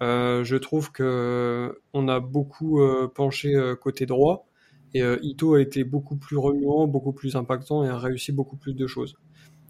je 0.00 0.56
trouve 0.56 0.92
que 0.92 1.80
on 1.92 2.08
a 2.08 2.20
beaucoup 2.20 2.80
penché 3.14 3.54
côté 3.80 4.06
droit 4.06 4.46
et 4.94 5.02
Ito 5.22 5.54
a 5.54 5.60
été 5.60 5.84
beaucoup 5.84 6.16
plus 6.16 6.36
remuant, 6.36 6.86
beaucoup 6.86 7.12
plus 7.12 7.36
impactant 7.36 7.84
et 7.84 7.88
a 7.88 7.98
réussi 7.98 8.32
beaucoup 8.32 8.56
plus 8.56 8.74
de 8.74 8.86
choses. 8.86 9.16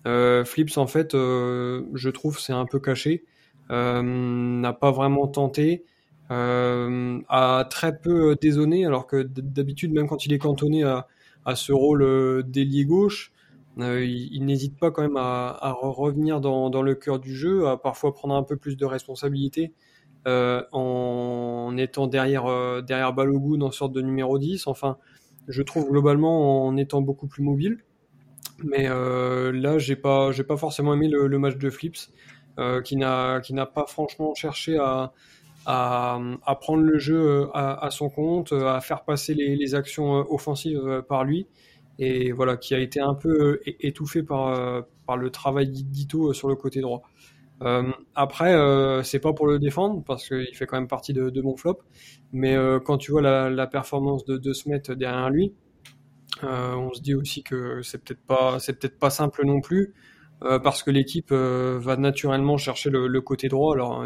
Flips 0.04 0.76
en 0.76 0.86
fait, 0.86 1.12
je 1.12 2.08
trouve 2.08 2.40
c'est 2.40 2.52
un 2.52 2.66
peu 2.66 2.80
caché. 2.80 3.24
Euh, 3.70 4.02
n'a 4.02 4.72
pas 4.72 4.90
vraiment 4.90 5.26
tenté, 5.28 5.84
euh, 6.30 7.20
a 7.28 7.66
très 7.70 7.98
peu 7.98 8.36
désonné, 8.40 8.84
alors 8.84 9.06
que 9.06 9.22
d'habitude, 9.22 9.92
même 9.92 10.08
quand 10.08 10.26
il 10.26 10.32
est 10.32 10.38
cantonné 10.38 10.82
à, 10.82 11.06
à 11.44 11.56
ce 11.56 11.72
rôle 11.72 12.02
euh, 12.02 12.42
d'ailier 12.42 12.84
gauche, 12.84 13.32
il, 13.78 14.44
n'hésite 14.44 14.78
pas 14.78 14.90
quand 14.90 15.02
même 15.02 15.16
à, 15.16 15.76
revenir 15.80 16.40
dans, 16.40 16.82
le 16.82 16.94
cœur 16.94 17.18
du 17.18 17.34
jeu, 17.34 17.66
à 17.68 17.76
parfois 17.76 18.12
prendre 18.12 18.34
un 18.34 18.42
peu 18.42 18.56
plus 18.56 18.76
de 18.76 18.84
responsabilité 18.84 19.72
euh, 20.28 20.62
en 20.72 21.74
étant 21.78 22.06
derrière, 22.06 22.46
euh, 22.46 22.82
derrière 22.82 23.12
Balogun 23.12 23.62
en 23.62 23.70
sorte 23.70 23.92
de 23.92 24.02
numéro 24.02 24.38
10. 24.38 24.66
Enfin, 24.66 24.98
je 25.48 25.62
trouve 25.62 25.88
globalement 25.88 26.66
en 26.66 26.76
étant 26.76 27.00
beaucoup 27.00 27.26
plus 27.26 27.42
mobile. 27.42 27.78
Mais 28.62 28.88
euh, 28.88 29.50
là, 29.52 29.78
j'ai 29.78 29.96
pas, 29.96 30.30
j'ai 30.32 30.44
pas 30.44 30.56
forcément 30.56 30.94
aimé 30.94 31.08
le, 31.08 31.26
le 31.26 31.38
match 31.38 31.56
de 31.56 31.70
Flips. 31.70 32.10
Euh, 32.58 32.82
qui 32.82 32.96
n'a 32.96 33.40
qui 33.40 33.54
n'a 33.54 33.64
pas 33.64 33.86
franchement 33.86 34.34
cherché 34.34 34.76
à, 34.76 35.14
à, 35.66 36.18
prendre 36.60 36.82
le 36.82 36.98
jeu 36.98 37.20
euh, 37.20 37.46
à, 37.54 37.88
son 37.90 38.08
compte, 38.08 38.52
à 38.52 38.80
faire 38.80 39.04
passer 39.04 39.34
les, 39.34 39.74
actions 39.74 40.18
euh, 40.18 40.24
offensives 40.28 41.02
par 41.08 41.24
lui 41.24 41.46
et 41.98 42.32
voilà 42.32 42.56
qui 42.56 42.74
a 42.74 42.78
été 42.78 43.00
un 43.00 43.14
peu 43.14 43.60
étouffé 43.64 44.22
par 44.22 44.84
par 45.06 45.16
le 45.16 45.30
travail 45.30 45.68
d'Ito 45.68 46.32
sur 46.32 46.48
le 46.48 46.56
côté 46.56 46.80
droit. 46.80 47.02
Euh, 47.62 47.92
après, 48.14 48.54
euh, 48.54 49.02
c'est 49.02 49.20
pas 49.20 49.32
pour 49.32 49.46
le 49.46 49.58
défendre 49.58 50.02
parce 50.04 50.26
qu'il 50.26 50.54
fait 50.54 50.66
quand 50.66 50.76
même 50.76 50.88
partie 50.88 51.12
de, 51.12 51.42
mon 51.42 51.56
flop, 51.56 51.80
mais 52.32 52.56
euh, 52.56 52.80
quand 52.80 52.98
tu 52.98 53.12
vois 53.12 53.22
la, 53.22 53.66
performance 53.66 54.24
de, 54.24 54.36
de 54.36 54.52
Smet 54.52 54.82
derrière 54.96 55.30
lui, 55.30 55.54
on 56.42 56.92
se 56.92 57.00
dit 57.00 57.14
aussi 57.14 57.42
que 57.42 57.82
c'est 57.82 58.02
peut-être 58.02 58.24
pas 58.26 58.58
peut-être 58.58 58.98
pas 58.98 59.10
simple 59.10 59.44
non 59.46 59.60
plus. 59.60 59.94
Euh, 60.44 60.58
parce 60.58 60.82
que 60.82 60.90
l'équipe 60.90 61.30
euh, 61.30 61.78
va 61.80 61.96
naturellement 61.96 62.56
chercher 62.56 62.90
le, 62.90 63.20
côté 63.20 63.48
droit. 63.48 63.74
Alors 63.74 64.04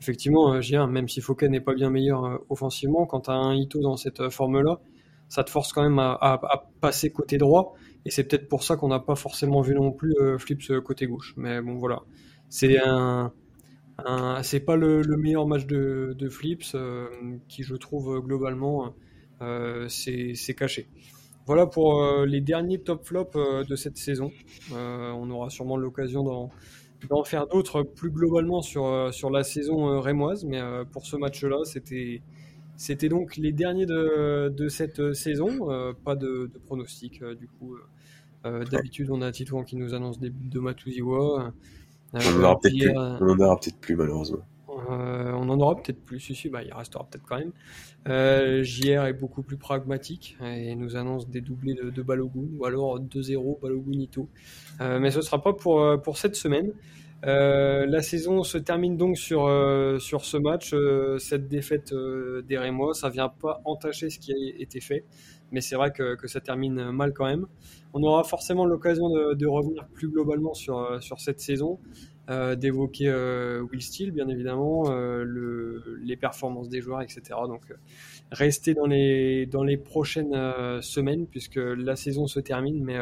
effectivement, 0.00 0.54
euh, 0.54 0.86
même 0.86 1.08
si 1.08 1.20
Fouquet 1.20 1.48
n'est 1.48 1.60
pas 1.60 1.74
bien 1.74 1.90
meilleur 1.90 2.40
offensivement, 2.48 3.06
quand 3.06 3.22
tu 3.22 3.30
as 3.30 3.34
un 3.34 3.54
Ito 3.54 3.80
dans 3.80 3.96
cette 3.96 4.30
forme-là, 4.30 4.80
ça 5.28 5.42
te 5.42 5.50
force 5.50 5.72
quand 5.72 5.82
même 5.82 5.98
à, 5.98 6.68
passer 6.80 7.10
côté 7.10 7.38
droit. 7.38 7.74
Et 8.04 8.10
c'est 8.10 8.24
peut-être 8.24 8.48
pour 8.48 8.62
ça 8.62 8.76
qu'on 8.76 8.88
n'a 8.88 9.00
pas 9.00 9.16
forcément 9.16 9.60
vu 9.60 9.74
non 9.74 9.90
plus 9.90 10.14
Flips 10.38 10.80
côté 10.84 11.06
gauche. 11.06 11.34
Mais 11.36 11.60
bon, 11.60 11.74
voilà. 11.74 12.02
C'est 12.48 12.78
un, 12.78 13.32
c'est 14.42 14.60
pas 14.60 14.76
le, 14.76 15.02
meilleur 15.16 15.48
match 15.48 15.66
de, 15.66 16.28
Flips 16.30 16.76
qui, 17.48 17.64
je 17.64 17.74
trouve, 17.74 18.20
globalement, 18.20 18.94
c'est 19.88 20.54
caché. 20.56 20.88
Voilà 21.46 21.66
pour 21.66 22.02
euh, 22.02 22.26
les 22.26 22.40
derniers 22.40 22.80
top 22.80 23.04
flops 23.04 23.36
euh, 23.36 23.62
de 23.62 23.76
cette 23.76 23.98
saison. 23.98 24.32
Euh, 24.72 25.12
on 25.12 25.30
aura 25.30 25.48
sûrement 25.48 25.76
l'occasion 25.76 26.24
d'en 26.24 26.50
faire 27.24 27.46
d'autres 27.46 27.82
plus 27.82 28.10
globalement 28.10 28.62
sur, 28.62 29.12
sur 29.12 29.30
la 29.30 29.44
saison 29.44 30.00
rémoise, 30.00 30.44
mais 30.44 30.60
pour 30.92 31.06
ce 31.06 31.16
match-là, 31.16 31.64
c'était 31.64 32.22
c'était 32.76 33.08
donc 33.08 33.36
les 33.36 33.52
derniers 33.52 33.86
de, 33.86 34.52
de 34.54 34.68
cette 34.68 35.14
saison. 35.14 35.94
pas 36.04 36.14
de, 36.16 36.50
de 36.52 36.58
pronostic 36.58 37.22
du 37.24 37.48
coup. 37.48 37.76
D'habitude, 38.44 39.10
on 39.10 39.22
a 39.22 39.32
Titouan 39.32 39.64
qui 39.64 39.76
nous 39.76 39.94
annonce 39.94 40.20
des 40.20 40.30
buts 40.30 40.48
de 40.48 40.60
Matuziwa. 40.60 41.52
on 43.20 43.28
en 43.28 43.38
aura 43.38 43.58
peut-être 43.58 43.78
plus, 43.80 43.96
malheureusement. 43.96 44.44
Euh, 44.90 45.32
on 45.32 45.48
en 45.48 45.60
aura 45.60 45.76
peut-être 45.76 46.04
plus, 46.04 46.20
si, 46.20 46.48
bah, 46.48 46.62
il 46.62 46.72
restera 46.72 47.06
peut-être 47.08 47.24
quand 47.26 47.38
même. 47.38 47.52
Euh, 48.08 48.62
JR 48.62 49.04
est 49.04 49.12
beaucoup 49.12 49.42
plus 49.42 49.56
pragmatique 49.56 50.36
et 50.42 50.74
nous 50.76 50.96
annonce 50.96 51.28
des 51.28 51.40
doublés 51.40 51.74
de, 51.74 51.90
de 51.90 52.02
Balogun 52.02 52.46
ou 52.58 52.64
alors 52.64 53.00
2-0 53.00 53.60
Balogunito. 53.60 54.28
Euh, 54.80 54.98
mais 54.98 55.10
ce 55.10 55.18
ne 55.18 55.22
sera 55.22 55.42
pas 55.42 55.52
pour, 55.52 55.80
euh, 55.80 55.98
cette 56.14 56.36
semaine. 56.36 56.72
La 57.22 58.02
saison 58.02 58.44
se 58.44 58.58
termine 58.58 58.96
donc 58.96 59.18
sur, 59.18 59.46
ce 59.48 60.36
match, 60.36 60.74
cette 61.18 61.48
défaite 61.48 61.92
des 62.46 62.58
Rémois. 62.58 62.94
Ça 62.94 63.08
vient 63.08 63.28
pas 63.28 63.60
entacher 63.64 64.10
ce 64.10 64.20
qui 64.20 64.32
a 64.32 64.36
été 64.60 64.80
fait, 64.80 65.04
mais 65.50 65.60
c'est 65.60 65.74
vrai 65.74 65.90
que, 65.90 66.16
ça 66.28 66.40
termine 66.40 66.92
mal 66.92 67.12
quand 67.12 67.26
même. 67.26 67.46
On 67.94 68.02
aura 68.04 68.22
forcément 68.22 68.64
l'occasion 68.64 69.08
de, 69.08 69.46
revenir 69.46 69.88
plus 69.88 70.08
globalement 70.08 70.54
sur 70.54 71.00
cette 71.18 71.40
saison 71.40 71.80
euh, 72.28 72.56
d'évoquer 72.56 73.08
euh, 73.08 73.62
Will 73.70 73.80
Steele, 73.80 74.10
bien 74.10 74.28
évidemment, 74.28 74.90
euh, 74.90 75.22
le, 75.24 75.98
les 76.02 76.16
performances 76.16 76.68
des 76.68 76.80
joueurs, 76.80 77.00
etc. 77.02 77.22
Donc, 77.46 77.62
restez 78.32 78.74
dans 78.74 78.86
les, 78.86 79.46
dans 79.46 79.62
les 79.62 79.76
prochaines 79.76 80.34
semaines, 80.82 81.26
puisque 81.26 81.56
la 81.56 81.94
saison 81.94 82.26
se 82.26 82.40
termine, 82.40 82.82
mais 82.82 82.98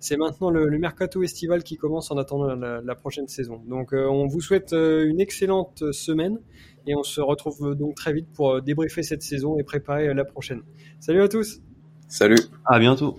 c'est 0.00 0.16
maintenant 0.16 0.50
le, 0.50 0.68
le, 0.68 0.78
mercato 0.78 1.22
estival 1.22 1.62
qui 1.62 1.76
commence 1.76 2.10
en 2.10 2.18
attendant 2.18 2.54
la, 2.54 2.80
la 2.80 2.94
prochaine 2.94 3.28
saison. 3.28 3.62
Donc, 3.68 3.92
on 3.92 4.26
vous 4.26 4.40
souhaite 4.40 4.72
une 4.72 5.20
excellente 5.20 5.92
semaine 5.92 6.38
et 6.86 6.96
on 6.96 7.02
se 7.02 7.20
retrouve 7.20 7.76
donc 7.76 7.94
très 7.94 8.12
vite 8.12 8.28
pour 8.34 8.60
débriefer 8.60 9.02
cette 9.02 9.22
saison 9.22 9.58
et 9.58 9.62
préparer 9.62 10.12
la 10.14 10.24
prochaine. 10.24 10.62
Salut 10.98 11.22
à 11.22 11.28
tous. 11.28 11.60
Salut. 12.08 12.40
À 12.64 12.78
bientôt. 12.78 13.18